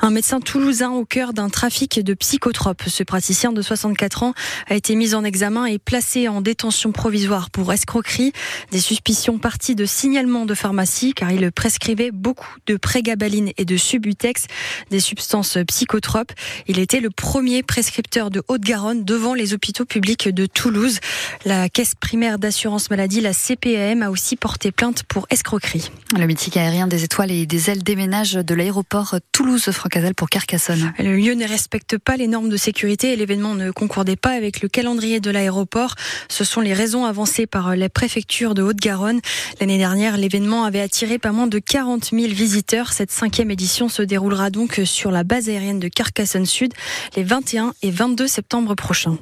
Un 0.00 0.10
médecin 0.10 0.40
toulousain 0.40 0.90
au 0.90 1.04
cœur 1.04 1.32
d'un 1.32 1.48
trafic 1.48 2.02
de 2.02 2.14
psychotropes. 2.14 2.84
Ce 2.86 3.02
praticien 3.02 3.52
de 3.52 3.62
64 3.62 4.22
ans 4.22 4.34
a 4.68 4.74
été 4.74 4.94
mis 4.94 5.14
en 5.14 5.24
examen 5.24 5.66
et 5.66 5.78
placé 5.78 6.28
en 6.28 6.40
détention 6.40 6.92
provisoire 6.92 7.50
pour 7.50 7.72
escroquerie. 7.72 8.32
Des 8.70 8.80
suspicions 8.80 9.38
parties 9.38 9.74
de 9.74 9.84
signalement 9.84 10.46
de 10.46 10.54
pharmacie 10.54 11.12
car 11.20 11.30
il 11.30 11.52
prescrivait 11.52 12.12
beaucoup 12.12 12.48
de 12.66 12.78
prégabaline 12.78 13.52
et 13.58 13.66
de 13.66 13.76
subutex, 13.76 14.46
des 14.90 15.00
substances 15.00 15.58
psychotropes. 15.66 16.32
Il 16.66 16.78
était 16.78 17.00
le 17.00 17.10
premier 17.10 17.62
prescripteur 17.62 18.30
de 18.30 18.42
Haute-Garonne 18.48 19.04
devant 19.04 19.34
les 19.34 19.52
hôpitaux 19.52 19.84
publics 19.84 20.30
de 20.30 20.46
Toulouse. 20.46 20.98
La 21.44 21.68
caisse 21.68 21.94
primaire 21.94 22.38
d'assurance 22.38 22.88
maladie, 22.88 23.20
la 23.20 23.34
CPAM, 23.34 24.02
a 24.02 24.08
aussi 24.08 24.34
porté 24.34 24.72
plainte 24.72 25.02
pour 25.02 25.26
escroquerie. 25.28 25.90
Le 26.16 26.24
mythique 26.26 26.56
aérien 26.56 26.86
des 26.86 27.04
étoiles 27.04 27.32
et 27.32 27.44
des 27.44 27.68
ailes 27.68 27.82
déménage 27.82 28.32
de 28.32 28.54
l'aéroport 28.54 29.16
Toulouse-Francazal 29.32 30.14
pour 30.14 30.30
Carcassonne. 30.30 30.94
Le 30.98 31.14
lieu 31.16 31.34
ne 31.34 31.46
respecte 31.46 31.98
pas 31.98 32.16
les 32.16 32.28
normes 32.28 32.48
de 32.48 32.56
sécurité 32.56 33.12
et 33.12 33.16
l'événement 33.16 33.54
ne 33.54 33.72
concordait 33.72 34.16
pas 34.16 34.30
avec 34.30 34.62
le 34.62 34.70
calendrier 34.70 35.20
de 35.20 35.30
l'aéroport. 35.30 35.96
Ce 36.30 36.44
sont 36.44 36.62
les 36.62 36.72
raisons 36.72 37.04
avancées 37.04 37.46
par 37.46 37.76
la 37.76 37.90
préfecture 37.90 38.54
de 38.54 38.62
Haute-Garonne. 38.62 39.20
L'année 39.60 39.76
dernière, 39.76 40.16
l'événement 40.16 40.64
avait 40.64 40.80
attiré 40.80 41.09
pas 41.18 41.32
moins 41.32 41.46
de 41.46 41.58
40 41.58 42.10
000 42.12 42.32
visiteurs. 42.32 42.92
Cette 42.92 43.10
cinquième 43.10 43.50
édition 43.50 43.88
se 43.88 44.02
déroulera 44.02 44.50
donc 44.50 44.80
sur 44.84 45.10
la 45.10 45.24
base 45.24 45.48
aérienne 45.48 45.80
de 45.80 45.88
Carcassonne 45.88 46.46
Sud 46.46 46.72
les 47.16 47.22
21 47.22 47.74
et 47.82 47.90
22 47.90 48.26
septembre 48.26 48.74
prochains. 48.74 49.18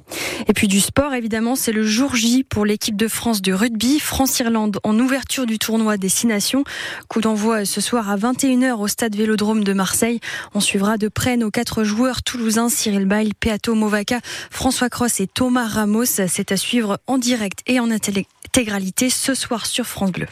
Et 0.46 0.53
puis 0.53 0.68
du 0.68 0.81
sport, 0.81 1.14
évidemment, 1.14 1.57
c'est 1.57 1.72
le 1.72 1.85
jour 1.85 2.14
J 2.14 2.44
pour 2.44 2.64
l'équipe 2.64 2.96
de 2.96 3.09
France 3.09 3.42
du 3.42 3.55
rugby. 3.55 4.01
France-Irlande 4.01 4.79
en 4.83 4.98
ouverture 4.98 5.46
du 5.46 5.59
tournoi 5.59 5.96
Destination. 5.96 6.64
Coup 7.09 7.20
d'envoi 7.20 7.64
ce 7.64 7.81
soir 7.81 8.11
à 8.11 8.16
21h 8.16 8.74
au 8.81 8.88
stade 8.88 9.16
Vélodrome 9.16 9.64
de 9.64 9.72
Marseille. 9.72 10.20
On 10.55 10.61
suivra 10.61 10.98
de 10.98 11.09
près 11.09 11.37
nos 11.37 11.51
quatre 11.51 11.85
joueurs 11.85 12.22
toulousains, 12.22 12.68
Cyril 12.68 13.07
Bail, 13.07 13.33
Peato 13.38 13.74
Movaca, 13.74 14.20
François 14.51 14.88
Cross 14.88 15.20
et 15.20 15.27
Thomas 15.27 15.66
Ramos. 15.66 16.05
C'est 16.05 16.53
à 16.53 16.57
suivre 16.57 16.98
en 17.07 17.18
direct 17.18 17.61
et 17.66 17.81
en 17.81 17.90
intégralité 17.90 19.11
ce 19.11 19.35
soir 19.35 19.66
sur 19.66 19.87
France 19.87 20.12
Bleu. 20.12 20.27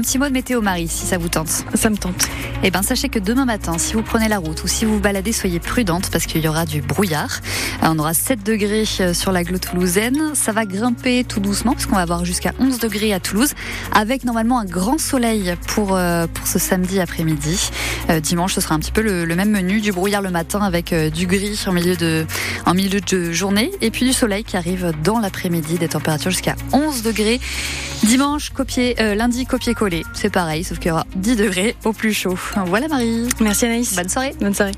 Un 0.00 0.02
petit 0.02 0.18
mot 0.18 0.24
de 0.24 0.32
météo, 0.32 0.62
Marie, 0.62 0.88
si 0.88 1.04
ça 1.04 1.18
vous 1.18 1.28
tente. 1.28 1.50
Ça 1.74 1.90
me 1.90 1.96
tente. 1.98 2.26
Eh 2.62 2.70
ben, 2.70 2.80
sachez 2.80 3.10
que 3.10 3.18
demain 3.18 3.44
matin, 3.44 3.76
si 3.76 3.92
vous 3.92 4.00
prenez 4.00 4.28
la 4.28 4.38
route 4.38 4.64
ou 4.64 4.66
si 4.66 4.86
vous 4.86 4.94
vous 4.94 5.00
baladez, 5.00 5.30
soyez 5.30 5.60
prudente 5.60 6.08
parce 6.10 6.24
qu'il 6.24 6.42
y 6.42 6.48
aura 6.48 6.64
du 6.64 6.80
brouillard. 6.80 7.40
On 7.82 7.98
aura 7.98 8.14
7 8.14 8.42
degrés 8.42 8.84
euh, 9.00 9.12
sur 9.12 9.30
la 9.30 9.44
glotte 9.44 9.68
toulousaine. 9.68 10.30
Ça 10.32 10.52
va 10.52 10.64
grimper 10.64 11.22
tout 11.24 11.40
doucement 11.40 11.74
parce 11.74 11.84
qu'on 11.84 11.96
va 11.96 12.00
avoir 12.00 12.24
jusqu'à 12.24 12.54
11 12.58 12.78
degrés 12.78 13.12
à 13.12 13.20
Toulouse 13.20 13.52
avec 13.92 14.24
normalement 14.24 14.58
un 14.58 14.64
grand 14.64 14.98
soleil 14.98 15.54
pour, 15.66 15.94
euh, 15.94 16.26
pour 16.32 16.46
ce 16.46 16.58
samedi 16.58 16.98
après-midi. 16.98 17.70
Euh, 18.08 18.20
dimanche, 18.20 18.54
ce 18.54 18.62
sera 18.62 18.76
un 18.76 18.78
petit 18.78 18.92
peu 18.92 19.02
le, 19.02 19.26
le 19.26 19.36
même 19.36 19.50
menu, 19.50 19.82
du 19.82 19.92
brouillard 19.92 20.22
le 20.22 20.30
matin 20.30 20.60
avec 20.62 20.94
euh, 20.94 21.10
du 21.10 21.26
gris 21.26 21.62
en 21.66 21.72
milieu 21.72 21.96
de, 21.96 22.24
en 22.64 22.72
milieu 22.72 23.02
de 23.02 23.32
journée 23.32 23.70
et 23.82 23.90
puis 23.90 24.06
du 24.06 24.14
soleil 24.14 24.44
qui 24.44 24.56
arrive 24.56 24.94
dans 25.04 25.18
l'après-midi, 25.18 25.76
des 25.76 25.88
températures 25.88 26.30
jusqu'à 26.30 26.56
11 26.72 27.02
degrés. 27.02 27.38
Dimanche, 28.02 28.48
copier, 28.48 28.94
lundi, 29.14 29.44
copier-coller. 29.44 29.89
C'est 30.14 30.30
pareil, 30.30 30.64
sauf 30.64 30.78
qu'il 30.78 30.88
y 30.88 30.92
aura 30.92 31.06
10 31.16 31.36
degrés 31.36 31.76
au 31.84 31.92
plus 31.92 32.12
chaud. 32.12 32.36
Voilà 32.66 32.88
Marie. 32.88 33.28
Merci 33.40 33.66
Anaïs. 33.66 33.94
Bonne 33.94 34.08
soirée. 34.08 34.34
Bonne 34.40 34.54
soirée. 34.54 34.72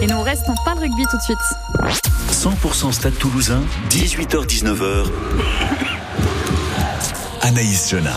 Et 0.00 0.06
nous, 0.06 0.16
on 0.16 0.22
reste, 0.22 0.42
on 0.48 0.54
parle 0.64 0.80
rugby 0.80 1.04
tout 1.10 1.16
de 1.16 1.22
suite. 1.22 1.38
100% 2.32 2.92
Stade 2.92 3.18
Toulousain, 3.18 3.62
18h-19h. 3.90 5.06
Anaïs 7.42 7.90
Jona. 7.90 8.16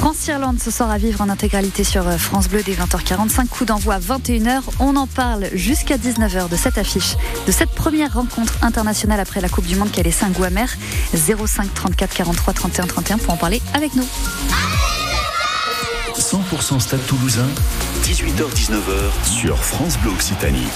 France-Irlande 0.00 0.58
ce 0.58 0.70
soir 0.70 0.90
à 0.90 0.96
vivre 0.96 1.20
en 1.20 1.28
intégralité 1.28 1.84
sur 1.84 2.08
euh, 2.08 2.16
France 2.16 2.48
Bleu 2.48 2.62
dès 2.62 2.72
20h45. 2.72 3.48
Coup 3.48 3.66
d'envoi 3.66 3.98
21h. 3.98 4.62
On 4.78 4.96
en 4.96 5.06
parle 5.06 5.48
jusqu'à 5.52 5.98
19h 5.98 6.48
de 6.48 6.56
cette 6.56 6.78
affiche, 6.78 7.16
de 7.46 7.52
cette 7.52 7.68
première 7.68 8.14
rencontre 8.14 8.54
internationale 8.62 9.20
après 9.20 9.42
la 9.42 9.50
Coupe 9.50 9.66
du 9.66 9.76
Monde 9.76 9.90
qui 9.90 10.00
a 10.00 10.02
laissé 10.02 10.24
un 10.24 10.30
goût 10.30 10.44
amer. 10.44 10.74
05 11.14 11.74
34 11.74 12.14
43 12.14 12.54
31 12.54 12.86
31 12.86 13.18
pour 13.18 13.34
en 13.34 13.36
parler 13.36 13.60
avec 13.74 13.94
nous. 13.94 14.06
100% 16.16 16.80
Stade 16.80 17.06
Toulousain, 17.06 17.48
18h-19h 18.04 19.28
sur 19.30 19.58
France 19.58 19.98
Bleu 19.98 20.12
Occitanie. 20.12 20.68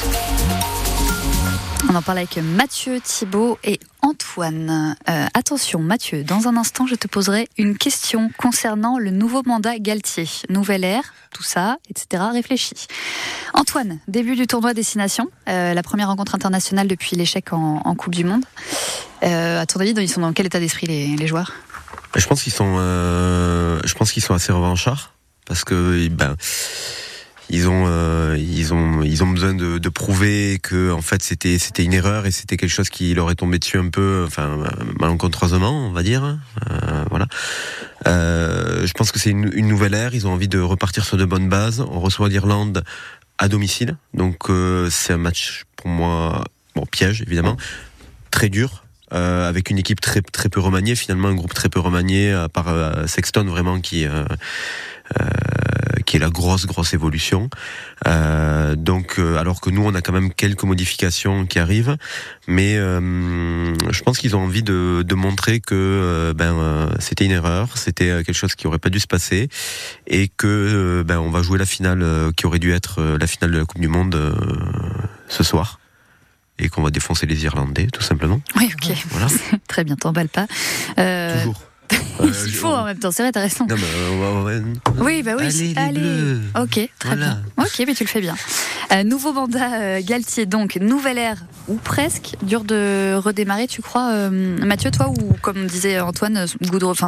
On 1.88 1.94
en 1.94 2.02
parle 2.02 2.18
avec 2.18 2.38
Mathieu, 2.38 3.00
Thibault 3.00 3.58
et 3.62 3.78
Antoine. 4.00 4.96
Euh, 5.08 5.26
attention 5.34 5.80
Mathieu, 5.80 6.24
dans 6.24 6.48
un 6.48 6.56
instant 6.56 6.86
je 6.86 6.94
te 6.94 7.06
poserai 7.06 7.48
une 7.58 7.76
question 7.76 8.30
concernant 8.38 8.98
le 8.98 9.10
nouveau 9.10 9.42
mandat 9.44 9.78
Galtier. 9.78 10.26
Nouvelle 10.48 10.84
ère, 10.84 11.14
tout 11.32 11.42
ça, 11.42 11.76
etc. 11.90 12.24
Réfléchis. 12.32 12.86
Antoine, 13.52 13.98
début 14.08 14.34
du 14.34 14.46
tournoi 14.46 14.72
Destination, 14.72 15.28
euh, 15.48 15.74
la 15.74 15.82
première 15.82 16.08
rencontre 16.08 16.34
internationale 16.34 16.88
depuis 16.88 17.16
l'échec 17.16 17.52
en, 17.52 17.94
Coupe 17.94 18.14
du 18.14 18.24
Monde. 18.24 18.44
Euh, 19.22 19.60
à 19.60 19.66
ton 19.66 19.78
avis, 19.80 19.90
ils 19.90 20.08
sont 20.08 20.20
dans 20.20 20.32
quel 20.32 20.46
état 20.46 20.60
d'esprit 20.60 20.86
les, 20.86 21.16
les 21.16 21.26
joueurs? 21.26 21.52
Je 22.16 22.26
pense 22.26 22.42
qu'ils 22.42 22.52
sont, 22.52 22.76
assez 24.34 24.52
revanchards 24.52 25.12
parce 25.46 25.64
que 25.64 26.08
ben 26.08 26.36
ils 27.50 27.68
ont, 27.68 27.84
euh, 27.86 28.36
ils 28.38 28.72
ont, 28.72 29.02
ils 29.02 29.22
ont 29.22 29.28
besoin 29.28 29.54
de, 29.54 29.88
prouver 29.88 30.58
que 30.62 30.90
en 30.90 31.02
fait 31.02 31.22
c'était, 31.22 31.58
c'était 31.58 31.84
une 31.84 31.92
erreur 31.92 32.26
et 32.26 32.30
c'était 32.30 32.56
quelque 32.56 32.70
chose 32.70 32.88
qui 32.88 33.14
leur 33.14 33.30
est 33.30 33.36
tombé 33.36 33.58
dessus 33.58 33.78
un 33.78 33.88
peu, 33.88 34.24
enfin 34.26 34.58
malencontreusement, 34.98 35.86
on 35.86 35.92
va 35.92 36.02
dire. 36.02 36.24
Euh, 36.24 37.04
voilà. 37.10 37.26
Euh, 38.06 38.86
je 38.86 38.92
pense 38.94 39.12
que 39.12 39.18
c'est 39.18 39.30
une, 39.30 39.50
nouvelle 39.68 39.94
ère. 39.94 40.14
Ils 40.14 40.26
ont 40.26 40.32
envie 40.32 40.48
de 40.48 40.58
repartir 40.58 41.04
sur 41.04 41.16
de 41.16 41.24
bonnes 41.24 41.48
bases. 41.48 41.80
On 41.80 42.00
reçoit 42.00 42.28
l'Irlande 42.28 42.82
à 43.38 43.48
domicile, 43.48 43.96
donc 44.14 44.48
c'est 44.90 45.12
un 45.12 45.18
match 45.18 45.64
pour 45.76 45.88
moi, 45.88 46.44
bon 46.74 46.86
piège 46.86 47.22
évidemment, 47.22 47.56
très 48.30 48.48
dur. 48.48 48.84
Avec 49.10 49.70
une 49.70 49.78
équipe 49.78 50.00
très 50.00 50.22
très 50.22 50.48
peu 50.48 50.58
remaniée 50.58 50.96
finalement 50.96 51.28
un 51.28 51.34
groupe 51.34 51.54
très 51.54 51.68
peu 51.68 51.78
remanié 51.78 52.32
à 52.32 52.48
part 52.48 52.74
Sexton 53.08 53.44
vraiment 53.44 53.80
qui 53.80 54.06
qui 56.06 56.16
est 56.16 56.20
la 56.20 56.30
grosse 56.30 56.66
grosse 56.66 56.92
évolution 56.94 57.48
Euh, 58.06 58.74
donc 58.76 59.18
euh, 59.18 59.38
alors 59.38 59.60
que 59.62 59.70
nous 59.70 59.82
on 59.82 59.94
a 59.94 60.02
quand 60.02 60.12
même 60.12 60.30
quelques 60.32 60.64
modifications 60.64 61.46
qui 61.46 61.58
arrivent 61.58 61.96
mais 62.46 62.76
euh, 62.76 63.00
je 63.90 64.02
pense 64.02 64.18
qu'ils 64.18 64.36
ont 64.36 64.42
envie 64.44 64.62
de, 64.62 65.02
de 65.06 65.14
montrer 65.14 65.60
que 65.60 65.74
euh, 65.74 66.34
ben 66.34 66.54
euh, 66.54 66.90
c'était 66.98 67.24
une 67.24 67.30
erreur 67.30 67.78
c'était 67.78 68.10
euh, 68.10 68.22
quelque 68.22 68.36
chose 68.36 68.54
qui 68.54 68.66
aurait 68.66 68.78
pas 68.78 68.90
dû 68.90 69.00
se 69.00 69.06
passer 69.06 69.48
et 70.06 70.28
que 70.28 70.46
euh, 70.46 71.04
ben 71.04 71.18
on 71.18 71.30
va 71.30 71.42
jouer 71.42 71.58
la 71.58 71.66
finale 71.66 72.02
euh, 72.02 72.30
qui 72.36 72.44
aurait 72.46 72.58
dû 72.58 72.72
être 72.72 73.00
euh, 73.00 73.16
la 73.18 73.26
finale 73.26 73.52
de 73.52 73.58
la 73.58 73.64
Coupe 73.64 73.80
du 73.80 73.88
Monde 73.88 74.14
euh, 74.14 74.34
ce 75.28 75.42
soir 75.42 75.78
et 76.58 76.68
qu'on 76.68 76.82
va 76.82 76.90
défoncer 76.90 77.26
les 77.26 77.44
Irlandais 77.44 77.86
tout 77.92 78.02
simplement 78.02 78.40
Oui, 78.56 78.70
ok. 78.74 78.92
voilà 79.10 79.26
Très 79.68 79.84
bien, 79.84 79.96
t'emballes 79.96 80.28
pas. 80.28 80.46
Euh, 80.98 81.38
toujours 81.38 81.60
Euh, 82.20 82.30
Il 82.46 82.52
faut 82.54 82.68
en 82.68 82.84
même 82.84 82.98
temps, 82.98 83.10
c'est 83.10 83.22
vrai, 83.22 83.32
t'as 83.32 83.40
raison. 83.40 83.66
Non, 83.68 83.76
mais 83.76 84.52
euh. 84.52 84.62
Oui, 85.00 85.22
bah 85.22 85.32
oui. 85.38 85.44
Allez, 85.46 85.74
allez. 85.76 86.00
Bleus. 86.00 86.40
Ok, 86.60 86.70
très 86.70 86.88
Voilà. 87.08 87.38
bien. 87.56 87.64
Ok, 87.64 87.82
mais 87.86 87.94
tu 87.94 88.04
le 88.04 88.08
fais 88.08 88.20
bien. 88.20 88.36
Euh, 88.92 89.02
nouveau 89.02 89.32
mandat 89.32 89.74
euh, 89.80 90.00
Galtier, 90.02 90.46
donc 90.46 90.76
nouvelle 90.76 91.18
ère 91.18 91.44
ou 91.68 91.76
presque. 91.76 92.36
Dur 92.42 92.64
de 92.64 93.14
redémarrer, 93.16 93.66
tu 93.66 93.82
crois, 93.82 94.10
euh, 94.12 94.30
Mathieu, 94.64 94.90
toi 94.90 95.08
ou 95.08 95.34
comme 95.40 95.66
disait 95.66 96.00
Antoine, 96.00 96.46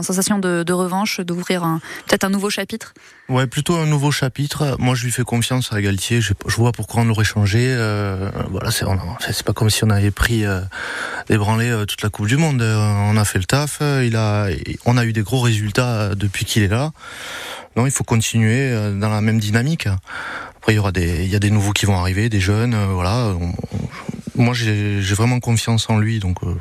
sensation 0.02 0.38
de, 0.38 0.72
revanche, 0.72 1.20
d'ouvrir 1.20 1.62
peut-être 2.06 2.24
un 2.24 2.30
nouveau 2.30 2.50
chapitre? 2.50 2.92
Ouais, 3.28 3.48
plutôt 3.48 3.76
un 3.76 3.86
nouveau 3.86 4.12
chapitre. 4.12 4.76
Moi, 4.78 4.94
je 4.94 5.04
lui 5.04 5.10
fais 5.10 5.24
confiance 5.24 5.72
à 5.72 5.80
Galtier. 5.80 6.20
Je, 6.20 6.32
vois 6.56 6.70
pourquoi 6.70 7.02
on 7.02 7.06
l'aurait 7.06 7.24
changé. 7.24 7.58
Euh, 7.60 8.30
voilà, 8.50 8.70
c'est 8.70 9.42
pas 9.42 9.52
comme 9.52 9.68
si 9.68 9.82
on 9.82 9.90
avait 9.90 10.12
pris 10.12 10.44
euh, 10.44 10.60
euh, 11.30 11.84
toute 11.86 12.02
la 12.02 12.08
Coupe 12.08 12.28
du 12.28 12.36
Monde. 12.36 12.62
On 12.62 13.16
a 13.16 13.24
fait 13.24 13.38
le 13.38 13.44
taf. 13.44 13.80
Il 13.80 14.14
a, 14.14 14.48
on 14.84 14.96
a 14.96 15.04
eu 15.04 15.12
des 15.12 15.22
gros 15.22 15.40
résultats 15.40 16.14
depuis 16.14 16.44
qu'il 16.44 16.62
est 16.62 16.68
là. 16.68 16.92
Non, 17.74 17.84
il 17.84 17.92
faut 17.92 18.04
continuer 18.04 18.70
dans 18.94 19.10
la 19.10 19.20
même 19.20 19.40
dynamique. 19.40 19.88
Après, 20.56 20.72
il 20.72 20.76
y 20.76 20.78
aura 20.78 20.92
des, 20.92 21.24
il 21.24 21.30
y 21.30 21.36
a 21.36 21.40
des 21.40 21.50
nouveaux 21.50 21.72
qui 21.72 21.84
vont 21.84 21.96
arriver, 21.96 22.28
des 22.28 22.40
jeunes. 22.40 22.76
voilà. 22.92 23.34
Moi, 24.36 24.54
j'ai 24.54 25.00
vraiment 25.14 25.40
confiance 25.40 25.88
en 25.90 25.98
lui. 25.98 26.18
Donc, 26.18 26.38
euh, 26.42 26.54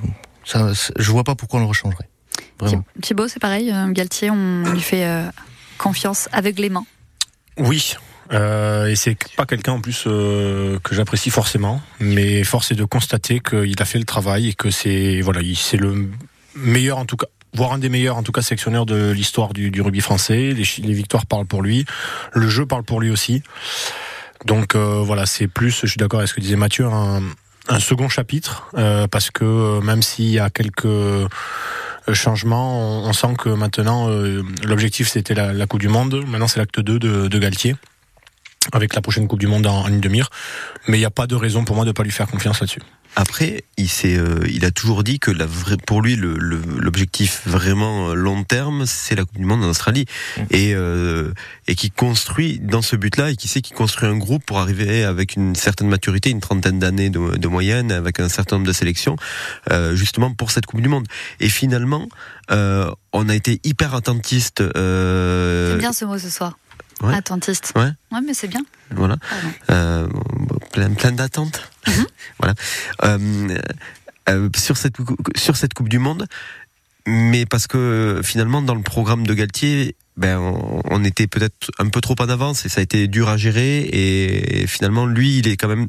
ça, 0.43 0.71
je 0.97 1.11
vois 1.11 1.23
pas 1.23 1.35
pourquoi 1.35 1.59
on 1.59 1.63
le 1.63 1.69
rechangerait. 1.69 2.09
Vraiment. 2.59 2.83
Thi- 2.95 3.01
Thibaut, 3.01 3.27
c'est 3.27 3.39
pareil. 3.39 3.71
euh, 3.71 3.91
Galtier, 3.91 4.31
on 4.31 4.63
lui 4.71 4.81
fait 4.81 5.05
euh, 5.05 5.27
confiance 5.77 6.29
aveuglément. 6.31 6.85
Oui. 7.57 7.95
Euh, 8.31 8.87
et 8.87 8.95
c'est 8.95 9.15
pas 9.37 9.45
quelqu'un 9.45 9.73
en 9.73 9.81
plus 9.81 10.05
euh, 10.07 10.79
que 10.79 10.95
j'apprécie 10.95 11.29
forcément, 11.29 11.79
mais 11.99 12.43
force 12.43 12.71
est 12.71 12.75
de 12.75 12.83
constater 12.83 13.39
qu'il 13.39 13.75
a 13.79 13.85
fait 13.85 13.99
le 13.99 14.05
travail 14.05 14.47
et 14.49 14.53
que 14.53 14.71
c'est 14.71 15.21
voilà, 15.21 15.41
il- 15.41 15.55
c'est 15.55 15.77
le 15.77 16.09
meilleur 16.55 16.97
en 16.97 17.05
tout 17.05 17.17
cas, 17.17 17.27
voire 17.53 17.73
un 17.73 17.77
des 17.77 17.87
meilleurs 17.89 18.17
en 18.17 18.23
tout 18.23 18.31
cas 18.31 18.41
sectionneurs 18.41 18.87
de 18.87 19.11
l'histoire 19.11 19.53
du, 19.53 19.69
du 19.69 19.79
rugby 19.81 20.01
français. 20.01 20.53
Les, 20.53 20.63
les 20.79 20.93
victoires 20.93 21.27
parlent 21.27 21.45
pour 21.45 21.61
lui, 21.61 21.85
le 22.33 22.47
jeu 22.49 22.65
parle 22.65 22.81
pour 22.83 22.99
lui 22.99 23.11
aussi. 23.11 23.43
Donc 24.45 24.73
euh, 24.73 25.01
voilà, 25.03 25.27
c'est 25.27 25.47
plus, 25.47 25.81
je 25.83 25.87
suis 25.87 25.97
d'accord 25.97 26.19
avec 26.19 26.29
ce 26.29 26.33
que 26.33 26.41
disait 26.41 26.55
Mathieu, 26.55 26.85
un, 26.87 27.21
un 27.67 27.79
second 27.79 28.09
chapitre 28.09 28.69
euh, 28.77 29.07
parce 29.07 29.31
que 29.31 29.43
euh, 29.43 29.81
même 29.81 30.01
s'il 30.01 30.29
y 30.29 30.39
a 30.39 30.49
quelques 30.49 30.85
euh, 30.85 31.27
changements, 32.13 33.03
on, 33.05 33.13
sent 33.13 33.33
que 33.37 33.49
maintenant 33.49 34.07
l'objectif 34.63 35.09
c'était 35.09 35.33
la, 35.33 35.53
la 35.53 35.65
Coupe 35.65 35.79
du 35.79 35.87
Monde, 35.87 36.23
maintenant 36.27 36.47
c'est 36.47 36.59
l'acte 36.59 36.79
2 36.79 36.99
de, 36.99 37.27
de 37.27 37.39
Galtier 37.39 37.75
avec 38.73 38.93
la 38.95 39.01
prochaine 39.01 39.27
Coupe 39.27 39.39
du 39.39 39.47
Monde 39.47 39.65
en, 39.65 39.81
en 39.81 39.87
ligne 39.87 40.01
de 40.01 40.09
mire. 40.09 40.29
Mais 40.87 40.97
il 40.97 40.99
n'y 40.99 41.05
a 41.05 41.11
pas 41.11 41.27
de 41.27 41.35
raison 41.35 41.65
pour 41.65 41.75
moi 41.75 41.85
de 41.85 41.89
ne 41.89 41.93
pas 41.93 42.03
lui 42.03 42.11
faire 42.11 42.27
confiance 42.27 42.59
là-dessus. 42.59 42.81
Après, 43.15 43.63
il 43.77 43.87
s'est, 43.89 44.17
euh, 44.17 44.39
il 44.49 44.65
a 44.65 44.71
toujours 44.71 45.03
dit 45.03 45.19
que 45.19 45.31
la 45.31 45.45
vraie, 45.45 45.77
pour 45.77 46.01
lui, 46.01 46.15
le- 46.17 46.37
le- 46.37 46.61
l'objectif 46.79 47.41
vraiment 47.45 48.09
euh, 48.09 48.13
long 48.13 48.43
terme, 48.43 48.85
c'est 48.85 49.15
la 49.15 49.23
Coupe 49.23 49.37
du 49.37 49.45
Monde 49.45 49.63
en 49.63 49.69
Australie, 49.69 50.05
et 50.51 50.73
euh, 50.75 51.31
et 51.67 51.75
qui 51.75 51.91
construit 51.91 52.59
dans 52.59 52.81
ce 52.81 52.95
but-là, 52.97 53.31
et 53.31 53.35
qui 53.37 53.47
sait 53.47 53.61
qu'il 53.61 53.75
construit 53.75 54.09
un 54.09 54.17
groupe 54.17 54.45
pour 54.45 54.59
arriver 54.59 55.03
avec 55.05 55.35
une 55.35 55.55
certaine 55.55 55.87
maturité, 55.87 56.29
une 56.29 56.41
trentaine 56.41 56.79
d'années 56.79 57.09
de, 57.09 57.37
de 57.37 57.47
moyenne, 57.47 57.91
avec 57.91 58.19
un 58.19 58.27
certain 58.29 58.57
nombre 58.57 58.67
de 58.67 58.73
sélections, 58.73 59.15
euh, 59.71 59.95
justement 59.95 60.33
pour 60.33 60.51
cette 60.51 60.65
Coupe 60.65 60.81
du 60.81 60.89
Monde. 60.89 61.07
Et 61.39 61.47
finalement, 61.49 62.09
euh, 62.51 62.91
on 63.13 63.29
a 63.29 63.35
été 63.35 63.61
hyper 63.63 63.95
attentiste. 63.95 64.59
Euh, 64.61 65.71
C'est 65.73 65.79
bien 65.79 65.93
ce 65.93 66.05
mot 66.05 66.17
ce 66.17 66.29
soir. 66.29 66.57
Ouais. 67.01 67.13
Attentiste. 67.13 67.73
Ouais. 67.75 67.91
Ouais, 68.11 68.21
mais 68.25 68.33
c'est 68.33 68.47
bien. 68.47 68.61
Voilà. 68.91 69.17
Euh, 69.69 70.07
plein, 70.71 70.93
plein 70.93 71.11
d'attentes. 71.11 71.71
voilà. 72.39 72.53
Euh, 73.03 73.57
euh, 74.29 74.49
sur 74.55 74.77
cette 74.77 74.95
sur 75.35 75.55
cette 75.55 75.73
Coupe 75.73 75.89
du 75.89 75.99
Monde, 75.99 76.27
mais 77.07 77.45
parce 77.45 77.67
que 77.67 78.21
finalement 78.23 78.61
dans 78.61 78.75
le 78.75 78.81
programme 78.81 79.27
de 79.27 79.33
Galtier, 79.33 79.95
ben 80.17 80.39
on, 80.39 80.81
on 80.89 81.03
était 81.03 81.27
peut-être 81.27 81.71
un 81.77 81.89
peu 81.89 82.01
trop 82.01 82.15
en 82.19 82.29
avance 82.29 82.65
et 82.65 82.69
ça 82.69 82.79
a 82.79 82.83
été 82.83 83.07
dur 83.07 83.29
à 83.29 83.37
gérer 83.37 83.81
et, 83.91 84.65
finalement 84.67 85.05
lui 85.05 85.37
il 85.37 85.47
est 85.47 85.57
quand 85.57 85.67
même 85.67 85.87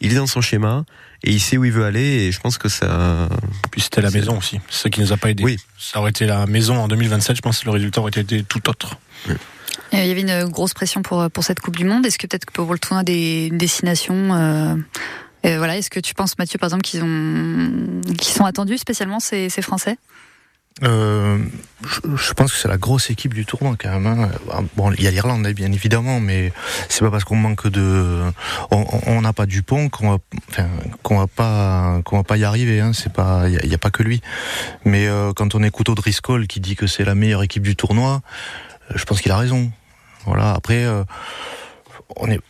il 0.00 0.12
est 0.12 0.16
dans 0.16 0.26
son 0.26 0.40
schéma 0.40 0.84
et 1.22 1.32
il 1.32 1.40
sait 1.40 1.56
où 1.56 1.64
il 1.64 1.72
veut 1.72 1.84
aller 1.84 2.00
et 2.00 2.32
je 2.32 2.40
pense 2.40 2.56
que 2.56 2.68
ça 2.68 3.28
Puis 3.72 3.80
c'était 3.82 4.00
la 4.00 4.10
maison 4.10 4.38
aussi, 4.38 4.60
c'est 4.70 4.84
ce 4.84 4.88
qui 4.88 5.00
nous 5.00 5.12
a 5.12 5.16
pas 5.16 5.30
aidé. 5.30 5.42
Oui. 5.42 5.58
Ça 5.78 5.98
aurait 5.98 6.10
été 6.10 6.26
la 6.26 6.46
maison 6.46 6.78
en 6.78 6.88
2027, 6.88 7.36
je 7.36 7.42
pense 7.42 7.60
que 7.60 7.66
le 7.66 7.72
résultat 7.72 8.00
aurait 8.00 8.10
été 8.10 8.42
tout 8.42 8.68
autre. 8.70 8.96
Euh, 9.28 9.34
Il 9.92 10.06
y 10.06 10.10
avait 10.10 10.20
une 10.22 10.44
grosse 10.48 10.74
pression 10.74 11.02
pour, 11.02 11.30
pour 11.30 11.44
cette 11.44 11.60
Coupe 11.60 11.76
du 11.76 11.84
Monde. 11.84 12.04
Est-ce 12.06 12.18
que 12.18 12.26
peut-être 12.26 12.50
pour 12.50 12.72
le 12.72 12.78
tournoi 12.78 13.02
des 13.04 13.50
destinations, 13.50 14.34
euh, 14.34 14.74
euh, 15.46 15.58
voilà, 15.58 15.76
est-ce 15.76 15.90
que 15.90 16.00
tu 16.00 16.14
penses, 16.14 16.38
Mathieu, 16.38 16.58
par 16.58 16.68
exemple, 16.68 16.82
qu'ils 16.82 17.02
ont, 17.02 18.00
qu'ils 18.18 18.34
sont 18.34 18.44
attendus 18.44 18.78
spécialement 18.78 19.20
ces, 19.20 19.48
Français? 19.62 19.96
Euh, 20.82 21.38
je, 22.16 22.32
pense 22.34 22.52
que 22.52 22.58
c'est 22.58 22.68
la 22.68 22.76
grosse 22.76 23.08
équipe 23.08 23.32
du 23.32 23.46
tournoi 23.46 23.76
quand 23.80 23.98
même. 23.98 24.06
hein. 24.06 24.28
Ah, 24.52 24.60
Bon, 24.76 24.92
il 24.92 25.02
y 25.02 25.06
a 25.06 25.10
l'Irlande 25.10 25.46
bien 25.54 25.72
évidemment, 25.72 26.20
mais 26.20 26.52
c'est 26.90 27.00
pas 27.00 27.10
parce 27.10 27.24
qu'on 27.24 27.36
manque 27.36 27.68
de, 27.68 28.20
on- 28.70 29.22
n'a 29.22 29.32
pas 29.32 29.46
Dupont 29.46 29.88
qu'on 29.88 30.10
va, 30.10 30.18
qu'on 31.02 31.18
va 31.18 31.26
pas, 31.28 32.02
qu'on 32.04 32.18
va 32.18 32.24
pas 32.24 32.36
y 32.36 32.44
arriver. 32.44 32.80
Hein. 32.80 32.92
C'est 32.92 33.10
pas, 33.10 33.48
il 33.48 33.70
y 33.70 33.74
a, 33.74 33.78
pas 33.78 33.90
que 33.90 34.02
lui. 34.02 34.20
Mais 34.84 35.06
euh, 35.06 35.32
quand 35.34 35.54
on 35.54 35.62
écoute 35.62 35.88
O'Driscoll 35.88 36.46
qui 36.46 36.60
dit 36.60 36.76
que 36.76 36.86
c'est 36.86 37.04
la 37.04 37.14
meilleure 37.14 37.42
équipe 37.42 37.62
du 37.62 37.74
tournoi, 37.74 38.16
euh, 38.16 38.65
je 38.94 39.04
pense 39.04 39.20
qu'il 39.20 39.32
a 39.32 39.36
raison. 39.36 39.70
Voilà. 40.24 40.52
Après, 40.52 40.84
euh, 40.84 41.04
on 42.16 42.30
est 42.30 42.40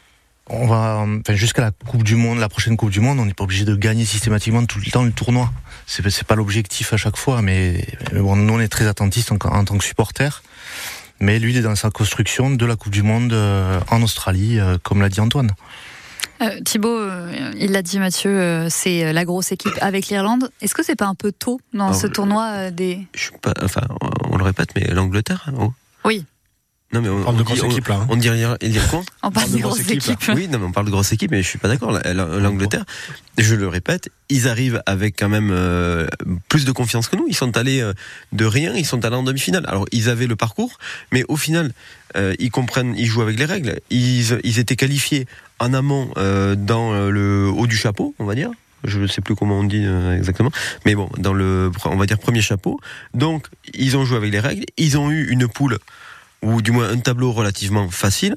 on 0.49 0.69
va, 0.69 1.05
enfin, 1.05 1.35
jusqu'à 1.35 1.61
la 1.63 1.73
Coupe 1.73 2.05
du 2.05 2.15
Monde, 2.15 2.39
la 2.39 2.49
prochaine 2.49 2.77
Coupe 2.77 2.91
du 2.91 3.01
Monde, 3.01 3.19
on 3.19 3.27
n'est 3.27 3.35
pas 3.35 3.43
obligé 3.43 3.65
de 3.65 3.75
gagner 3.75 4.05
systématiquement 4.05 4.65
tout 4.65 4.79
le 4.79 4.89
temps 4.93 5.03
le 5.03 5.11
tournoi. 5.11 5.51
C'est, 5.89 6.09
c'est 6.09 6.25
pas 6.25 6.37
l'objectif 6.37 6.93
à 6.93 6.97
chaque 6.97 7.17
fois, 7.17 7.43
mais, 7.43 7.85
mais 8.13 8.21
bon, 8.21 8.37
nous 8.37 8.55
on 8.55 8.61
est 8.61 8.69
très 8.69 8.87
attentistes 8.87 9.33
en, 9.33 9.39
en 9.45 9.65
tant 9.65 9.77
que 9.77 9.83
supporter. 9.85 10.43
Mais 11.19 11.41
lui, 11.41 11.53
il 11.53 11.57
est 11.59 11.63
dans 11.63 11.75
sa 11.75 11.91
construction 11.91 12.51
de 12.51 12.65
la 12.65 12.77
Coupe 12.77 12.93
du 12.93 13.03
Monde 13.03 13.33
euh, 13.33 13.81
en 13.91 14.03
Australie, 14.03 14.61
euh, 14.61 14.77
comme 14.81 15.01
l'a 15.01 15.09
dit 15.09 15.21
Antoine. 15.21 15.51
euh, 16.43 16.61
Thibaut, 16.65 16.97
euh, 16.97 17.53
il 17.59 17.73
l'a 17.73 17.83
dit, 17.83 17.99
Mathieu, 17.99 18.31
euh, 18.31 18.69
c'est 18.71 19.13
la 19.13 19.25
grosse 19.25 19.51
équipe 19.51 19.77
avec 19.81 20.07
l'Irlande. 20.09 20.51
Est-ce 20.61 20.75
que 20.77 20.85
c'est 20.85 20.95
pas 20.95 21.07
un 21.07 21.15
peu 21.17 21.33
tôt 21.33 21.59
dans 21.73 21.93
ce 21.93 22.07
tournoi 22.07 22.45
euh, 22.53 22.71
des 22.71 23.01
je 23.15 23.21
suis 23.23 23.33
pas 23.43 23.55
enfin 23.63 23.81
on 24.31 24.37
le 24.37 24.45
répète 24.45 24.69
mais 24.77 24.85
l'Angleterre 24.95 25.47
hein, 25.49 25.55
oh. 25.59 25.73
Oui. 26.07 26.25
Non 26.93 27.01
mais 27.03 27.09
on, 27.09 27.17
On 27.19 27.25
parle 27.25 27.37
de 27.37 27.41
on 27.41 27.45
grosse 27.45 27.59
dit, 27.59 27.65
on- 27.67 27.71
équipe 27.71 27.89
là. 27.89 27.97
hein. 27.97 28.07
on 28.09 28.17
dit 28.17 28.31
rien, 28.31 28.57
quoi 28.91 29.03
On 29.25 29.33
parle 29.33 29.51
de 29.51 29.59
grosse 29.59 29.79
grosses 29.79 29.91
équipe, 29.91 30.13
équipes. 30.13 30.31
Oui, 30.37 30.47
non, 30.47 30.61
mais 30.61 30.67
on 30.67 30.73
parle 30.73 30.87
de 30.87 30.93
grosse 30.93 31.11
équipe, 31.13 31.33
mais 31.33 31.43
je 31.43 31.49
suis 31.49 31.59
pas 31.59 31.67
d'accord. 31.67 31.91
La- 31.91 32.15
la- 32.15 32.39
L'Angleterre, 32.39 32.85
je 33.39 33.57
le 33.57 33.67
répète, 33.67 34.09
ils 34.29 34.47
arrivent 34.47 34.81
avec 34.87 35.17
quand 35.19 35.29
même 35.29 35.51
euh, 35.51 36.07
plus 36.49 36.65
de 36.65 36.71
confiance 36.71 37.09
que 37.09 37.17
nous. 37.17 37.27
Ils 37.29 37.35
sont 37.35 37.57
allés 37.57 37.81
euh, 37.81 37.93
de 38.31 38.45
rien, 38.45 38.73
ils 38.77 38.87
sont 38.87 39.05
allés 39.05 39.17
en 39.17 39.25
demi-finale. 39.25 39.65
Alors, 39.67 39.87
ils 39.91 40.09
avaient 40.09 40.29
le 40.29 40.37
parcours, 40.37 40.79
mais 41.11 41.25
au 41.29 41.37
final, 41.37 41.73
euh, 42.17 42.35
ils 42.39 42.53
comprennent, 42.53 42.95
ils 42.97 43.07
jouent 43.07 43.23
avec 43.23 43.37
les 43.37 43.47
règles. 43.47 43.81
Ils, 43.91 44.39
ils 44.45 44.59
étaient 44.61 44.77
qualifiés 44.77 45.27
en 45.59 45.75
amont 45.75 46.13
euh, 46.19 46.55
dans 46.55 46.93
le 47.11 47.49
haut 47.49 47.67
du 47.67 47.77
chapeau, 47.77 48.15
on 48.21 48.25
va 48.27 48.37
dire. 48.37 48.51
Je 48.87 48.99
ne 49.01 49.07
sais 49.07 49.21
plus 49.21 49.35
comment 49.35 49.59
on 49.59 49.65
dit 49.65 49.85
euh, 49.85 50.17
exactement, 50.17 50.51
mais 50.85 50.95
bon, 50.95 51.09
dans 51.19 51.33
le, 51.35 51.71
on 51.85 51.97
va 51.97 52.07
dire 52.07 52.19
premier 52.19 52.41
chapeau. 52.41 52.79
Donc, 53.15 53.47
ils 53.75 53.97
ont 53.97 54.05
joué 54.05 54.17
avec 54.17 54.33
les 54.33 54.41
règles. 54.41 54.65
Ils 54.79 54.97
ont 54.99 55.11
eu 55.11 55.29
une 55.31 55.49
poule 55.49 55.79
ou 56.43 56.63
du 56.63 56.71
moins 56.71 56.89
un 56.91 56.99
tableau 56.99 57.33
relativement 57.33 57.89
facile. 57.91 58.37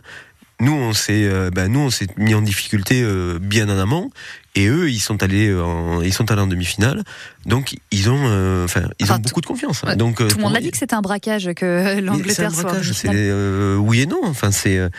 Nous, 0.62 0.74
on 0.74 0.92
s'est, 0.92 1.24
euh, 1.24 1.50
ben, 1.52 1.72
nous, 1.72 1.80
on 1.80 1.90
s'est 1.90 2.08
mis 2.18 2.34
en 2.34 2.42
difficulté 2.42 3.02
euh, 3.02 3.40
bien 3.40 3.70
en 3.70 3.80
amont, 3.80 4.10
et 4.56 4.68
eux, 4.68 4.90
ils 4.92 5.00
sont 5.00 5.24
allés, 5.24 5.54
en, 5.56 6.02
ils 6.02 6.12
sont 6.14 6.30
allés 6.32 6.42
en 6.42 6.48
demi-finale. 6.48 7.04
Donc, 7.46 7.76
ils 7.92 8.10
ont, 8.10 8.20
euh, 8.26 8.66
enfin, 8.66 8.82
ils 9.00 9.06
Enfin, 9.06 9.16
ont 9.16 9.20
beaucoup 9.20 9.40
de 9.40 9.46
confiance. 9.46 9.84
ouais, 9.84 9.96
Donc, 9.96 10.18
Tout 10.18 10.36
le 10.36 10.44
monde 10.44 10.58
a 10.58 10.60
dit 10.60 10.70
que 10.72 10.78
c'était 10.78 10.96
un 10.96 11.02
braquage 11.02 11.50
que 11.56 11.82
c'est 11.86 11.98
un 12.00 12.02
l'Angleterre 12.02 12.52
soit. 12.52 12.64
braquage, 12.64 12.92
c'est 12.92 13.08
euh, 13.14 13.78
oui 13.78 14.02
et 14.02 14.06
non. 14.06 14.20
Enfin, 14.26 14.52
c'est. 14.52 14.78
euh, 14.78 14.90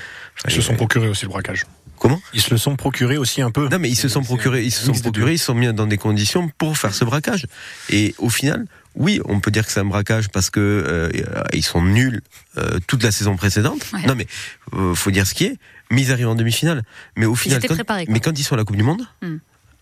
Ils 0.47 0.53
se 0.53 0.63
sont 0.63 0.77
procurés 0.77 1.09
aussi 1.09 1.25
le 1.27 1.29
braquage. 1.31 1.65
Comment 2.01 2.21
Ils 2.35 2.41
se 2.41 2.51
le 2.51 2.57
sont 2.59 2.75
procurés 2.77 3.19
aussi 3.19 3.43
un 3.43 3.51
peu. 3.53 3.69
Non, 3.69 3.79
mais 3.79 3.89
ils 3.91 3.95
se 3.97 4.09
sont 4.09 4.23
procurés, 4.23 4.65
ils 4.65 4.73
se 4.73 4.85
sont 4.87 4.93
procurés, 4.95 5.35
ils 5.35 5.39
se 5.39 5.45
sont 5.45 5.55
mis 5.55 5.73
dans 5.73 5.87
des 5.87 5.99
conditions 5.99 6.49
pour 6.59 6.77
faire 6.79 6.95
ce 6.95 7.05
braquage. 7.05 7.47
Et 7.91 8.15
au 8.19 8.31
final, 8.31 8.65
oui, 8.97 9.21
on 9.27 9.39
peut 9.39 9.51
dire 9.53 9.65
que 9.67 9.71
c'est 9.71 9.81
un 9.81 9.85
braquage 9.85 10.31
parce 10.31 10.49
que 10.51 10.59
euh, 10.61 11.11
ils 11.53 11.63
sont 11.63 11.83
nuls 11.83 12.23
euh, 12.59 12.79
toute 12.87 13.03
la 13.05 13.13
saison 13.13 13.37
précédente. 13.37 13.87
Ouais. 13.93 14.07
Non, 14.07 14.15
mais 14.17 14.27
euh, 14.73 14.95
faut 14.95 15.11
dire 15.13 15.27
ce 15.27 15.35
qui 15.35 15.45
est. 15.45 15.57
Mais 15.91 16.01
ils 16.03 16.11
arrivent 16.11 16.29
en 16.29 16.35
demi-finale. 16.35 16.83
Mais 17.17 17.27
au 17.27 17.35
final, 17.35 17.59
étaient 17.59 17.69
quand, 17.69 17.75
préparés, 17.75 18.07
quoi. 18.07 18.13
mais 18.15 18.21
quand 18.21 18.37
ils 18.39 18.43
sont 18.45 18.55
à 18.55 18.59
la 18.59 18.65
Coupe 18.65 18.77
du 18.77 18.83
Monde, 18.83 19.03
Hmm. 19.23 19.37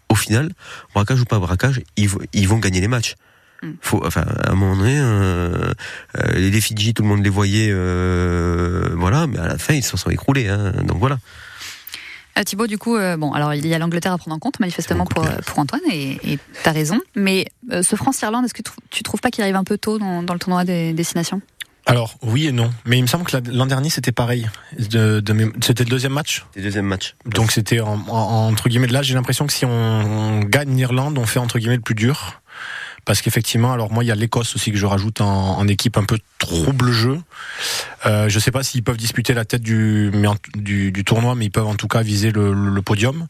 au 0.09 0.15
final, 0.17 0.51
braquage 0.95 1.21
ou 1.21 1.25
pas 1.25 1.39
braquage, 1.39 1.81
ils, 1.97 2.09
vont- 2.09 2.19
ils 2.33 2.49
vont 2.49 2.59
gagner 2.59 2.81
les 2.81 2.89
matchs. 2.89 3.15
Hmm. 3.63 3.73
Faut, 3.81 4.05
enfin, 4.05 4.23
à 4.23 4.51
un 4.51 4.55
moment 4.57 4.77
donné, 4.77 4.99
euh, 4.99 5.73
euh, 6.19 6.33
les 6.35 6.51
les 6.51 6.61
Fidji, 6.61 6.95
tout 6.95 7.03
le 7.03 7.09
monde 7.09 7.23
les 7.23 7.31
voyait, 7.31 7.69
euh, 7.71 8.89
voilà, 8.97 9.27
mais 9.29 9.39
à 9.39 9.47
la 9.47 9.59
fin, 9.59 9.75
ils 9.75 9.85
se 9.85 9.97
sont 9.97 10.11
écroulés. 10.11 10.49
Hein, 10.49 10.73
donc 10.85 10.99
voilà. 10.99 11.19
Euh, 12.39 12.43
Thibaut, 12.45 12.67
du 12.67 12.79
coup, 12.79 12.97
euh, 12.97 13.17
bon, 13.17 13.33
alors 13.33 13.53
il 13.55 13.67
y 13.67 13.75
a 13.75 13.79
l'Angleterre 13.79 14.13
à 14.13 14.19
prendre 14.19 14.37
en 14.37 14.39
compte, 14.39 14.61
manifestement, 14.61 15.05
pour, 15.07 15.25
pour 15.47 15.59
Antoine, 15.59 15.81
et 15.91 16.19
et 16.33 16.39
t'as 16.63 16.73
raison. 16.73 17.01
Mais 17.17 17.47
euh, 17.73 17.83
ce 17.83 17.97
France-Irlande, 17.97 18.45
est-ce 18.45 18.55
que 18.55 18.63
tu- 18.63 18.71
tu 18.91 19.03
trouves 19.03 19.21
pas 19.21 19.31
qu'il 19.31 19.43
arrive 19.43 19.57
un 19.57 19.65
peu 19.65 19.79
tôt 19.79 19.99
dans, 19.99 20.23
dans 20.23 20.35
le 20.35 20.39
tournoi 20.39 20.65
des 20.65 20.93
destinations? 20.93 21.41
Alors 21.87 22.17
oui 22.23 22.47
et 22.49 22.53
non, 22.53 22.71
mais 22.85 22.99
il 22.99 23.03
me 23.03 23.07
semble 23.07 23.25
que 23.25 23.35
la- 23.39 23.43
l'an 23.51 23.65
dernier 23.65 23.89
c'était 23.89 24.13
pareil. 24.13 24.47
De, 24.79 25.21
de 25.21 25.33
mé- 25.33 25.53
c'était 25.65 25.85
le 25.85 25.89
deuxième 25.91 26.13
match, 26.13 26.45
le 26.55 26.61
deuxième 26.63 26.85
match. 26.85 27.15
donc 27.25 27.51
c'était 27.51 27.81
en, 27.81 27.95
en- 28.09 28.49
entre 28.49 28.69
guillemets. 28.69 28.89
Là, 28.89 29.01
j'ai 29.01 29.15
l'impression 29.15 29.47
que 29.47 29.53
si 29.55 29.65
on, 29.65 29.71
on 29.71 30.41
gagne 30.41 30.77
l'Irlande, 30.77 31.17
on 31.17 31.25
fait 31.25 31.39
entre 31.39 31.59
guillemets 31.59 31.77
le 31.77 31.81
plus 31.83 31.95
dur, 31.95 32.43
parce 33.09 33.23
qu'effectivement, 33.23 33.73
alors 33.73 33.91
moi, 33.91 34.05
il 34.05 34.09
y 34.09 34.11
a 34.11 34.15
l'Écosse 34.15 34.55
aussi 34.55 34.71
que 34.71 34.77
je 34.77 34.85
rajoute 34.85 35.23
en, 35.23 35.67
équipe 35.67 35.97
un 35.97 36.05
peu 36.05 36.19
trouble 36.37 36.93
jeu. 36.93 37.19
Euh, 38.05 38.29
je 38.29 38.39
sais 38.39 38.51
pas 38.51 38.63
s'ils 38.63 38.83
peuvent 38.83 38.99
disputer 38.99 39.33
la 39.33 39.47
tête 39.47 39.63
du, 39.63 40.13
du, 40.55 40.93
du 40.93 41.05
tournoi, 41.05 41.35
mais 41.35 41.47
ils 41.47 41.51
peuvent 41.51 41.67
en 41.67 41.75
tout 41.75 41.89
cas 41.89 42.03
viser 42.03 42.33
le, 42.33 42.53
le 42.53 42.83
podium. 42.83 43.27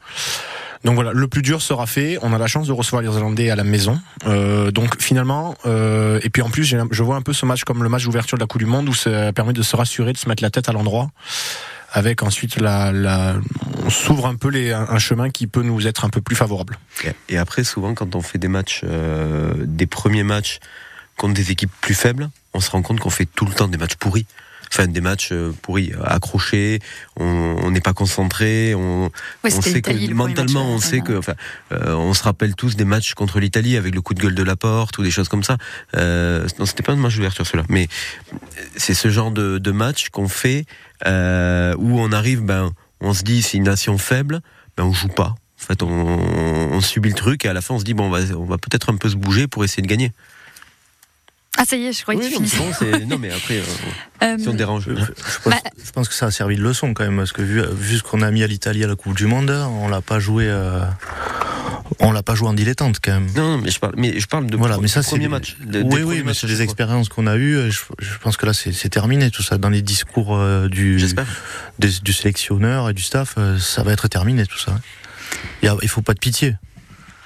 Donc 0.83 0.97
voilà, 0.97 1.13
le 1.13 1.29
plus 1.29 1.43
dur 1.43 1.63
sera 1.63 1.87
fait. 1.87 2.19
On 2.23 2.33
a 2.33 2.39
la 2.39 2.49
chance 2.49 2.67
de 2.67 2.73
recevoir 2.73 3.03
les 3.03 3.09
Irlandais 3.09 3.51
à 3.51 3.57
la 3.57 3.63
maison. 3.63 4.01
Euh, 4.27 4.73
donc 4.73 5.01
finalement, 5.01 5.55
euh, 5.65 6.19
et 6.25 6.31
puis 6.31 6.43
en 6.43 6.51
plus, 6.51 6.65
je 6.65 7.03
vois 7.05 7.15
un 7.15 7.23
peu 7.23 7.33
ce 7.33 7.47
match 7.47 7.63
comme 7.63 7.85
le 7.85 7.89
match 7.89 8.03
d'ouverture 8.03 8.37
de 8.37 8.43
la 8.43 8.49
Coupe 8.49 8.61
du 8.61 8.67
Monde 8.67 8.89
où 8.89 8.95
ça 8.95 9.33
permet 9.33 9.53
de 9.53 9.63
se 9.63 9.77
rassurer, 9.77 10.13
de 10.13 10.19
se 10.19 10.29
mettre 10.29 10.43
la 10.43 10.51
tête 10.51 10.69
à 10.69 10.73
l'endroit. 10.73 11.09
Avec 11.91 12.23
ensuite 12.23 12.57
la, 12.57 12.93
la 12.93 13.37
on 13.85 13.91
s'ouvre 13.91 14.27
un 14.27 14.35
peu 14.35 14.49
les, 14.49 14.73
un 14.73 14.99
chemin 14.99 15.31
qui 15.31 15.47
peut 15.47 15.63
nous 15.63 15.87
être 15.87 16.05
un 16.05 16.11
peu 16.11 16.21
plus 16.21 16.37
favorable. 16.37 16.79
Et 17.31 17.39
après, 17.39 17.65
souvent, 17.65 17.95
quand 17.95 18.15
on 18.15 18.21
fait 18.21 18.39
des 18.39 18.49
matchs, 18.49 18.83
euh, 18.85 19.55
des 19.59 19.87
premiers 19.87 20.25
matchs 20.25 20.61
contre 21.17 21.35
des 21.35 21.51
équipes 21.51 21.73
plus 21.81 21.95
faibles, 21.95 22.29
on 22.53 22.61
se 22.61 22.71
rend 22.71 22.83
compte 22.83 23.01
qu'on 23.01 23.11
fait 23.11 23.25
tout 23.27 23.47
le 23.47 23.53
temps 23.53 23.69
des 23.69 23.79
matchs 23.79 23.97
pourris. 23.97 24.27
Enfin, 24.73 24.87
des 24.87 25.01
matchs 25.01 25.31
euh, 25.33 25.53
pourris, 25.63 25.93
accrochés, 26.05 26.81
on 27.17 27.71
n'est 27.71 27.81
pas 27.81 27.93
concentré, 27.93 28.75
on, 28.75 29.11
Oui, 29.45 29.51
on 29.55 29.61
c'était 29.63 29.71
sait 29.71 29.83
que 29.83 30.13
mentalement, 30.13 30.65
match, 30.65 30.73
on 30.73 30.77
euh, 30.77 30.91
sait 30.91 31.01
que, 31.01 31.19
enfin, 31.19 31.35
euh, 31.73 31.95
on 31.95 32.15
se 32.15 32.23
rappelle 32.23 32.55
tous 32.55 32.77
des 32.77 32.85
matchs 32.85 33.15
contre 33.15 33.41
l'Italie 33.41 33.77
avec 33.77 33.95
le 33.95 34.01
coup 34.01 34.15
de 34.15 34.21
gueule 34.21 34.35
de 34.35 34.43
la 34.43 34.57
porte 34.57 34.99
ou 34.99 35.03
des 35.03 35.11
choses 35.11 35.29
comme 35.29 35.43
ça. 35.43 35.57
Euh, 35.97 36.47
non, 36.59 36.67
c'était 36.67 36.83
pas 36.83 36.93
un 36.93 36.97
match 36.97 37.17
d'ouverture 37.17 37.47
celui-là, 37.47 37.65
mais 37.69 37.89
c'est 38.77 38.95
ce 38.95 39.09
genre 39.09 39.31
de, 39.31 39.59
de 39.59 39.71
match 39.71 40.09
qu'on 40.11 40.29
fait 40.29 40.65
euh, 41.07 41.75
où 41.79 41.99
on 42.01 42.13
arrive, 42.13 42.43
ben, 42.43 42.73
on 43.01 43.13
se 43.15 43.23
dit 43.23 43.43
c'est 43.43 43.57
une 43.57 43.65
nation 43.65 43.99
faible, 43.99 44.41
ben 44.77 44.85
on 44.85 44.93
joue 44.93 45.09
pas. 45.09 45.35
En 45.61 45.67
fait, 45.67 45.83
on, 45.83 45.89
on 45.89 46.81
subit 46.81 47.09
le 47.09 47.15
truc 47.15 47.45
et 47.45 47.49
à 47.49 47.53
la 47.53 47.61
fin 47.61 47.75
on 47.75 47.79
se 47.79 47.85
dit 47.85 47.95
bon, 47.95 48.05
on 48.05 48.11
va, 48.11 48.21
on 48.37 48.45
va 48.45 48.59
peut-être 48.59 48.91
un 48.91 48.97
peu 48.97 49.09
se 49.09 49.17
bouger 49.17 49.49
pour 49.49 49.65
essayer 49.65 49.83
de 49.83 49.89
gagner. 49.89 50.13
Ah, 51.61 51.65
ça 51.67 51.77
y 51.77 51.87
est, 51.87 51.93
je 51.93 52.03
croyais 52.03 52.21
que 52.21 52.27
tu 52.37 52.41
non, 52.41 53.07
non, 53.09 53.19
mais 53.19 53.31
après, 53.33 53.59
euh, 53.59 53.63
Euh, 54.23 54.37
si 54.39 54.49
on 54.49 54.55
dérange. 54.55 54.85
Je, 54.89 54.95
je 54.95 55.39
pense, 55.45 55.53
Bah- 55.53 55.71
je 55.85 55.91
pense 55.93 56.09
que 56.09 56.15
ça 56.15 56.27
a 56.27 56.31
servi 56.33 56.57
de 56.57 56.63
leçon 56.63 56.93
quand 56.95 57.05
même, 57.05 57.17
parce 57.17 57.33
que 57.33 57.43
vu, 57.43 57.63
vu 57.73 57.99
ce 57.99 58.03
qu'on 58.03 58.23
a 58.23 58.31
mis 58.33 58.43
à 58.43 58.47
l'Italie 58.49 58.83
à 58.83 58.87
la 58.89 58.97
Coupe 58.97 59.15
du 59.17 59.27
Monde, 59.27 59.51
on 59.51 59.89
l'a 59.89 60.01
pas 60.01 60.19
joué, 60.19 60.47
euh, 60.49 60.81
on 62.01 62.11
l'a 62.13 62.23
pas 62.25 62.35
joué 62.35 62.49
en 62.49 62.53
dilettante 62.55 62.99
quand 63.03 63.13
même. 63.13 63.27
Non, 63.37 63.57
non, 63.57 63.59
mais 63.59 63.71
je 63.71 63.79
parle, 63.79 63.95
mais 63.97 64.19
je 64.19 64.27
parle 64.27 64.47
de 64.47 64.57
Voilà, 64.57 64.75
pro- 64.75 64.83
mais 64.83 64.89
ça 64.89 65.01
du 65.01 65.05
c'est 65.07 65.11
premier 65.13 65.29
match. 65.29 65.57
de- 65.65 65.83
oui, 65.83 66.03
oui, 66.03 66.23
mais 66.25 66.35
c'est 66.35 66.47
des 66.49 66.63
expériences 66.63 67.09
qu'on 67.09 67.27
a 67.29 67.37
eues. 67.37 67.71
Je, 67.71 67.79
je 68.01 68.19
pense 68.19 68.37
que 68.37 68.47
là, 68.47 68.53
c'est 68.55 68.89
terminé 68.89 69.31
tout 69.31 69.43
ça. 69.43 69.57
Dans 69.59 69.71
les 69.71 69.83
discours 69.83 70.37
euh, 70.37 70.69
du, 70.69 70.99
J'espère. 70.99 71.27
des- 71.79 72.01
du 72.03 72.13
sélectionneur 72.13 72.91
et 72.91 72.95
du 72.95 73.03
staff, 73.03 73.35
euh, 73.39 73.59
ça 73.59 73.83
va 73.83 73.93
être 73.93 74.09
terminé 74.09 74.47
tout 74.47 74.59
ça. 74.59 74.79
Il 75.63 75.67
y 75.67 75.69
a- 75.69 75.77
il 75.83 75.89
faut 75.89 76.03
pas 76.03 76.15
de 76.15 76.19
pitié. 76.21 76.57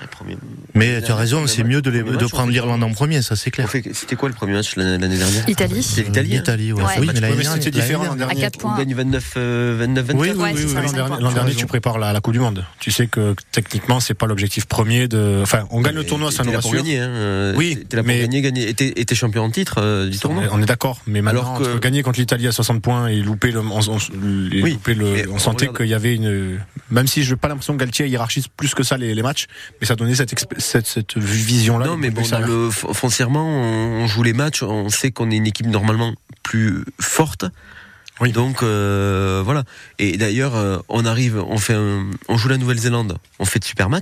Le 0.02 0.08
premier- 0.08 0.36
Mais 0.74 1.00
tu 1.02 1.10
as 1.12 1.16
raison, 1.16 1.46
c'est 1.46 1.64
mieux 1.64 1.80
de, 1.82 1.90
les- 1.90 2.02
prendre 2.28 2.50
l'Irlande 2.50 2.82
en 2.82 2.90
premier, 2.92 3.22
ça 3.22 3.36
c'est 3.36 3.50
clair. 3.50 3.70
C'était 3.92 4.16
quoi 4.16 4.28
le 4.28 4.34
premier 4.34 4.52
match 4.54 4.74
l'année 4.76 4.98
dernière 4.98 5.48
Italie. 5.48 5.82
C'était 5.82 6.02
l'Italie. 6.22 6.32
hein 6.34 6.38
L'Italie, 6.38 6.72
ouais. 6.72 6.82
Ouais. 6.82 6.88
Oui, 6.98 7.06
mais 7.14 7.20
l'année 7.20 7.36
mais 7.36 7.42
dernière, 7.42 7.52
c'était 7.62 7.70
différent 7.70 8.04
l'an 8.04 8.12
à 8.12 8.16
dernier. 8.16 8.40
4 8.40 8.56
On 8.56 8.58
points. 8.60 8.78
gagne 8.78 8.94
29, 8.94 9.34
euh, 9.36 9.76
29 9.78 10.06
24. 10.06 10.20
Oui, 10.20 10.30
oui, 10.34 10.42
Ouais, 10.42 10.50
oui, 10.52 10.58
c'est 10.58 10.64
oui, 10.66 10.72
ça, 10.72 10.80
oui. 10.80 10.88
cinq 10.88 10.96
L'an 10.96 11.06
points. 11.08 11.32
dernier, 11.32 11.50
l'an 11.52 11.56
Tu 11.58 11.66
prépares 11.66 11.98
la, 11.98 12.12
la 12.12 12.20
Coupe 12.20 12.32
du 12.32 12.40
Monde. 12.40 12.64
Tu 12.80 12.90
sais 12.90 13.06
que 13.06 13.34
techniquement, 13.52 14.00
c'est 14.00 14.14
pas 14.14 14.26
l'objectif 14.26 14.66
premier 14.66 15.08
de. 15.08 15.40
Enfin, 15.42 15.64
on 15.70 15.80
gagne 15.80 15.94
le 15.94 16.04
tournoi, 16.04 16.30
ça 16.32 16.42
nous 16.42 16.50
T'es 16.50 16.56
là 16.56 16.62
pour 16.62 16.70
rassure. 16.72 16.84
gagner. 16.84 16.98
Hein. 17.00 17.08
euh, 17.08 17.54
Oui, 17.56 17.84
t'es 17.88 17.96
là 17.96 18.02
pour 18.02 18.08
mais- 18.08 18.20
gagner, 18.20 18.40
gagner. 18.42 18.68
Et 18.68 18.74
t'es 19.04 19.14
champion 19.14 19.42
en 19.44 19.50
titre 19.50 19.76
euh, 19.78 20.08
du 20.08 20.18
tournoi. 20.18 20.44
on 20.50 20.60
est 20.62 20.66
d'accord, 20.66 21.00
mais 21.06 21.22
maintenant, 21.22 21.56
Alors 21.56 21.74
que- 21.74 21.78
gagner 21.78 22.02
contre 22.02 22.18
l'Italie 22.18 22.46
à 22.48 22.52
60 22.52 22.82
points 22.82 23.08
et 23.08 23.16
louper 23.20 23.50
le, 23.52 23.60
on, 23.60 23.78
on- 23.88 23.98
et 23.98 24.62
Oui, 24.62 24.72
louper 24.72 24.94
le, 24.94 25.30
on 25.30 25.34
on 25.34 25.38
sentait 25.38 25.66
regarde- 25.66 25.76
qu'il 25.78 25.86
y 25.88 25.94
avait 25.94 26.14
une, 26.14 26.58
même 26.90 27.06
si 27.06 27.22
je 27.22 27.30
n'ai 27.30 27.36
pas 27.36 27.48
l'impression 27.48 27.74
que 27.74 27.78
Galtier 27.80 28.06
hiérarchise 28.08 28.46
plus 28.48 28.74
que 28.74 28.82
ça 28.82 28.96
les, 28.96 29.14
les 29.14 29.22
matchs, 29.22 29.46
mais 29.80 29.86
ça 29.86 29.91
donnait 29.96 30.14
cette, 30.14 30.34
cette, 30.58 30.86
cette 30.86 31.16
vision-là. 31.18 31.86
Non, 31.86 31.96
mais 31.96 32.10
bon, 32.10 32.22
dans 32.28 32.40
le, 32.40 32.70
foncièrement, 32.70 33.44
on, 33.46 34.02
on 34.02 34.06
joue 34.06 34.22
les 34.22 34.32
matchs, 34.32 34.62
on 34.62 34.88
sait 34.88 35.10
qu'on 35.10 35.30
est 35.30 35.36
une 35.36 35.46
équipe 35.46 35.66
normalement 35.66 36.14
plus 36.42 36.84
forte. 37.00 37.44
Oui. 38.20 38.30
Donc 38.32 38.62
euh, 38.62 39.42
voilà. 39.44 39.64
Et 39.98 40.16
d'ailleurs, 40.16 40.54
euh, 40.54 40.78
on 40.88 41.04
arrive, 41.06 41.38
on 41.38 41.58
fait, 41.58 41.74
un- 41.74 42.06
on 42.28 42.36
joue 42.36 42.48
la 42.48 42.58
Nouvelle-Zélande, 42.58 43.16
on 43.38 43.44
fait 43.44 43.58
de 43.58 43.64
super 43.64 43.88
un 43.92 44.00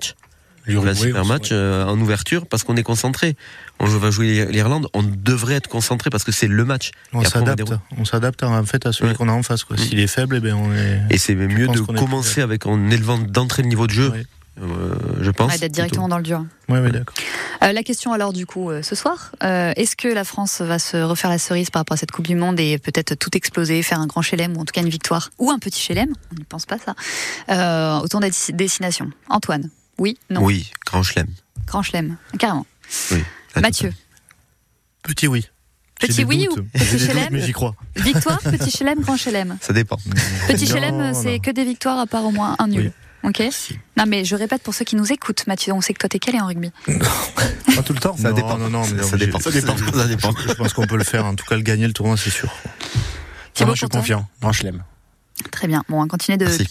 L'Uruguay, 0.66 0.94
super 0.94 1.24
match 1.24 1.48
euh, 1.52 1.86
en 1.86 1.98
ouverture 1.98 2.46
parce 2.46 2.62
qu'on 2.64 2.76
est 2.76 2.82
concentré. 2.82 3.34
On 3.78 3.86
va 3.86 4.10
jouer 4.10 4.46
l'Irlande, 4.50 4.88
on 4.92 5.02
devrait 5.02 5.54
être 5.54 5.68
concentré 5.68 6.10
parce 6.10 6.22
que 6.22 6.32
c'est 6.32 6.48
le 6.48 6.64
match. 6.66 6.90
On 7.14 7.24
s'adapte. 7.24 7.56
dérouler. 7.56 7.78
On 7.96 8.04
s'adapte 8.04 8.42
en 8.42 8.62
fait 8.66 8.84
à 8.84 8.92
celui 8.92 9.10
Ouais. 9.12 9.16
qu'on 9.16 9.28
a 9.30 9.32
en 9.32 9.42
face. 9.42 9.64
quoi. 9.64 9.76
Mm. 9.76 9.80
S'il 9.80 9.98
est 10.00 10.06
faible, 10.06 10.36
eh 10.36 10.40
ben 10.40 10.54
on 10.54 10.70
est. 10.74 11.00
Et 11.08 11.16
c'est 11.18 11.34
mieux 11.34 11.66
de 11.66 11.80
commencer 11.80 12.42
avec 12.42 12.66
en 12.66 12.90
élevant 12.90 13.16
d'entrée 13.18 13.62
le 13.62 13.68
niveau 13.68 13.86
de 13.86 13.92
jeu, 13.92 14.10
Ouais. 14.10 14.26
Euh, 14.60 14.94
je 15.20 15.30
pense. 15.30 15.52
Ouais, 15.52 15.58
d'être 15.58 15.72
directement 15.72 16.08
dans 16.08 16.16
le 16.18 16.22
dur. 16.22 16.44
Ouais, 16.68 16.80
ouais, 16.80 16.90
d'accord. 16.90 17.14
Euh, 17.62 17.72
la 17.72 17.82
question 17.82 18.12
alors 18.12 18.32
du 18.32 18.46
coup 18.46 18.70
euh, 18.70 18.82
ce 18.82 18.94
soir, 18.94 19.32
euh, 19.42 19.72
est-ce 19.76 19.96
que 19.96 20.08
la 20.08 20.24
France 20.24 20.60
va 20.60 20.78
se 20.78 20.96
refaire 20.96 21.30
la 21.30 21.38
cerise 21.38 21.70
par 21.70 21.80
rapport 21.80 21.94
à 21.94 21.98
cette 21.98 22.10
Coupe 22.10 22.26
du 22.26 22.34
Monde 22.36 22.58
et 22.60 22.78
peut-être 22.78 23.14
tout 23.14 23.36
exploser, 23.36 23.82
faire 23.82 24.00
un 24.00 24.06
grand 24.06 24.22
chelem 24.22 24.56
ou 24.56 24.60
en 24.60 24.64
tout 24.64 24.72
cas 24.72 24.80
une 24.82 24.88
victoire 24.88 25.30
ou 25.38 25.50
un 25.50 25.58
petit 25.58 25.80
chelem, 25.80 26.12
on 26.32 26.34
n'y 26.36 26.44
pense 26.44 26.66
pas 26.66 26.78
ça, 26.78 26.94
euh, 27.50 28.00
au 28.00 28.08
tour 28.08 28.20
des 28.20 28.30
destination 28.52 29.10
Antoine, 29.28 29.70
oui, 29.98 30.18
non, 30.30 30.42
Oui, 30.42 30.70
grand 30.86 31.02
chelem. 31.02 31.26
grand 31.66 31.82
chelem, 31.82 32.16
carrément. 32.38 32.66
Oui. 33.12 33.22
Mathieu, 33.60 33.92
Petit 35.02 35.26
oui. 35.28 35.48
Petit 35.98 36.24
oui 36.24 36.46
doutes. 36.46 36.58
ou 36.58 36.62
petit 36.78 36.98
chelem? 36.98 37.28
mais 37.30 37.40
j'y 37.42 37.52
crois. 37.52 37.74
victoire, 37.96 38.38
petit 38.40 38.70
chelem, 38.70 39.00
grand 39.00 39.16
chelem? 39.18 39.58
Ça 39.60 39.72
dépend. 39.74 39.98
Petit 40.48 40.66
chelem, 40.66 41.12
c'est 41.14 41.40
que 41.40 41.50
des 41.50 41.64
victoires 41.64 41.98
à 41.98 42.06
part 42.06 42.24
au 42.24 42.30
moins 42.30 42.56
un 42.58 42.68
nul. 42.68 42.86
Oui. 42.86 42.92
Ok. 43.22 43.42
Non 43.96 44.04
mais 44.06 44.24
je 44.24 44.34
répète 44.34 44.62
pour 44.62 44.72
ceux 44.74 44.84
qui 44.84 44.96
nous 44.96 45.12
écoutent, 45.12 45.46
Mathieu, 45.46 45.72
on 45.74 45.80
sait 45.80 45.92
que 45.92 45.98
toi 45.98 46.08
t'es 46.08 46.18
calé 46.18 46.40
en 46.40 46.46
rugby. 46.46 46.70
Pas 46.86 47.82
tout 47.82 47.92
le 47.92 48.00
temps. 48.00 48.16
Ça 48.16 48.30
Non, 48.30 48.34
dépend. 48.34 48.56
non, 48.58 48.70
non, 48.70 48.80
mais 48.94 49.02
ça, 49.02 49.12
non, 49.12 49.16
dépend. 49.18 49.38
Ça 49.40 49.50
dépend. 49.50 49.76
Ça 49.76 50.06
dépend. 50.06 50.32
Je 50.46 50.54
pense 50.54 50.72
qu'on 50.72 50.86
peut 50.86 50.96
le 50.96 51.04
faire. 51.04 51.24
En 51.26 51.34
tout 51.34 51.44
cas, 51.44 51.56
le 51.56 51.62
gagner 51.62 51.86
le 51.86 51.92
tournoi, 51.92 52.16
c'est 52.16 52.30
sûr. 52.30 52.48
Thibaut, 53.54 53.66
Moi, 53.68 53.74
je 53.74 53.80
suis 53.80 53.88
confiant. 53.88 54.26
Moi, 54.42 54.52
je 54.52 54.62
l'aime. 54.62 54.82
Très 55.50 55.66
bien. 55.66 55.82
Bon, 55.88 55.98
on 55.98 56.02
va 56.02 56.08
continuer 56.08 56.38
de. 56.38 56.46
Merci. 56.46 56.66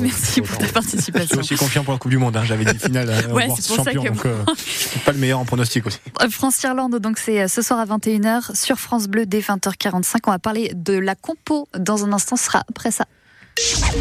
Merci 0.00 0.40
pour 0.42 0.56
ta 0.56 0.62
Je 0.62 0.64
suis 0.66 0.72
participation. 0.72 1.38
aussi 1.40 1.56
confiant 1.56 1.84
pour 1.84 1.92
la 1.92 1.98
Coupe 1.98 2.10
du 2.10 2.18
Monde. 2.18 2.36
hein. 2.36 2.44
J'avais 2.44 2.64
dit 2.64 2.78
finale. 2.78 3.08
euh, 3.10 3.32
Ouais, 3.32 3.48
c'est 3.56 3.66
pour 3.66 3.76
ça 3.76 3.84
champion, 3.84 4.02
que 4.02 4.08
donc, 4.08 4.26
euh, 4.26 4.44
je 4.56 4.62
suis 4.62 5.00
pas 5.00 5.12
le 5.12 5.18
meilleur 5.18 5.38
en 5.38 5.44
pronostic 5.44 5.86
aussi. 5.86 5.98
Euh, 6.22 6.28
France-Irlande, 6.30 6.96
donc 6.96 7.18
c'est 7.18 7.42
euh, 7.42 7.48
ce 7.48 7.60
soir 7.62 7.78
à 7.80 7.86
21h 7.86 8.54
sur 8.56 8.78
France 8.78 9.08
Bleu 9.08 9.26
dès 9.26 9.40
20h45. 9.40 10.16
On 10.26 10.30
va 10.30 10.38
parler 10.38 10.72
de 10.74 10.94
la 10.98 11.14
compo 11.14 11.68
dans 11.78 12.04
un 12.04 12.12
instant, 12.12 12.36
ce 12.36 12.44
sera 12.44 12.62
après 12.68 12.90
ça. 12.90 13.04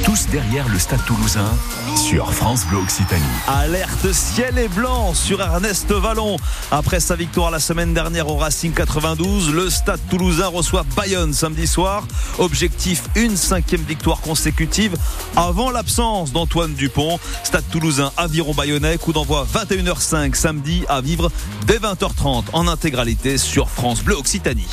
Tous 0.06 0.28
derrière 0.28 0.68
le 0.70 0.78
Stade 0.78 1.04
Toulousain 1.06 1.52
sur 1.98 2.32
France 2.32 2.66
Bleu 2.68 2.78
Occitanie. 2.78 3.24
Alerte 3.48 4.14
ciel 4.14 4.58
et 4.58 4.68
blanc 4.68 5.14
sur 5.14 5.42
Ernest 5.42 5.92
Vallon. 5.92 6.38
Après 6.72 7.00
sa 7.00 7.16
victoire 7.16 7.52
la 7.52 7.60
semaine 7.60 7.94
dernière 7.94 8.28
au 8.28 8.38
Racing 8.38 8.72
92, 8.72 9.52
le 9.52 9.70
Stade 9.70 10.00
Toulousain 10.10 10.48
reçoit 10.48 10.86
Bayonne 10.96 11.34
samedi 11.34 11.68
soir. 11.68 12.04
Objectif 12.38 13.04
une 13.16 13.36
cinquième 13.36 13.82
victoire 13.82 14.22
consécutive 14.22 14.96
avant 15.36 15.72
l'absence 15.72 16.32
d'Antoine 16.32 16.74
Dupont. 16.74 17.20
Stade 17.44 17.66
Toulousain 17.72 18.12
Aviron 18.16 18.54
Bayonnais. 18.54 18.98
Coup 18.98 19.14
d'envoi 19.14 19.48
21h05 19.52 20.36
samedi 20.36 20.84
à 20.88 21.02
vivre 21.02 21.32
dès 21.66 21.78
20h30 21.78 22.46
en 22.54 22.68
intégralité 22.68 23.38
sur 23.38 23.70
France 23.70 24.04
Bleu 24.04 24.16
Occitanie. 24.16 24.68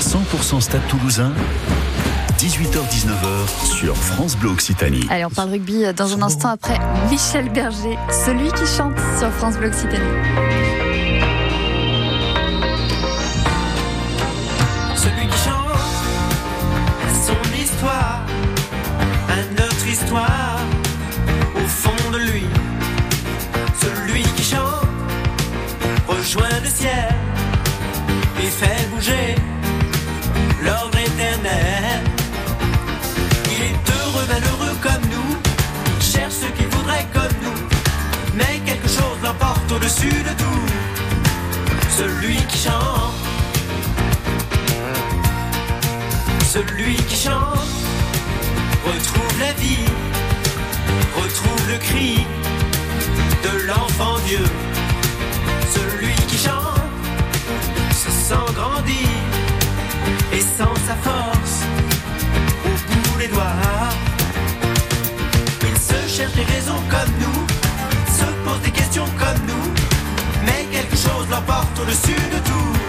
100% 0.00 0.60
Stade 0.60 0.86
Toulousain. 0.88 1.32
18h-19h 2.42 3.76
sur 3.76 3.96
France 3.96 4.36
Bleu 4.36 4.50
Occitanie. 4.50 5.06
Allez, 5.10 5.24
on 5.24 5.30
parle 5.30 5.50
rugby 5.50 5.84
dans 5.94 6.12
un 6.12 6.22
instant 6.22 6.48
après 6.48 6.76
Michel 7.08 7.48
Berger, 7.50 7.96
celui 8.10 8.50
qui 8.50 8.66
chante 8.66 8.98
sur 9.16 9.30
France 9.30 9.56
Bleu 9.58 9.68
Occitanie. 9.68 10.00
Celui 14.96 15.28
qui 15.28 15.38
chante 15.38 15.78
son 17.24 17.62
histoire, 17.62 18.26
à 19.28 19.60
notre 19.60 19.86
histoire, 19.86 20.58
au 21.54 21.68
fond 21.68 22.10
de 22.10 22.18
lui. 22.18 22.46
Celui 23.80 24.22
qui 24.34 24.42
chante 24.42 24.88
rejoint 26.08 26.60
le 26.60 26.68
ciel 26.68 27.14
et 28.40 28.46
fait 28.46 28.88
bouger 28.90 29.36
l'ordre 30.64 30.98
éternel. 30.98 32.11
Au-dessus 39.82 40.22
de 40.22 40.34
tout. 40.38 40.66
Celui 41.96 42.36
qui 42.36 42.58
chante. 42.58 43.14
Celui 46.44 46.94
qui 46.94 47.16
chante 47.16 47.58
retrouve 48.84 49.40
la 49.40 49.52
vie, 49.54 49.86
retrouve 51.16 51.68
le 51.68 51.78
cri 51.78 52.26
de 53.42 53.66
l'enfant 53.66 54.18
Dieu. 54.26 54.44
Celui 55.74 56.14
qui 56.28 56.36
chante 56.36 56.80
se 57.90 58.10
sent 58.10 58.52
grandir 58.54 59.08
et 60.32 60.40
sent 60.40 60.76
sa 60.86 60.94
force 60.96 61.56
au 62.66 62.92
bout 62.92 63.18
des 63.18 63.28
doigts. 63.28 63.42
Il 65.62 65.76
se 65.78 66.14
cherche 66.14 66.34
des 66.34 66.44
raisons 66.44 66.82
comme 66.90 67.12
nous, 67.20 67.46
se 68.18 68.24
pose 68.44 68.60
des 68.62 68.70
questions 68.70 69.06
comme 69.18 69.46
nous 69.48 69.61
choses, 71.02 71.28
l'appart 71.30 71.78
au-dessus 71.80 72.22
de 72.30 72.38
tout. 72.48 72.81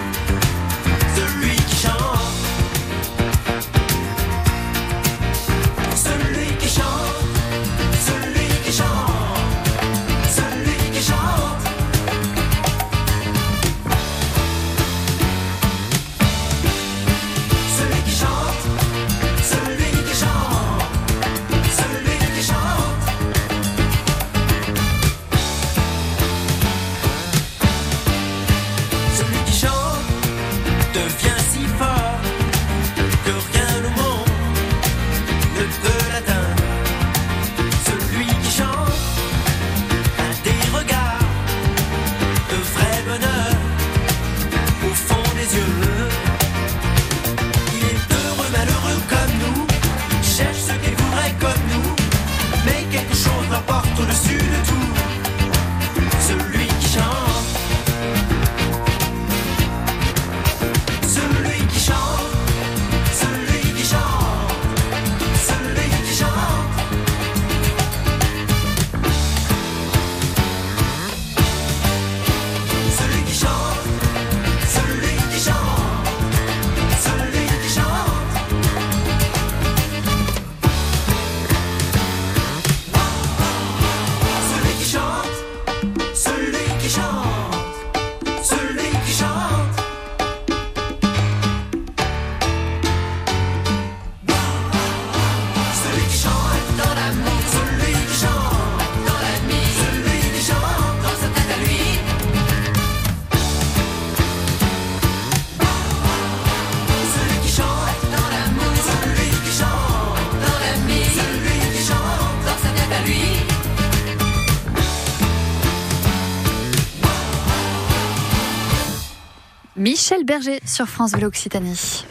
Michel 119.84 120.24
Berger 120.24 120.62
sur 120.66 120.88
France 120.88 121.12
Bleu 121.12 121.28
Occitanie. 121.28 122.06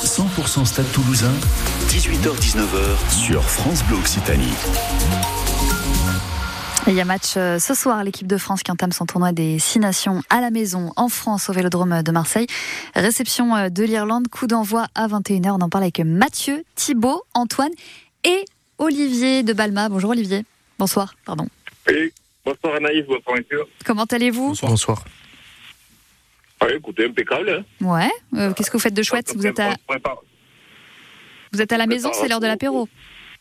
100% 0.00 0.64
Stade 0.64 0.90
Toulousain, 0.92 1.30
18h-19h 1.88 3.26
sur 3.26 3.42
France 3.42 3.84
Bleu 3.84 3.98
Occitanie. 3.98 4.54
Et 6.86 6.92
Il 6.92 6.96
y 6.96 7.02
a 7.02 7.04
match 7.04 7.34
euh, 7.36 7.58
ce 7.58 7.74
soir, 7.74 8.02
l'équipe 8.02 8.26
de 8.26 8.38
France 8.38 8.62
qui 8.62 8.70
entame 8.70 8.92
son 8.92 9.04
tournoi 9.04 9.32
des 9.32 9.58
Six 9.58 9.78
Nations 9.78 10.22
à 10.30 10.40
la 10.40 10.50
maison 10.50 10.90
en 10.96 11.10
France 11.10 11.50
au 11.50 11.52
Vélodrome 11.52 12.02
de 12.02 12.12
Marseille. 12.12 12.46
Réception 12.94 13.54
euh, 13.54 13.68
de 13.68 13.84
l'Irlande, 13.84 14.28
coup 14.28 14.46
d'envoi 14.46 14.86
à 14.94 15.06
21h. 15.06 15.50
On 15.50 15.60
en 15.60 15.68
parle 15.68 15.84
avec 15.84 16.00
Mathieu, 16.00 16.64
Thibaut, 16.76 17.24
Antoine 17.34 17.72
et 18.24 18.46
Olivier 18.78 19.42
de 19.42 19.52
Balma. 19.52 19.90
Bonjour 19.90 20.12
Olivier. 20.12 20.46
Bonsoir, 20.78 21.14
pardon. 21.26 21.46
Oui, 21.86 22.10
bonsoir 22.46 22.76
Anaïs, 22.76 23.04
bonsoir. 23.06 23.36
Comment 23.84 24.04
allez-vous? 24.04 24.54
Bonsoir. 24.62 25.04
Ouais, 26.62 26.76
écoutez, 26.76 27.06
impeccable. 27.06 27.50
Hein. 27.50 27.64
Ouais. 27.86 28.10
Euh, 28.38 28.52
Qu'est-ce 28.52 28.70
que 28.70 28.76
vous 28.76 28.82
faites 28.82 28.94
de 28.94 29.02
chouette? 29.02 29.32
Vous 29.34 29.46
êtes 29.46 29.58
à, 29.60 29.74
vous 31.52 31.60
êtes 31.62 31.72
à 31.72 31.78
la 31.78 31.86
maison, 31.86 32.10
c'est 32.12 32.28
l'heure 32.28 32.40
de 32.40 32.46
l'apéro. 32.46 32.88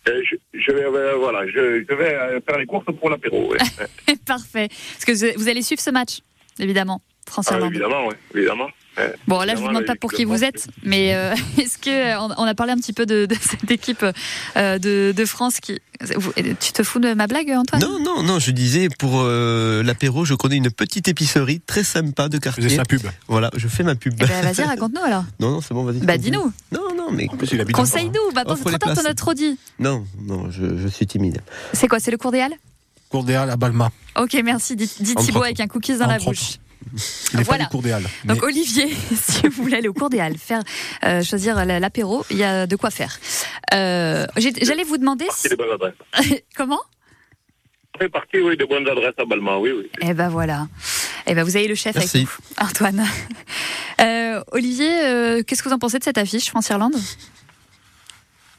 Euh, 0.07 0.21
Je, 0.23 0.35
je 0.57 0.71
vais, 0.71 0.85
euh, 0.85 1.15
voilà, 1.17 1.45
je, 1.47 1.83
je 1.87 1.93
vais 1.93 2.41
faire 2.47 2.57
les 2.57 2.65
courses 2.65 2.85
pour 2.99 3.09
l'apéro. 3.09 3.51
ouais. 3.51 3.57
Parfait. 4.25 4.69
Parce 4.69 5.05
que 5.05 5.37
vous- 5.37 5.47
allez 5.49 5.61
suivre 5.61 5.81
ce 5.81 5.89
match, 5.91 6.19
évidemment. 6.57 7.01
Ah, 7.27 7.31
France-Irlande. 7.31 7.69
évidemment, 7.71 8.07
oui, 8.07 8.15
évidemment. 8.33 8.69
Bon, 9.27 9.39
là, 9.39 9.47
je 9.47 9.47
vous 9.47 9.51
Évidemment, 9.51 9.67
demande 9.69 9.85
pas 9.85 9.95
pour 9.95 10.11
qui 10.11 10.25
vous 10.25 10.43
êtes, 10.43 10.67
mais 10.83 11.15
euh, 11.15 11.33
est-ce 11.57 11.77
que 11.77 11.89
euh, 11.89 12.19
on 12.19 12.29
on 12.37 12.43
a 12.45 12.53
parlé 12.55 12.71
un 12.73 12.77
petit 12.77 12.93
peu 12.93 13.05
de, 13.05 13.25
de 13.25 13.35
cette 13.39 13.69
équipe 13.71 14.05
euh, 14.57 14.77
de, 14.79 15.13
de 15.15 15.25
France 15.25 15.59
qui. 15.59 15.79
vous- 16.15 16.33
tu 16.59 16.71
te 16.71 16.83
fous 16.83 16.99
de 16.99 17.13
ma 17.13 17.27
blague, 17.27 17.49
Antoine? 17.51 17.81
Non, 17.81 17.99
non, 17.99 18.23
non, 18.23 18.39
je 18.39 18.51
disais 18.51 18.87
pour 18.97 19.21
euh, 19.21 19.83
l'apéro, 19.83 20.25
je 20.25 20.33
connais 20.33 20.57
une 20.57 20.71
petite 20.71 21.07
épicerie 21.07 21.59
très 21.59 21.83
sympa 21.83 22.29
de 22.29 22.37
quartier. 22.37 22.63
Faisais 22.63 22.75
sa 22.77 22.85
pub. 22.85 23.01
Voilà, 23.27 23.51
je 23.55 23.67
fais 23.67 23.83
ma 23.83 23.95
pub. 23.95 24.13
Eh 24.19 24.25
ben, 24.25 24.41
vas-y, 24.41 24.65
raconte-nous 24.67 25.03
alors. 25.03 25.23
Non, 25.39 25.51
non, 25.51 25.61
c'est 25.61 25.73
bon, 25.73 25.83
vas-y. 25.83 25.99
Bah, 25.99 26.17
dis-nous. 26.17 26.51
Non, 26.71 26.95
non, 26.95 27.11
mais. 27.11 27.27
Conseille-nous. 27.73 28.31
Bah, 28.33 28.41
attends, 28.41 28.55
c'est 28.55 28.61
Offre 28.67 28.77
trop 28.77 28.93
tard, 28.93 29.03
t'en 29.03 29.09
as 29.09 29.13
trop 29.13 29.33
dit. 29.33 29.57
Non, 29.79 30.05
non, 30.21 30.49
je, 30.51 30.77
je 30.77 30.87
suis 30.87 31.05
timide. 31.07 31.41
C'est 31.73 31.87
quoi 31.87 31.99
C'est 31.99 32.11
le 32.11 32.17
cours 32.17 32.31
des 32.31 32.39
Halles? 32.41 32.55
Cours 33.09 33.23
des 33.23 33.35
Halles 33.35 33.49
à 33.49 33.57
Balma. 33.57 33.91
Ok, 34.19 34.37
merci. 34.43 34.75
Dit, 34.75 34.89
autres. 35.15 35.43
avec 35.43 35.59
un 35.59 35.67
cookies 35.67 35.97
dans 35.97 36.07
la 36.07 36.19
bouche. 36.19 36.57
Il 37.33 37.37
n'est 37.37 37.43
Voilà. 37.43 37.65
pas 37.65 37.69
du 37.69 37.69
cours 37.71 37.81
des 37.83 37.91
Halles. 37.91 38.07
Donc 38.25 38.37
Mais 38.41 38.43
Olivier, 38.47 38.87
si 39.15 39.47
vous 39.47 39.63
voulez 39.63 39.77
aller 39.77 39.87
au 39.89 39.93
cours 39.93 40.09
des 40.09 40.19
Halles, 40.19 40.37
faire 40.37 40.61
euh, 41.03 41.21
choisir 41.23 41.63
la- 41.65 41.79
l'apéro, 41.79 42.25
il 42.29 42.37
y 42.37 42.43
a 42.43 42.65
de 42.67 42.75
quoi 42.75 42.89
faire. 42.89 43.19
Euh, 43.73 44.25
J'allais 44.37 44.83
vous 44.83 44.97
demander 44.97 45.25
si- 45.31 45.41
C'est 45.41 45.49
des 45.49 45.55
bonnes 45.55 45.71
adresses. 45.73 46.41
comment? 46.55 46.79
Fait 47.97 48.07
partie, 48.09 48.39
oui, 48.39 48.55
des 48.55 48.65
bonnes 48.65 48.87
adresses 48.87 49.13
à 49.17 49.25
Balma, 49.25 49.57
oui, 49.57 49.71
oui. 49.75 49.89
Eh 50.01 50.13
ben 50.13 50.29
voilà. 50.29 50.67
Eh 51.27 51.33
ben 51.35 51.43
vous 51.43 51.57
avez 51.57 51.67
le 51.67 51.75
chef 51.75 51.95
Merci. 51.95 52.17
avec 52.19 52.29
vous, 52.29 52.41
Antoine. 52.59 53.05
Euh, 54.01 54.41
Olivier, 54.53 54.89
euh, 55.03 55.43
qu'est-ce 55.43 55.61
que 55.61 55.67
vous 55.67 55.75
en 55.75 55.79
pensez 55.79 55.99
de 55.99 56.05
cette 56.05 56.17
affiche 56.17 56.45
France-Irlande? 56.49 56.95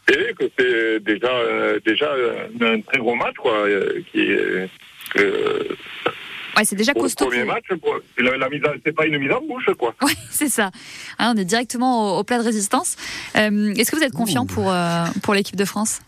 Que 0.04 0.50
c'est 0.58 1.00
déjà, 1.00 1.28
euh, 1.32 1.80
déjà 1.86 2.12
un 2.60 2.80
très 2.82 2.98
gros 2.98 3.14
match, 3.14 3.36
quoi, 3.36 3.54
euh, 3.66 4.02
qui. 4.12 4.26
Ouais, 6.60 6.64
c'est 6.66 6.76
déjà 6.76 6.92
costaud. 6.92 7.26
premier 7.26 7.44
match, 7.44 7.64
quoi. 7.82 7.98
C'est 8.16 8.22
la, 8.22 8.36
la 8.36 8.48
mise 8.50 8.62
en- 8.66 8.74
c'est 8.84 8.92
pas 8.94 9.06
une 9.06 9.16
mise 9.18 9.32
en 9.32 9.40
bouche, 9.40 9.64
quoi. 9.78 9.94
Ouais, 10.02 10.12
c'est 10.30 10.48
ça. 10.50 10.70
Hein, 11.18 11.32
on 11.34 11.38
est 11.40 11.44
directement 11.46 12.16
au, 12.16 12.20
au 12.20 12.24
plat 12.24 12.38
de 12.38 12.44
résistance. 12.44 12.96
Euh, 13.36 13.72
Est-ce 13.74 13.90
que 13.90 13.96
vous 13.96 14.02
êtes 14.02 14.12
confiant 14.12 14.44
pour, 14.46 14.70
euh, 14.70 15.04
pour 15.22 15.32
l'équipe 15.34 15.56
de 15.56 15.64
France? 15.64 16.00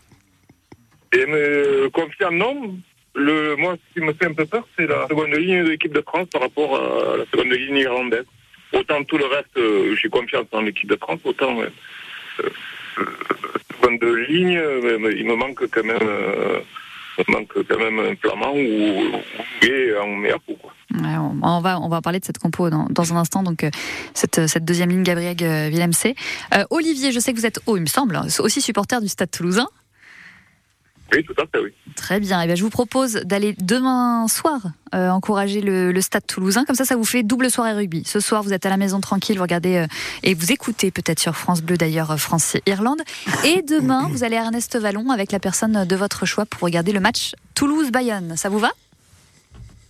Et 1.13 1.25
confiant, 1.91 2.31
non. 2.31 2.75
Le, 3.15 3.55
moi, 3.55 3.75
ce 3.89 3.99
qui 3.99 4.05
me 4.05 4.13
fait 4.13 4.25
un 4.27 4.33
peu 4.33 4.45
peur, 4.45 4.67
c'est 4.77 4.87
la 4.87 5.07
seconde 5.07 5.33
ligne 5.33 5.63
de 5.63 5.69
l'équipe 5.69 5.93
de 5.93 6.01
France 6.01 6.27
par 6.31 6.41
rapport 6.41 6.75
à 6.75 7.17
la 7.17 7.25
seconde 7.31 7.51
ligne 7.53 7.77
irlandaise. 7.77 8.25
Autant 8.73 9.03
tout 9.03 9.17
le 9.19 9.25
reste, 9.25 9.55
euh, 9.57 9.95
j'ai 10.01 10.09
confiance 10.09 10.47
en 10.51 10.61
l'équipe 10.61 10.89
de 10.89 10.95
France, 10.95 11.19
autant 11.23 11.59
euh, 11.61 11.69
euh, 12.43 12.49
euh, 12.99 13.05
seconde 13.79 14.03
ligne, 14.27 14.57
euh, 14.57 15.13
il 15.15 15.25
me 15.25 15.35
manque 15.35 15.63
quand 15.69 15.83
même, 15.83 15.97
euh, 16.01 16.59
manque 17.27 17.53
quand 17.67 17.77
même 17.77 17.99
un 17.99 18.15
Flamand 18.15 18.53
ou, 18.53 19.15
un 19.63 20.39
on, 21.41 21.61
va, 21.61 21.79
on 21.79 21.89
va 21.89 22.01
parler 22.01 22.19
de 22.19 22.25
cette 22.25 22.37
compo 22.37 22.69
dans, 22.69 22.87
dans 22.89 23.13
un 23.13 23.17
instant. 23.17 23.43
Donc, 23.43 23.63
euh, 23.63 23.69
cette, 24.13 24.47
cette 24.47 24.65
deuxième 24.65 24.89
ligne, 24.89 25.03
Gabriel 25.03 25.35
euh, 25.41 25.69
Villemc. 25.69 25.91
Euh, 26.53 26.63
Olivier, 26.69 27.11
je 27.11 27.19
sais 27.19 27.33
que 27.33 27.37
vous 27.37 27.45
êtes, 27.45 27.59
oh, 27.65 27.77
il 27.77 27.81
me 27.81 27.87
semble, 27.87 28.19
aussi 28.39 28.61
supporter 28.61 29.01
du 29.01 29.07
Stade 29.07 29.31
toulousain. 29.31 29.67
Oui, 31.15 31.23
tout 31.23 31.33
à 31.41 31.45
fait, 31.45 31.63
oui. 31.63 31.71
Très 31.95 32.19
bien. 32.19 32.41
Et 32.41 32.45
bien, 32.47 32.55
je 32.55 32.63
vous 32.63 32.69
propose 32.69 33.13
d'aller 33.13 33.55
demain 33.59 34.27
soir 34.27 34.59
euh, 34.95 35.09
encourager 35.09 35.61
le, 35.61 35.91
le 35.91 36.01
Stade 36.01 36.25
Toulousain. 36.25 36.65
Comme 36.65 36.75
ça, 36.75 36.85
ça 36.85 36.95
vous 36.95 37.05
fait 37.05 37.21
double 37.23 37.51
soirée 37.51 37.73
rugby. 37.73 38.03
Ce 38.05 38.19
soir, 38.19 38.41
vous 38.43 38.51
êtes 38.53 38.65
à 38.65 38.69
la 38.69 38.77
maison 38.77 38.99
tranquille, 38.99 39.35
vous 39.37 39.43
regardez 39.43 39.75
euh, 39.77 39.87
et 40.23 40.33
vous 40.33 40.51
écoutez 40.51 40.89
peut-être 40.91 41.19
sur 41.19 41.35
France 41.35 41.61
Bleu 41.61 41.77
d'ailleurs 41.77 42.11
euh, 42.11 42.17
France 42.17 42.55
et 42.55 42.63
Irlande. 42.65 43.01
Et 43.45 43.61
demain, 43.61 44.07
vous 44.09 44.23
allez 44.23 44.37
à 44.37 44.43
Ernest 44.45 44.75
Vallon 44.77 45.09
avec 45.11 45.31
la 45.31 45.39
personne 45.39 45.85
de 45.85 45.95
votre 45.95 46.25
choix 46.25 46.45
pour 46.45 46.61
regarder 46.61 46.91
le 46.91 46.99
match 46.99 47.33
Toulouse-Bayonne. 47.55 48.35
Ça 48.37 48.49
vous 48.49 48.59
va 48.59 48.71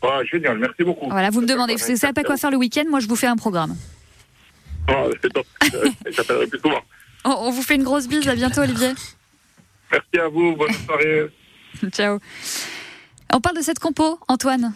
Ah, 0.02 0.20
génial, 0.30 0.58
merci 0.58 0.84
beaucoup. 0.84 1.08
Voilà, 1.10 1.30
vous 1.30 1.42
me 1.42 1.48
demandez. 1.48 1.76
Vous 1.76 1.96
savez 1.96 2.14
pas 2.14 2.24
quoi 2.24 2.36
faire 2.38 2.52
le 2.52 2.58
week-end 2.58 2.84
Moi, 2.90 3.00
je 3.00 3.08
vous 3.08 3.16
fais 3.16 3.28
un 3.28 3.38
programme. 3.38 3.76
Ah, 4.90 5.06
c'est 5.22 5.32
top. 5.32 5.46
Euh, 5.74 5.90
J'appellerai 6.12 6.48
plus 6.48 6.60
souvent. 6.60 6.80
On, 7.24 7.30
on 7.30 7.52
vous 7.52 7.62
fait 7.62 7.76
une 7.76 7.84
grosse 7.84 8.08
bise. 8.10 8.28
À 8.28 8.36
bientôt, 8.36 8.60
Olivier. 8.62 8.90
Merci 9.94 10.26
à 10.26 10.28
vous, 10.28 10.56
bonne 10.56 10.74
soirée. 10.74 11.30
Ciao. 11.92 12.20
On 13.32 13.40
parle 13.40 13.58
de 13.58 13.62
cette 13.62 13.80
compo, 13.80 14.20
Antoine? 14.28 14.74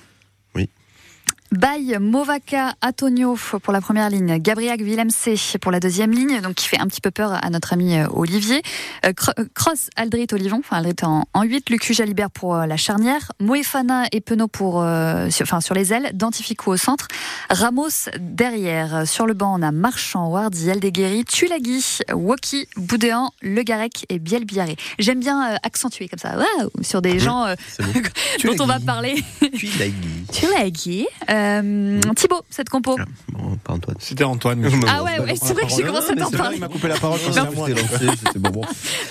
Baye, 1.52 1.98
Movaca, 2.00 2.74
Antonio 2.82 3.38
pour 3.64 3.72
la 3.72 3.80
première 3.80 4.10
ligne, 4.10 4.38
Gabriel 4.39 4.82
Willem 4.84 5.10
C 5.10 5.36
pour 5.62 5.72
la 5.72 5.80
deuxième 5.80 6.12
ligne, 6.12 6.41
donc 6.41 6.56
qui 6.56 6.68
fait 6.68 6.80
un 6.80 6.88
petit 6.88 7.00
peu 7.00 7.10
peur 7.10 7.34
à 7.41 7.50
notre 7.50 7.74
ami 7.74 7.98
euh, 7.98 8.08
Olivier. 8.12 8.62
Euh, 9.06 9.14
euh, 9.39 9.45
Cross, 9.54 9.89
Aldrit, 9.95 10.28
Olivon, 10.34 10.58
enfin 10.60 10.78
Aldrit 10.78 10.95
en, 11.04 11.24
en 11.34 11.43
8, 11.43 11.70
Lucu 11.70 11.93
Jalibert 11.93 12.32
pour 12.32 12.56
euh, 12.56 12.66
la 12.66 12.78
charnière, 12.78 13.32
Moefana 13.39 14.06
et 14.12 14.22
Penaud 14.22 14.48
pour, 14.48 14.82
euh, 14.82 15.30
sur, 15.30 15.43
enfin, 15.43 15.62
sur 15.62 15.74
les 15.74 15.93
ailes, 15.93 16.12
Dantifico 16.14 16.74
au 16.74 16.78
centre, 16.78 17.08
Ramos 17.50 18.10
derrière. 18.20 19.08
Sur 19.08 19.26
le 19.26 19.34
banc, 19.34 19.58
on 19.58 19.62
a 19.62 19.72
Marchand, 19.72 20.28
Wardy, 20.28 20.70
Aldeguerri, 20.70 21.24
Tulagi, 21.26 22.00
Woki, 22.12 22.68
Boudéan, 22.76 23.32
Le 23.41 23.64
Garec 23.64 24.06
et 24.10 24.20
Bielbiaré. 24.20 24.76
J'aime 25.00 25.20
bien 25.20 25.58
accentuer 25.64 26.08
comme 26.08 26.20
ça, 26.20 26.36
sur 26.82 27.02
des 27.02 27.20
gens 27.20 27.45
dont 28.43 28.56
on 28.60 28.66
va 28.66 28.80
parler. 28.80 29.24
Tulagi. 30.34 31.08
Euh, 31.38 32.00
Thibaut, 32.16 32.42
cette 32.50 32.70
compo. 32.70 32.98
Bon, 33.32 33.58
pas 33.64 33.74
Antoine. 33.74 33.98
C'était 34.00 34.24
Antoine. 34.24 34.60
mais- 34.60 34.70
Ah 34.88 35.04
ouais, 35.04 35.20
ouais, 35.20 35.36
c'est 35.42 35.54
vrai 35.54 35.64
que 35.64 35.70
j'ai 35.76 35.84
commencé 35.84 36.12
à 36.12 36.16
t'en 36.16 36.32
parler. 36.32 36.56
Il 36.58 36.60
m'a 36.62 36.68
coupé 36.68 36.88
la 36.88 36.96
parole 36.98 37.20
quand 37.26 37.32
c'était 37.34 37.56
moi. 37.56 37.68
C'était 37.68 37.82
lancé, 37.82 38.18
c'était 38.26 38.40
bon, 38.40 38.50
bon. 38.50 38.62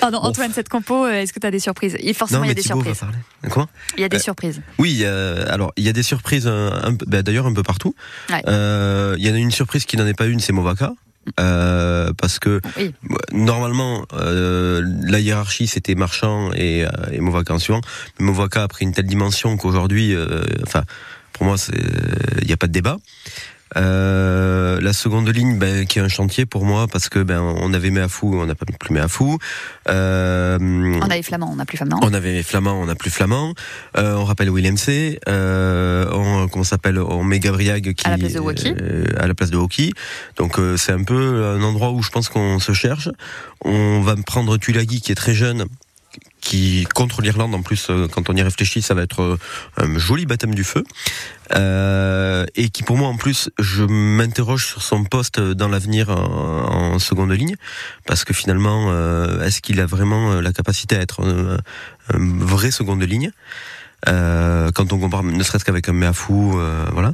Pardon, 0.01 0.19
Antoine, 0.19 0.53
cette 0.53 0.69
compo, 0.69 1.05
euh, 1.07 1.13
est-ce 1.13 1.33
que 1.33 1.39
tu 1.41 1.47
as 1.47 1.51
des 1.51 1.59
surprises? 1.61 1.97
Et 2.01 2.13
forcément, 2.13 2.41
Non, 2.41 2.45
il 2.47 2.49
y 2.49 2.51
a 2.51 2.55
des 2.55 2.63
Thibaut 2.63 2.81
va 2.81 2.95
surprises. 2.95 3.51
Quoi? 3.51 3.69
Il 3.97 4.01
y 4.01 4.05
a 4.05 4.09
des 4.09 4.17
Euh, 4.17 4.21
surprises. 4.21 4.61
Oui, 4.79 5.01
euh, 5.03 5.45
alors 5.49 5.73
il 5.77 5.85
y 5.85 5.89
a 5.89 5.93
des 5.93 6.03
surprises, 6.03 6.47
euh, 6.47 6.71
bah, 7.07 7.23
d'ailleurs 7.23 7.47
un 7.47 7.55
peu 7.55 7.63
partout. 7.63 7.95
Ouais. 8.31 8.43
Euh, 8.49 9.15
Il 9.19 9.27
y 9.27 9.31
en 9.31 9.35
a 9.35 9.39
une 9.39 9.51
surprise 9.51 9.85
qui 9.87 9.97
n'en 9.97 10.07
est 10.07 10.15
pas 10.15 10.27
une, 10.27 10.41
c'est 10.41 10.53
Movaca. 10.53 10.93
Euh, 11.41 12.13
parce 12.17 12.39
que 12.39 12.61
Oui. 12.77 12.95
euh, 13.11 13.17
normalement 13.33 14.05
euh, 14.13 14.81
la 15.03 15.19
hiérarchie 15.19 15.67
c'était 15.67 15.97
Marchand 15.97 16.53
et, 16.53 16.85
euh, 16.85 16.89
et 17.11 17.19
Movaca 17.19 17.53
en 17.53 17.59
suivant, 17.59 17.81
mais 18.21 18.27
Movaca 18.27 18.63
a 18.63 18.69
pris 18.69 18.85
une 18.85 18.93
telle 18.93 19.07
dimension 19.07 19.57
qu'aujourd'hui, 19.57 20.15
euh, 20.15 20.45
enfin 20.63 20.85
pour 21.37 21.47
moi 21.47 21.57
il 22.41 22.47
n'y 22.47 22.53
a 22.53 22.57
pas 22.57 22.67
de 22.67 22.73
débat. 22.73 22.97
Euh, 23.77 24.81
la 24.81 24.93
seconde 24.93 25.29
ligne, 25.29 25.59
ben, 25.59 25.87
qui 25.87 25.99
est 25.99 26.03
un 26.03 26.09
chantier 26.09 26.47
pour 26.47 26.65
moi 26.65 26.87
parce 26.87 27.09
que 27.09 27.19
ben 27.19 27.41
on 27.41 27.75
avait 27.75 27.91
mis 27.91 27.99
à 27.99 28.07
fou, 28.09 28.33
on 28.41 28.47
n'a 28.47 28.55
pas 28.55 28.65
plus 28.79 28.95
mis 28.95 29.01
à 29.01 29.09
fou. 29.09 29.39
Euh, 29.89 30.57
On 31.03 31.11
avait 31.11 31.23
Flamand, 31.23 31.51
on 31.53 31.57
n'a 31.57 31.67
plus 31.67 31.77
Flamand. 31.77 31.99
on 32.01 32.15
avait 32.15 32.45
Flamand, 32.45 32.81
on 32.81 32.87
n'a 32.87 32.95
plus 32.95 33.11
Flamand. 33.11 33.55
Euh, 33.99 34.15
on 34.15 34.25
rappelle 34.25 34.51
Willem 34.51 34.77
C. 34.77 35.19
Euh, 35.29 36.07
on 36.13 36.47
comment 36.49 36.65
s'appelle 36.65 36.99
On 37.01 37.25
met 37.25 37.41
Gabriag 37.41 37.93
qui 37.95 38.07
À 38.07 38.11
la 38.11 38.19
place 38.19 38.35
de 38.35 38.41
Woki. 38.41 38.73
euh, 38.81 39.05
à 39.19 39.27
la 39.27 39.35
place 39.35 39.51
de 39.51 39.57
Hockey. 39.57 39.91
Donc 40.37 40.61
euh, 40.61 40.77
c'est 40.77 40.93
un 40.93 41.03
peu 41.03 41.45
un 41.45 41.63
endroit 41.63 41.91
où 41.91 42.03
je 42.03 42.11
pense 42.11 42.29
qu'on 42.29 42.61
se 42.61 42.73
cherche. 42.73 43.09
On 43.65 44.01
va 44.01 44.15
me 44.15 44.23
prendre 44.23 44.57
Tulagi 44.59 45.01
qui 45.01 45.11
est 45.11 45.17
très 45.17 45.35
jeune 45.35 45.67
qui 46.47 46.87
contre 46.95 47.23
l'Irlande 47.23 47.55
en 47.55 47.63
plus 47.63 47.89
euh, 47.91 48.07
quand 48.13 48.31
on 48.31 48.35
y 48.37 48.43
réfléchit 48.43 48.81
ça 48.81 48.95
va 48.95 49.03
être 49.03 49.23
euh, 49.23 49.39
un 49.79 49.99
joli 49.99 50.27
baptême 50.27 50.55
du 50.55 50.65
feu 50.73 50.85
Euh, 51.55 52.45
et 52.57 52.71
qui 52.75 52.83
pour 52.83 52.97
moi 52.97 53.09
en 53.09 53.17
plus 53.17 53.51
je 53.61 53.85
m'interroge 53.85 54.67
sur 54.67 54.83
son 54.83 55.05
poste 55.05 55.39
dans 55.39 55.69
l'avenir 55.69 56.11
en, 56.11 56.95
en 56.95 56.99
seconde 56.99 57.31
ligne 57.31 57.55
parce 58.05 58.25
que 58.25 58.35
finalement 58.35 58.89
euh, 58.91 59.45
est-ce 59.45 59.61
qu'il 59.61 59.79
a 59.81 59.87
vraiment 59.87 60.41
la 60.47 60.53
capacité 60.53 60.97
à 60.97 61.01
être 61.07 61.23
un, 61.23 61.59
un 62.13 62.23
vrai 62.53 62.71
seconde 62.73 63.03
ligne? 63.03 63.31
Euh, 64.09 64.71
quand 64.75 64.93
on 64.93 64.99
compare 64.99 65.23
ne 65.23 65.43
serait-ce 65.43 65.65
qu'avec 65.65 65.89
un 65.89 65.95
Meafou, 65.95 66.59
euh, 66.59 66.85
voilà. 66.93 67.13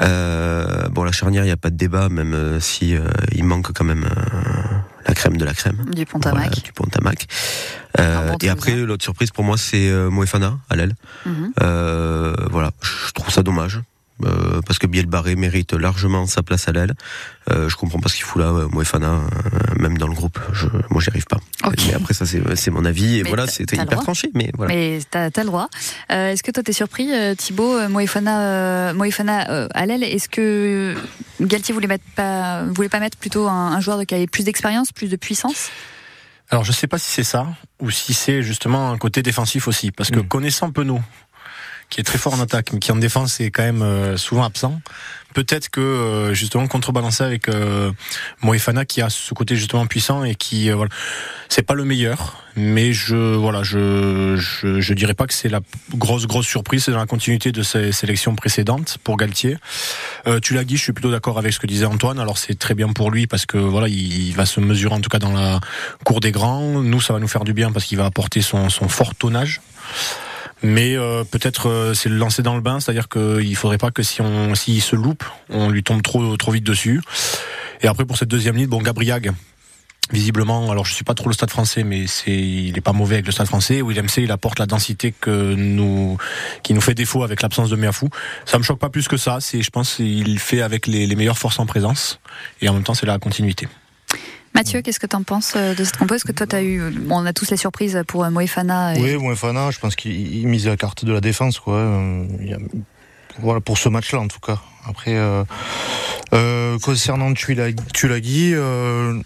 Euh, 0.00 0.88
bon, 0.88 1.02
la 1.04 1.12
charnière, 1.12 1.42
il 1.42 1.50
n'y 1.52 1.58
a 1.60 1.62
pas 1.66 1.70
de 1.70 1.76
débat, 1.76 2.08
même 2.08 2.60
si 2.60 2.94
il 3.32 3.44
manque 3.44 3.72
quand 3.72 3.84
même 3.84 4.06
la 5.06 5.14
crème 5.14 5.36
de 5.36 5.44
la 5.44 5.52
crème. 5.52 5.84
Du 5.92 6.06
Pontamac. 6.06 6.44
Voilà, 6.44 6.62
du 6.62 6.72
Pontamac. 6.72 7.26
Euh, 8.00 8.34
et 8.42 8.48
après, 8.48 8.74
l'autre 8.76 9.04
surprise 9.04 9.30
pour 9.30 9.44
moi, 9.44 9.56
c'est 9.58 9.88
euh, 9.90 10.08
Moefana 10.10 10.58
à 10.70 10.76
l'aile. 10.76 10.94
Mhm. 11.26 11.52
Euh, 11.62 12.34
voilà, 12.50 12.70
je 12.80 13.12
trouve 13.12 13.30
ça 13.30 13.42
dommage. 13.42 13.80
euh, 14.24 14.60
parce 14.66 14.78
que 14.78 14.86
Biel 14.86 15.06
Barré 15.06 15.34
mérite 15.34 15.72
largement 15.72 16.26
sa 16.26 16.42
place 16.44 16.68
à 16.68 16.72
l'aile. 16.72 16.94
Euh, 17.50 17.68
je 17.68 17.74
comprends 17.76 17.98
pas 17.98 18.08
ce 18.08 18.14
qu'il 18.14 18.24
fout 18.24 18.40
là, 18.40 18.48
euh, 18.50 18.68
Moefana, 18.68 19.20
même 19.80 19.98
dans 19.98 20.06
le 20.06 20.14
groupe. 20.14 20.38
Je, 20.52 20.66
moi, 20.90 21.00
j'y 21.02 21.10
arrive 21.10 21.24
pas. 21.26 21.38
Mais 21.88 21.94
après, 21.94 22.14
ça, 22.14 22.24
c'est 22.24 22.70
mon 22.70 22.84
avis. 22.84 23.18
Et 23.18 23.22
Mais 23.24 23.28
voilà, 23.30 23.46
c'était 23.48 23.76
hyper 23.76 23.98
tranché. 24.00 24.30
Mais 24.34 24.52
voilà. 24.56 24.72
Mais 24.72 25.00
t'as 25.10 25.24
as 25.34 25.38
le 25.40 25.44
droit. 25.46 25.68
Euh, 26.12 26.30
Est-ce 26.30 26.42
que 26.44 26.52
toi 26.52 26.62
t'es 26.62 26.72
surpris, 26.72 27.10
Thibaut, 27.36 27.88
Moefana, 27.88 28.92
Moefana 28.94 29.66
à 29.74 29.86
l'aile? 29.86 30.04
Est-ce 30.04 30.28
que 30.28 30.94
Galtier 31.40 31.74
voulait 31.74 31.88
mettre 31.88 32.04
pas, 32.14 32.62
voulait 32.64 32.88
pas 32.88 33.00
mettre 33.00 33.18
plutôt 33.18 33.48
un, 33.48 33.72
un 33.72 33.80
joueur 33.80 33.98
de- 33.98 34.04
qui 34.04 34.14
avait 34.14 34.28
plus 34.28 34.44
d'expérience, 34.44 34.92
plus 34.92 35.08
de 35.10 35.16
puissance? 35.16 35.70
Alors 36.52 36.64
je 36.64 36.70
sais 36.72 36.86
pas 36.86 36.98
si 36.98 37.10
c'est 37.10 37.24
ça 37.24 37.46
ou 37.80 37.90
si 37.90 38.12
c'est 38.14 38.42
justement 38.42 38.90
un 38.90 38.98
côté 38.98 39.22
défensif 39.22 39.66
aussi, 39.68 39.90
parce 39.90 40.10
que 40.10 40.20
Mm. 40.20 40.28
connaissant 40.28 40.70
Penaud, 40.70 41.00
qui 41.88 42.00
est 42.00 42.04
très 42.04 42.18
fort 42.18 42.34
en 42.34 42.40
attaque, 42.40 42.72
mais 42.74 42.78
qui 42.78 42.92
en 42.92 42.96
défense 42.96 43.40
est 43.40 43.50
quand 43.50 43.62
même 43.62 43.82
euh, 43.82 44.16
souvent 44.18 44.44
absent, 44.44 44.80
peut-être 45.32 45.68
que 45.68 45.80
euh, 45.80 46.34
justement 46.34 46.66
contrebalancer 46.66 47.24
avec 47.24 47.48
euh, 47.48 47.90
Moefana 48.42 48.84
qui 48.84 49.02
a 49.02 49.10
ce 49.10 49.34
côté 49.34 49.56
justement 49.56 49.86
puissant 49.86 50.24
et 50.24 50.34
qui 50.34 50.70
euh, 50.70 50.76
voilà, 50.76 50.90
c'est 51.48 51.62
pas 51.62 51.74
le 51.74 51.84
meilleur, 51.84 52.42
mais 52.56 52.92
je 52.92 53.16
voilà, 53.16 53.62
je 53.62 54.36
je, 54.36 54.80
je 54.80 54.94
dirais 54.94 55.14
pas 55.14 55.26
que 55.26 55.34
c'est 55.34 55.48
la 55.48 55.60
grosse 55.94 56.26
grosse 56.26 56.46
surprise, 56.46 56.84
c'est 56.84 56.92
dans 56.92 56.98
la 56.98 57.06
continuité 57.06 57.52
de 57.52 57.62
ces 57.62 57.92
sélections 57.92 58.34
précédentes 58.34 58.98
pour 59.02 59.16
Galtier. 59.16 59.56
Tu 60.42 60.54
l'as 60.54 60.64
dit, 60.64 60.76
je 60.76 60.82
suis 60.82 60.92
plutôt 60.92 61.10
d'accord 61.10 61.38
avec 61.38 61.52
ce 61.52 61.58
que 61.58 61.66
disait 61.66 61.86
Antoine. 61.86 62.18
Alors 62.18 62.38
c'est 62.38 62.58
très 62.58 62.74
bien 62.74 62.88
pour 62.88 63.10
lui 63.10 63.26
parce 63.26 63.46
que 63.46 63.58
voilà, 63.58 63.88
il, 63.88 64.28
il 64.28 64.34
va 64.34 64.46
se 64.46 64.60
mesurer 64.60 64.94
en 64.94 65.00
tout 65.00 65.10
cas 65.10 65.18
dans 65.18 65.32
la 65.32 65.60
cour 66.04 66.20
des 66.20 66.32
grands. 66.32 66.80
Nous, 66.80 67.00
ça 67.00 67.12
va 67.12 67.18
nous 67.18 67.28
faire 67.28 67.44
du 67.44 67.52
bien 67.52 67.72
parce 67.72 67.86
qu'il 67.86 67.98
va 67.98 68.06
apporter 68.06 68.42
son, 68.42 68.68
son 68.68 68.88
fort 68.88 69.14
tonnage. 69.14 69.60
Mais 70.62 70.96
euh, 70.96 71.24
peut-être 71.24 71.68
euh, 71.68 71.94
c'est 71.94 72.08
le 72.08 72.16
lancer 72.16 72.42
dans 72.42 72.54
le 72.54 72.60
bain, 72.60 72.78
c'est-à-dire 72.78 73.08
qu'il 73.08 73.56
faudrait 73.56 73.78
pas 73.78 73.90
que 73.90 74.02
si 74.02 74.20
on 74.20 74.54
s'il 74.54 74.80
se 74.80 74.94
loupe, 74.94 75.24
on 75.50 75.68
lui 75.68 75.82
tombe 75.82 76.02
trop 76.02 76.36
trop 76.36 76.52
vite 76.52 76.64
dessus. 76.64 77.02
Et 77.80 77.88
après 77.88 78.04
pour 78.04 78.16
cette 78.16 78.28
deuxième 78.28 78.56
ligne, 78.56 78.68
bon 78.68 78.80
Gabriag, 78.80 79.32
visiblement, 80.12 80.70
alors 80.70 80.84
je 80.84 80.94
suis 80.94 81.04
pas 81.04 81.14
trop 81.14 81.28
le 81.28 81.34
Stade 81.34 81.50
Français, 81.50 81.82
mais 81.82 82.06
c'est 82.06 82.30
il 82.30 82.78
est 82.78 82.82
pas 82.82 82.92
mauvais 82.92 83.16
avec 83.16 83.26
le 83.26 83.32
Stade 83.32 83.48
Français. 83.48 83.82
William 83.82 84.08
C, 84.08 84.22
il 84.22 84.30
apporte 84.30 84.60
la 84.60 84.66
densité 84.66 85.12
qui 85.20 85.28
nous 85.28 86.18
fait 86.80 86.94
défaut 86.94 87.24
avec 87.24 87.42
l'absence 87.42 87.68
de 87.68 87.76
Meafou. 87.76 88.08
Ça 88.44 88.58
me 88.58 88.62
choque 88.62 88.78
pas 88.78 88.90
plus 88.90 89.08
que 89.08 89.16
ça. 89.16 89.38
C'est 89.40 89.62
je 89.62 89.70
pense 89.70 89.98
il 89.98 90.38
fait 90.38 90.62
avec 90.62 90.86
les 90.86 91.16
meilleures 91.16 91.38
forces 91.38 91.58
en 91.58 91.66
présence 91.66 92.20
et 92.60 92.68
en 92.68 92.74
même 92.74 92.84
temps 92.84 92.94
c'est 92.94 93.06
la 93.06 93.18
continuité. 93.18 93.66
Mathieu, 94.54 94.82
qu'est-ce 94.82 95.00
que 95.00 95.06
t'en 95.06 95.22
penses 95.22 95.54
euh, 95.56 95.74
de 95.74 95.82
cette 95.82 95.96
compo? 95.96 96.14
Est-ce 96.14 96.24
que 96.24 96.32
toi 96.32 96.46
t'as 96.46 96.62
eu, 96.62 96.90
bon, 96.90 97.20
on 97.22 97.26
a 97.26 97.32
tous 97.32 97.50
les 97.50 97.56
surprises 97.56 98.02
pour 98.06 98.24
euh, 98.24 98.30
Moefana. 98.30 98.94
et- 98.96 99.00
Oui, 99.00 99.16
Moefana, 99.16 99.70
je 99.70 99.78
pense 99.78 99.96
qu'il 99.96 100.12
il 100.36 100.46
mise 100.46 100.66
la 100.66 100.76
carte 100.76 101.04
de 101.04 101.12
la 101.12 101.20
défense, 101.20 101.58
quoi. 101.58 101.76
Euh, 101.76 102.26
voilà, 103.40 103.60
pour 103.60 103.78
ce 103.78 103.88
match-là, 103.88 104.20
en 104.20 104.28
tout 104.28 104.40
cas. 104.40 104.58
Après, 104.86 105.14
euh, 105.16 105.42
euh, 106.34 106.78
concernant 106.80 107.32
Tulagi, 107.32 108.52
euh, 108.54 109.18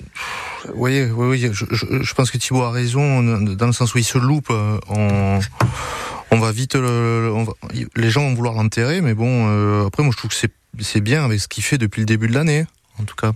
je, 0.66 2.14
pense 2.14 2.30
que 2.30 2.38
Thibaut 2.38 2.62
a 2.62 2.70
raison, 2.70 3.22
dans 3.22 3.66
le 3.66 3.72
sens 3.72 3.94
où 3.94 3.98
il 3.98 4.04
se 4.04 4.18
loupe, 4.18 4.48
euh, 4.50 4.78
on, 4.88 6.38
va 6.38 6.52
vite, 6.52 6.76
le, 6.76 7.32
les 7.96 8.10
gens 8.10 8.22
vont 8.22 8.34
vouloir 8.34 8.54
l'enterrer, 8.54 9.00
mais 9.00 9.14
bon, 9.14 9.46
euh, 9.48 9.86
après, 9.86 10.02
moi, 10.04 10.12
je 10.12 10.18
trouve 10.18 10.30
que 10.30 10.36
c'est 10.84 11.00
bien 11.00 11.24
avec 11.24 11.40
ce 11.40 11.48
qu'il 11.48 11.64
fait 11.64 11.78
depuis 11.78 12.00
le 12.00 12.06
début 12.06 12.28
de 12.28 12.34
l'année, 12.34 12.66
en 13.00 13.04
tout 13.04 13.16
cas. 13.16 13.32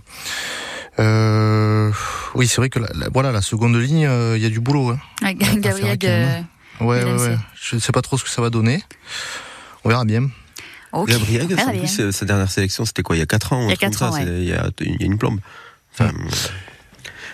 Euh, 0.99 1.91
oui, 2.35 2.47
c'est 2.47 2.57
vrai 2.57 2.69
que 2.69 2.79
la, 2.79 2.87
la- 2.93 3.09
voilà, 3.09 3.31
la 3.31 3.41
seconde 3.41 3.75
ligne, 3.77 4.05
euh, 4.05 4.37
il 4.37 4.43
y 4.43 4.45
a 4.45 4.49
du 4.49 4.59
boulot. 4.59 4.89
Hein. 4.91 4.99
Gabriel. 5.61 5.97
euh, 6.81 6.85
Ouais, 6.85 7.03
ouais, 7.03 7.11
ouais. 7.29 7.37
Je 7.61 7.75
ne 7.75 7.81
sais 7.81 7.91
pas 7.91 8.01
trop 8.01 8.17
ce 8.17 8.23
que 8.23 8.29
ça 8.29 8.41
va 8.41 8.49
donner. 8.49 8.83
On 9.83 9.89
verra 9.89 10.03
bien. 10.05 10.29
Gabriel, 11.05 11.47
en 11.63 11.71
plus, 11.79 11.99
euh, 11.99 12.11
sa 12.11 12.25
dernière 12.25 12.51
sélection, 12.51 12.83
c'était 12.85 13.03
quoi 13.03 13.15
Il 13.15 13.19
y 13.19 13.21
a 13.21 13.25
4 13.25 13.53
ans 13.53 13.61
Il 13.61 13.67
y 13.67 13.69
a 13.69 13.71
un 13.71 13.75
truc 13.75 13.79
quatre 13.79 13.99
comme 13.99 14.11
ça, 14.11 14.15
ans, 14.21 14.25
c'est- 14.25 14.41
Il 14.41 14.47
y, 14.49 14.53
a, 14.53 14.69
il 14.81 14.99
y 14.99 15.03
a 15.03 15.05
une 15.05 15.17
plombe. 15.17 15.39
Enfin, 15.93 16.11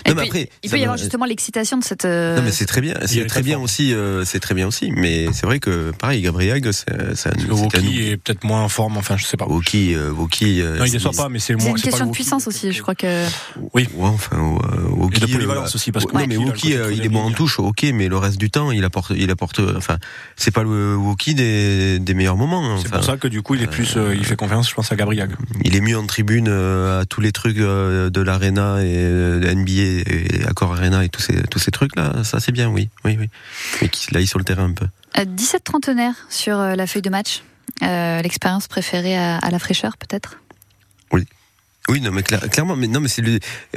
non, 0.10 0.16
mais 0.16 0.22
puis, 0.22 0.28
après, 0.30 0.50
il 0.64 0.70
ça 0.70 0.76
peut 0.76 0.80
y 0.80 0.84
avoir 0.84 0.98
justement 0.98 1.26
l'excitation 1.26 1.78
de 1.78 1.84
cette. 1.84 2.06
euh, 2.06 2.38
Non 2.38 2.42
mais 2.44 2.52
c'est 2.52 2.66
très 2.66 2.82
bien, 2.82 2.94
c'est 3.06 3.18
est 3.20 3.26
très 3.26 3.42
bien 3.42 3.60
aussi, 3.60 3.94
euh, 3.94 4.24
c'est 4.26 4.40
très 4.40 4.54
bien 4.56 4.68
aussi. 4.68 4.92
Mais 4.96 5.28
c'est 5.34 5.46
vrai 5.46 5.60
que 5.60 5.92
pareil, 5.92 6.22
Gabriel, 6.22 6.62
un 6.66 7.54
Woki 7.54 8.02
est 8.10 8.18
peut-être 8.18 8.44
moins 8.44 8.62
en 8.64 8.70
forme, 8.70 8.98
enfin 8.98 9.18
je 9.18 9.26
sais 9.26 9.38
pas. 9.38 9.46
Woki, 9.46 9.94
euh, 9.96 10.12
Woki. 10.12 10.62
euh, 10.62 10.78
Non, 10.80 10.86
il 10.86 10.88
c'est- 10.90 10.98
déçoit 10.98 11.12
pas, 11.12 11.30
mais 11.30 11.40
c'est 11.40 11.54
moins. 11.56 11.72
une 11.72 11.78
c'est 11.78 11.84
pas 11.86 11.90
question 11.92 12.06
de 12.08 12.12
puissance 12.12 12.48
aussi, 12.48 12.72
je 12.72 12.82
crois 12.82 12.96
que. 12.96 13.26
Oui. 13.74 13.88
Ouais, 13.96 14.08
enfin, 14.10 14.38
Woki, 14.92 15.18
Et 15.24 15.28
de 15.28 15.32
polyvalence 15.32 15.76
aussi, 15.76 15.92
parce 15.92 16.06
que 16.06 16.14
non, 16.18 16.26
mais 16.28 16.38
Woki, 16.38 16.70
il 16.94 17.06
est 17.06 17.10
bon 17.10 17.22
en 17.22 17.28
ligne. 17.28 17.36
touche, 17.36 17.60
ok, 17.60 17.86
mais 17.94 18.08
le 18.08 18.18
reste 18.18 18.38
du 18.38 18.50
temps, 18.50 18.72
il 18.72 18.84
apporte, 18.84 19.12
il 19.16 19.30
apporte, 19.32 19.60
enfin, 19.76 19.98
c'est 20.36 20.52
pas 20.52 20.64
le 20.64 20.96
Woki 20.96 21.36
des, 21.36 22.00
des 22.00 22.14
meilleurs 22.14 22.38
moments. 22.38 22.64
hein, 22.76 22.80
C'est 22.82 22.92
pour 22.92 23.04
ça 23.04 23.18
que 23.18 23.28
du 23.28 23.42
coup 23.42 23.56
il 23.56 23.64
est 23.64 23.68
plus, 23.68 23.98
il 24.16 24.26
fait 24.26 24.36
confiance, 24.36 24.70
je 24.70 24.76
pense 24.76 24.92
à 24.92 24.96
Gabriel. 24.96 25.30
Il 25.64 25.76
est 25.76 25.82
mieux 25.82 25.98
en 25.98 26.06
tribune 26.06 26.48
à 26.50 27.04
tous 27.06 27.22
les 27.22 27.32
trucs 27.32 27.58
de 27.58 28.22
l'arena 28.22 28.84
et 28.84 28.94
de 28.96 29.48
NBA 29.54 29.97
et 30.00 30.44
Accor 30.46 30.74
Arena 30.74 31.04
et 31.04 31.10
tous 31.10 31.22
ces 31.22 31.42
tous 31.44 31.60
ces 31.60 31.72
trucs 31.72 31.96
là, 31.96 32.24
ça 32.24 32.40
c'est 32.40 32.52
bien, 32.52 32.70
oui, 32.70 32.90
oui, 33.06 33.18
oui. 33.20 33.30
Mais 33.82 33.90
qui 33.90 34.14
là, 34.14 34.26
sur 34.26 34.40
le 34.40 34.46
terrain 34.46 34.66
un 34.66 34.74
peu. 34.74 34.88
Euh, 35.18 35.26
17 35.26 35.64
trentenaires 35.64 36.28
sur 36.30 36.60
euh, 36.60 36.76
la 36.76 36.88
feuille 36.88 37.02
de 37.02 37.10
match. 37.10 37.44
Euh, 37.84 38.22
L'expérience 38.22 38.68
préférée 38.68 39.18
à 39.18 39.50
la 39.52 39.60
fraîcheur, 39.60 39.98
peut-être? 39.98 40.40
Oui, 41.90 42.02
non, 42.02 42.12
mais 42.12 42.22
cla- 42.22 42.50
clairement, 42.50 42.76
mais 42.76 42.88
non, 42.88 43.00
mais 43.00 43.08
c'est 43.08 43.24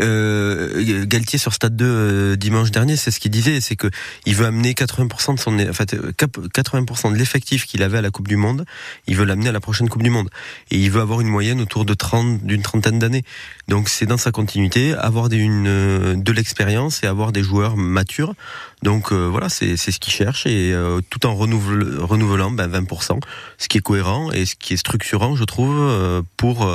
euh, 0.01 1.05
Galtier 1.07 1.39
sur 1.39 1.55
Stade 1.55 1.77
2 1.77 1.85
euh, 1.87 2.37
dimanche 2.37 2.73
dernier, 2.73 2.97
c'est 2.97 3.13
ce 3.13 3.21
qu'il 3.21 3.31
disait, 3.31 3.61
c'est 3.61 3.77
que 3.77 3.87
il 4.27 4.35
veut 4.35 4.47
amener 4.47 4.73
80% 4.73 5.35
de 5.37 5.39
son, 5.41 5.57
en 5.61 5.73
fait, 5.73 5.95
euh, 5.95 6.11
cap- 6.17 6.37
80% 6.53 7.13
de 7.13 7.17
l'effectif 7.17 7.67
qu'il 7.67 7.85
avait 7.85 7.99
à 7.99 8.03
la 8.03 8.11
Coupe 8.11 8.27
du 8.27 8.35
Monde, 8.37 8.65
il 9.07 9.15
veut 9.17 9.25
l'amener 9.25 9.51
à 9.51 9.53
la 9.53 9.61
prochaine 9.61 9.89
Coupe 9.89 10.03
du 10.03 10.11
Monde, 10.11 10.29
et 10.73 10.77
il 10.79 10.91
veut 10.91 11.01
avoir 11.01 11.21
une 11.21 11.29
moyenne 11.29 11.61
autour 11.61 11.85
de 11.85 11.95
30, 11.95 12.43
d'une 12.45 12.63
trentaine 12.63 12.99
d'années. 12.99 13.23
Donc 13.69 13.89
c'est 13.89 14.07
dans 14.07 14.19
sa 14.19 14.33
continuité, 14.33 14.93
avoir 14.95 15.29
des, 15.29 15.37
une, 15.37 15.69
euh, 15.69 16.17
de 16.17 16.33
l'expérience 16.33 17.05
et 17.05 17.07
avoir 17.07 17.31
des 17.31 17.45
joueurs 17.45 17.77
matures. 17.77 18.35
Donc 18.83 19.13
euh, 19.13 19.29
voilà, 19.31 19.49
c'est 19.49 19.77
c'est 19.77 19.93
ce 19.93 20.01
qu'il 20.01 20.13
cherche 20.13 20.47
et 20.47 20.73
euh, 20.73 21.01
tout 21.11 21.27
en 21.27 21.35
renouvel- 21.35 21.99
renouvelant 22.01 22.51
ben, 22.51 22.67
20%, 22.69 23.21
ce 23.59 23.69
qui 23.69 23.79
est 23.79 23.83
cohérent 23.83 24.33
et 24.33 24.47
ce 24.47 24.57
qui 24.57 24.75
est 24.75 24.79
structurant, 24.79 25.37
je 25.37 25.45
trouve, 25.45 25.77
euh, 25.79 26.23
pour 26.37 26.67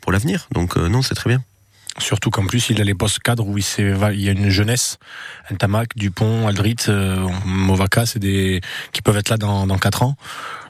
pour 0.00 0.12
l'avenir. 0.12 0.48
Donc 0.52 0.76
euh, 0.76 0.88
non, 0.88 1.02
c'est 1.02 1.14
très 1.14 1.30
bien. 1.30 1.42
Surtout 1.98 2.30
qu'en 2.30 2.46
plus, 2.46 2.70
il 2.70 2.80
a 2.80 2.84
les 2.84 2.94
postes 2.94 3.18
cadres 3.18 3.46
où 3.46 3.58
il, 3.58 4.20
y 4.20 4.28
a 4.28 4.32
une 4.32 4.48
jeunesse. 4.48 4.98
Ntamak, 5.50 5.96
Dupont, 5.96 6.46
Aldrit, 6.46 6.76
euh, 6.88 7.28
Movaca, 7.44 8.06
c'est 8.06 8.20
des 8.20 8.60
qui 8.92 9.02
peuvent 9.02 9.16
être 9.16 9.28
là 9.28 9.36
dans, 9.36 9.66
dans 9.66 9.76
4 9.76 10.04
ans. 10.04 10.16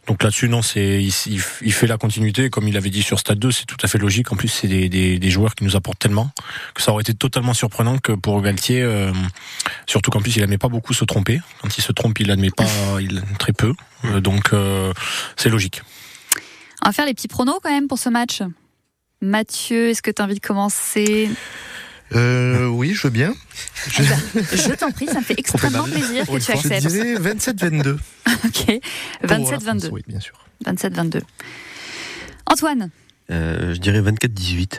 Donc 0.07 0.22
là-dessus, 0.22 0.49
non, 0.49 0.62
c'est 0.62 1.03
il, 1.03 1.12
il- 1.61 1.72
fait 1.72 1.87
la 1.87 1.99
continuité. 1.99 2.49
Comme 2.49 2.66
il 2.66 2.76
avait 2.76 2.91
dit 2.91 3.03
sur 3.03 3.20
Stade 3.20 3.39
2, 3.39 3.53
c'est 3.53 3.66
tout 3.66 3.76
à 3.83 3.87
fait 3.87 3.99
logique. 3.99 4.33
En 4.33 4.37
plus, 4.37 4.49
c'est 4.49 4.66
des, 4.66 4.89
des, 4.89 5.18
des 5.18 5.31
joueurs 5.31 5.55
qui 5.55 5.62
nous 5.62 5.76
apportent 5.76 5.99
tellement 5.99 6.31
que 6.74 6.83
ça 6.83 6.91
aurait 6.91 7.03
été 7.03 7.14
totalement 7.14 7.55
surprenant 7.55 7.99
que 7.99 8.12
pour 8.12 8.41
Galtier, 8.41 8.83
euh, 8.83 9.12
surtout 9.87 10.11
qu'en 10.11 10.20
plus, 10.22 10.35
il 10.37 10.43
admet 10.43 10.59
pas 10.59 10.68
beaucoup 10.68 10.95
se 10.95 11.05
tromper. 11.05 11.41
Quand 11.61 11.76
il 11.76 11.83
se 11.83 11.93
trompe, 11.93 12.18
il 12.18 12.31
admet 12.31 12.51
pas 12.51 12.64
il, 13.01 13.22
très 13.39 13.53
peu. 13.53 13.74
Euh, 14.07 14.20
donc, 14.20 14.53
euh, 14.53 14.93
c'est 15.37 15.51
logique. 15.51 15.83
On 16.83 16.89
va 16.89 16.93
faire 16.93 17.07
les 17.07 17.14
petits 17.14 17.28
pronos 17.28 17.61
quand 17.62 17.70
même 17.70 17.89
pour 17.89 17.99
ce 17.99 18.09
match. 18.09 18.43
Mathieu, 19.22 19.88
est-ce 19.90 20.02
que 20.02 20.10
tu 20.10 20.22
as 20.22 20.24
envie 20.24 20.34
de 20.34 20.40
commencer? 20.46 21.28
Euh, 22.14 22.66
oui, 22.66 22.92
je 22.94 23.02
veux 23.02 23.10
bien. 23.12 23.34
Je, 23.88 24.02
Je 24.02 24.74
t'en 24.74 24.90
prie, 24.90 25.06
ça 25.06 25.20
me 25.20 25.24
fait 25.24 25.38
extrêmement 25.38 25.84
plaisir 25.84 26.26
que 26.26 26.38
tu 26.38 26.40
je 26.40 26.52
acceptes. 26.52 26.86
dirais 26.86 27.14
27-22. 27.16 27.98
Ok, 28.44 28.80
Pour 29.22 29.30
la 29.30 29.38
27-22. 29.38 29.60
France, 29.60 29.88
Oui, 29.92 30.02
bien 30.08 30.20
sûr. 30.20 30.34
27-22. 30.64 31.20
Antoine? 32.46 32.90
Euh, 33.30 33.74
je 33.74 33.78
dirais 33.80 34.00
24-18. 34.00 34.78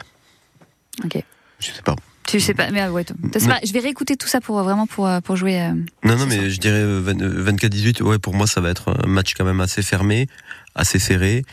Ok. 1.05 1.23
Je 1.59 1.71
sais 1.71 1.81
pas. 1.83 1.95
Tu 2.27 2.39
sais 2.39 2.53
pas, 2.53 2.69
mais 2.71 2.81
ah 2.81 2.91
ouais, 2.91 3.03
pas- 3.03 3.59
je 3.63 3.73
vais 3.73 3.79
réécouter 3.79 4.15
tout 4.15 4.27
ça 4.27 4.39
pour 4.41 4.59
euh, 4.59 4.63
vraiment 4.63 4.87
pour, 4.87 5.09
pour 5.23 5.35
jouer. 5.35 5.61
euh, 5.61 5.73
Non, 6.03 6.15
non, 6.17 6.25
mais 6.27 6.49
je 6.49 6.59
dirais 6.59 6.79
euh, 6.81 6.99
20 7.01 7.21
euh, 7.21 7.51
24-18. 7.51 8.01
Ouais, 8.03 8.19
pour 8.19 8.33
moi, 8.33 8.47
ça 8.47 8.61
va 8.61 8.69
être 8.69 8.89
un 9.03 9.07
match 9.07 9.33
quand 9.35 9.43
même 9.45 9.59
assez 9.61 9.81
fermé, 9.81 10.27
assez 10.75 10.97
serré. 10.99 11.43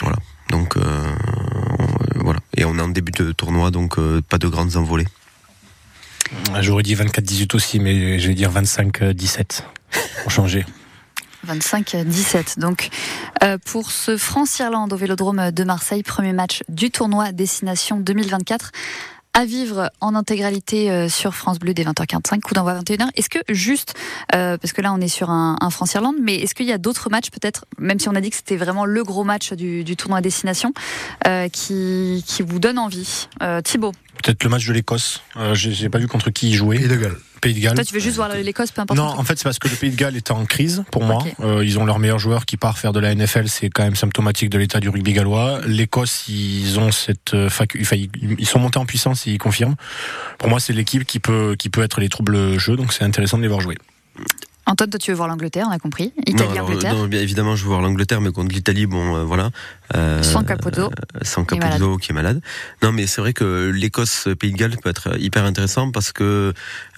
Voilà. 0.00 0.16
Donc, 0.50 0.76
euh, 0.76 1.14
on- 1.78 2.22
voilà. 2.24 2.40
Et 2.56 2.64
on 2.64 2.76
est 2.78 2.82
en 2.82 2.88
début 2.88 3.12
de 3.12 3.32
tournoi, 3.32 3.70
donc 3.70 3.98
euh, 3.98 4.20
pas 4.28 4.38
de 4.38 4.48
grandes 4.48 4.76
envolées. 4.76 5.06
J'aurais 6.60 6.82
dit 6.82 6.94
24-18 6.94 7.54
aussi, 7.54 7.78
mais 7.80 8.18
je 8.18 8.28
vais 8.28 8.34
dire 8.34 8.50
25-17 8.50 9.62
pour 10.22 10.30
changer. 10.30 10.66
25-17. 11.46 12.58
Donc, 12.58 12.88
euh, 13.42 13.56
pour 13.64 13.90
ce 13.90 14.16
France-Irlande 14.16 14.92
au 14.92 14.96
Vélodrome 14.96 15.50
de 15.52 15.64
Marseille, 15.64 16.02
premier 16.02 16.32
match 16.32 16.62
du 16.68 16.90
tournoi 16.90 17.32
Destination 17.32 17.98
2024. 18.00 18.72
À 19.38 19.44
vivre 19.44 19.92
en 20.00 20.16
intégralité 20.16 20.90
euh, 20.90 21.08
sur 21.08 21.32
France 21.32 21.60
Bleu 21.60 21.72
dès 21.72 21.84
20h45, 21.84 22.40
coup 22.40 22.54
d'envoi 22.54 22.76
21h. 22.80 23.06
Est-ce 23.14 23.28
que 23.28 23.38
juste, 23.48 23.94
euh, 24.34 24.58
parce 24.58 24.72
que 24.72 24.80
là 24.82 24.92
on 24.92 25.00
est 25.00 25.06
sur 25.06 25.30
un, 25.30 25.56
un 25.60 25.70
France-Irlande, 25.70 26.16
mais 26.20 26.34
est-ce 26.34 26.56
qu'il 26.56 26.66
y 26.66 26.72
a 26.72 26.78
d'autres 26.78 27.08
matchs 27.08 27.30
peut-être, 27.30 27.64
même 27.78 28.00
si 28.00 28.08
on 28.08 28.16
a 28.16 28.20
dit 28.20 28.30
que 28.30 28.36
c'était 28.36 28.56
vraiment 28.56 28.84
le 28.84 29.04
gros 29.04 29.22
match 29.22 29.52
du, 29.52 29.84
du 29.84 29.94
tournoi 29.94 30.22
Destination, 30.22 30.72
euh, 31.28 31.48
qui, 31.48 32.24
qui 32.26 32.42
vous 32.42 32.58
donne 32.58 32.80
envie 32.80 33.28
euh, 33.40 33.60
Thibaut, 33.60 33.92
Peut-être 34.22 34.42
le 34.42 34.50
match 34.50 34.66
de 34.66 34.72
l'Écosse. 34.72 35.22
Euh, 35.36 35.54
J'ai 35.54 35.72
j'ai 35.72 35.88
pas 35.88 35.98
vu 35.98 36.08
contre 36.08 36.30
qui 36.30 36.50
il 36.50 36.54
jouait. 36.54 36.78
Pays 36.78 36.88
de 36.88 36.96
Galles. 36.96 37.16
Pays 37.40 37.54
de 37.54 37.60
Galles. 37.60 37.74
toi 37.74 37.84
tu 37.84 37.94
veux 37.94 38.00
juste 38.00 38.16
voir 38.16 38.28
l'Écosse, 38.34 38.70
peu 38.72 38.80
importe. 38.82 38.98
Non, 38.98 39.04
en 39.06 39.24
fait, 39.24 39.38
c'est 39.38 39.44
parce 39.44 39.58
que 39.58 39.68
le 39.68 39.76
Pays 39.76 39.90
de 39.90 39.96
Galles 39.96 40.16
était 40.16 40.32
en 40.32 40.44
crise 40.44 40.84
pour 40.90 41.04
moi. 41.04 41.24
Euh, 41.40 41.64
ils 41.64 41.78
ont 41.78 41.84
leur 41.84 41.98
meilleur 41.98 42.18
joueur 42.18 42.46
qui 42.46 42.56
part 42.56 42.78
faire 42.78 42.92
de 42.92 43.00
la 43.00 43.14
NFL, 43.14 43.48
c'est 43.48 43.70
quand 43.70 43.84
même 43.84 43.96
symptomatique 43.96 44.50
de 44.50 44.58
l'état 44.58 44.80
du 44.80 44.88
rugby 44.88 45.12
gallois. 45.12 45.60
L'Écosse, 45.66 46.24
ils 46.28 46.78
ont 46.78 46.90
cette 46.92 47.34
euh, 47.34 47.48
facu- 47.48 47.80
enfin, 47.80 47.96
ils, 47.96 48.10
ils 48.38 48.46
sont 48.46 48.58
montés 48.58 48.78
en 48.78 48.86
puissance 48.86 49.26
et 49.26 49.30
ils 49.32 49.38
confirment. 49.38 49.76
Pour 50.38 50.48
moi, 50.48 50.60
c'est 50.60 50.72
l'équipe 50.72 51.04
qui 51.04 51.20
peut 51.20 51.56
qui 51.58 51.68
peut 51.70 51.82
être 51.82 52.00
les 52.00 52.08
troubles 52.08 52.58
jeux, 52.58 52.76
donc 52.76 52.92
c'est 52.92 53.04
intéressant 53.04 53.36
de 53.38 53.42
les 53.42 53.48
voir 53.48 53.60
jouer. 53.60 53.76
Antoine, 54.70 54.90
toi 54.90 54.98
tu 54.98 55.10
veux 55.10 55.16
voir 55.16 55.28
l'Angleterre, 55.28 55.66
on 55.68 55.72
a 55.72 55.78
compris. 55.78 56.12
Non, 56.18 56.22
Italie, 56.26 56.50
alors, 56.52 56.68
Angleterre. 56.68 56.94
non, 56.94 57.06
bien 57.06 57.22
évidemment, 57.22 57.56
je 57.56 57.62
veux 57.62 57.68
voir 57.70 57.80
l'Angleterre, 57.80 58.20
mais 58.20 58.30
contre 58.30 58.54
l'Italie, 58.54 58.84
bon, 58.84 59.16
euh, 59.16 59.24
voilà. 59.24 59.50
Euh, 59.96 60.22
Sans 60.22 60.44
Capozzo. 60.44 60.90
sans 61.22 61.44
Qui 61.46 61.54
est 61.54 61.58
malade. 61.58 61.78
Capozzo 61.78 61.96
qui 61.96 62.12
est 62.12 62.14
malade. 62.14 62.42
Non, 62.82 62.92
mais 62.92 63.06
c'est 63.06 63.22
vrai 63.22 63.32
que 63.32 63.70
l'Écosse 63.74 64.28
Pays 64.38 64.52
de 64.52 64.58
Galles 64.58 64.76
peut 64.76 64.90
être 64.90 65.18
hyper 65.18 65.44
intéressant 65.44 65.90
parce 65.90 66.12
que 66.12 66.52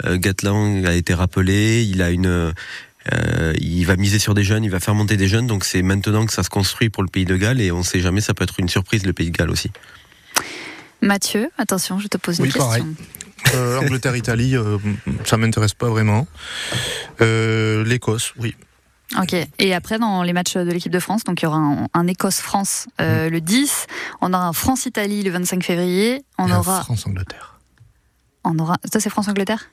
euh, 0.05 0.17
Gatland 0.19 0.85
a 0.85 0.95
été 0.95 1.15
rappelé, 1.15 1.85
il 1.85 2.03
a 2.03 2.11
une 2.11 2.53
euh, 3.13 3.53
il 3.59 3.85
va 3.85 3.95
miser 3.97 4.19
sur 4.19 4.35
des 4.35 4.43
jeunes, 4.45 4.65
il 4.65 4.71
va 4.71 4.81
faire 4.81 4.95
monter 4.97 5.17
des 5.17 5.29
jeunes, 5.29 5.47
donc 5.47 5.65
c'est 5.65 5.83
maintenant 5.83 6.27
que 6.27 6.33
ça 6.33 6.43
se 6.43 6.51
construit 6.51 6.91
pour 6.91 7.03
le 7.05 7.09
Pays 7.09 7.25
de 7.25 7.37
Galles 7.37 7.61
et 7.61 7.71
on 7.73 7.83
sait 7.85 8.01
jamais, 8.01 8.21
ça 8.21 8.35
peut 8.35 8.45
être 8.45 8.59
une 8.59 8.69
surprise 8.69 9.07
le 9.07 9.13
Pays 9.13 9.31
de 9.31 9.37
Galles 9.37 9.51
aussi. 9.51 9.71
Mathieu, 11.03 11.49
attention, 11.57 11.99
je 11.99 12.09
te 12.09 12.19
pose 12.19 12.39
une 12.39 12.45
Oui, 12.47 12.49
question. 12.53 12.67
pareil. 12.69 12.85
Euh, 13.55 13.79
Angleterre-Italie, 13.81 14.57
euh, 14.57 14.79
ça 15.25 15.37
m'intéresse 15.37 15.75
pas 15.75 15.89
vraiment. 15.89 16.27
Euh, 17.21 17.85
L'Écosse, 17.85 18.33
oui. 18.39 18.55
Ok. 19.21 19.35
Et 19.59 19.75
après, 19.75 19.99
dans 19.99 20.23
les 20.23 20.33
matchs 20.33 20.55
de 20.55 20.71
l'équipe 20.71 20.93
de 20.93 21.01
France, 21.01 21.25
donc 21.25 21.43
il 21.43 21.45
y 21.45 21.49
aura 21.49 21.59
un, 21.59 21.87
un 21.95 22.07
Écosse-France 22.07 22.87
euh, 23.01 23.29
Mm. 23.29 23.33
le 23.33 23.41
10, 23.41 23.87
on 24.21 24.33
aura 24.33 24.47
un 24.47 24.53
France-Italie 24.53 25.23
le 25.25 25.31
25 25.33 25.65
février, 25.65 26.23
on 26.39 26.49
Et 26.49 26.53
aura, 26.53 26.83
France-Angleterre. 26.85 27.59
on 28.45 28.57
aura, 28.59 28.77
ça 28.93 29.01
c'est 29.01 29.11
France-Angleterre? 29.11 29.71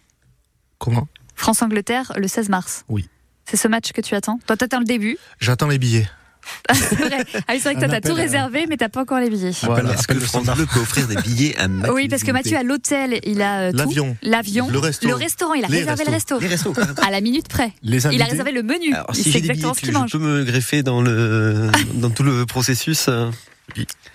Comment? 0.80 1.08
France-Angleterre 1.36 2.14
le 2.18 2.28
16 2.28 2.50
mars. 2.50 2.84
Oui. 2.90 3.08
C'est 3.46 3.58
ce 3.58 3.68
match 3.68 3.92
que 3.92 4.02
tu 4.02 4.16
attends? 4.16 4.40
Toi, 4.48 4.58
t'attends 4.58 4.80
le 4.80 4.86
début? 4.86 5.18
J'attends 5.40 5.68
les 5.68 5.78
billets. 5.78 6.10
Ah, 6.70 6.74
c'est 6.76 6.96
vrai, 6.96 7.26
Ah 7.48 7.54
c'est 7.54 7.60
vrai 7.60 7.76
que 7.76 7.80
toi, 7.80 7.88
t'as 7.88 8.02
tout 8.02 8.14
réservé, 8.14 8.66
mais 8.68 8.76
t'as 8.76 8.90
pas 8.90 9.02
encore 9.02 9.20
les 9.20 9.30
billets. 9.30 9.52
Voilà. 9.64 9.94
Est-ce 9.94 10.06
que 10.08 10.14
le 10.14 10.20
France 10.20 10.46
Bleu 10.48 10.66
peut 10.66 10.80
offrir 10.82 11.08
des 11.08 11.16
billets 11.16 11.56
à 11.58 11.68
Mathieu 11.70 11.94
Oui, 11.94 12.08
parce 12.10 12.24
que 12.24 12.32
Mathieu, 12.32 12.58
à 12.58 12.64
l'hôtel, 12.64 13.20
il 13.24 13.42
a 13.42 13.70
euh. 13.70 13.72
L'avion. 13.74 14.18
L'avion. 14.22 14.68
Le 14.70 14.78
resto. 14.80 15.08
Le 15.08 15.14
restaurant, 15.14 15.54
il 15.54 15.64
a 15.64 15.68
Les 15.70 15.80
réservé 15.80 16.04
le 16.06 16.12
resto. 16.12 16.40
Les 16.40 16.48
restos. 16.48 16.74
À 17.06 17.10
la 17.12 17.22
minute 17.22 17.48
près. 17.48 17.72
Les 17.84 18.06
Il 18.08 18.22
a 18.22 18.26
réservé 18.26 18.52
le 18.52 18.64
menu. 18.64 18.94
Alors, 18.94 19.08
il 19.14 19.16
si 19.16 19.32
des 19.32 19.38
exactement 19.38 19.72
billets, 19.72 19.76
ce 19.76 19.80
qu'il 19.80 19.94
je 19.94 19.98
mange. 19.98 20.12
peux 20.12 20.18
me 20.20 20.44
greffer 20.44 20.84
dans 20.84 21.02
le 21.02 21.70
dans 21.94 22.10
tout 22.10 22.24
le 22.24 22.46
processus. 22.46 23.10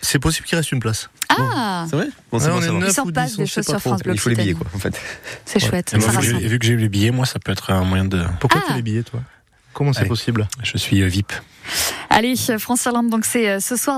C'est 0.00 0.18
possible 0.18 0.46
qu'il 0.46 0.56
reste 0.56 0.72
une 0.72 0.80
place. 0.80 1.08
Ah, 1.28 1.86
C'est 1.88 1.96
vrai 1.96 2.08
Bon, 2.30 2.38
Ouais, 2.38 2.48
bon, 2.48 2.54
on 2.78 2.82
est 2.82 2.88
Il 2.88 2.92
s'en 2.92 3.06
passe 3.06 3.36
des 3.36 3.46
choses 3.46 3.64
sur. 3.66 3.80
France 3.80 4.02
Bleu 4.02 4.14
Il 4.14 4.20
faut 4.20 4.28
les 4.28 4.36
billets, 4.36 4.54
quoi, 4.54 4.66
en 4.74 4.78
fait. 4.78 4.94
c'est 5.44 5.60
chouette. 5.60 5.94
Et 5.94 5.98
vu, 6.48 6.58
que 6.58 6.66
j'ai- 6.66 6.72
eu 6.72 6.76
les 6.76 6.88
billets, 6.88 7.10
moi, 7.10 7.24
ça 7.26 7.38
peut 7.38 7.52
être 7.52 7.70
un 7.72 7.84
moyen 7.84 8.04
de. 8.04 8.22
Pourquoi 8.40 8.60
Ah. 8.62 8.66
tu 8.66 8.72
as 8.72 8.76
les 8.76 8.82
billets, 8.82 9.02
toi? 9.02 9.20
Comment 9.72 9.92
c'est 9.94 10.04
possible? 10.06 10.48
Je 10.62 10.76
suis 10.76 11.00
euh, 11.02 11.06
VIP. 11.06 11.32
Allez, 12.10 12.34
France-Irlande, 12.58 13.08
donc 13.08 13.24
c'est 13.24 13.48
euh, 13.48 13.60
ce 13.60 13.76
soir. 13.76 13.90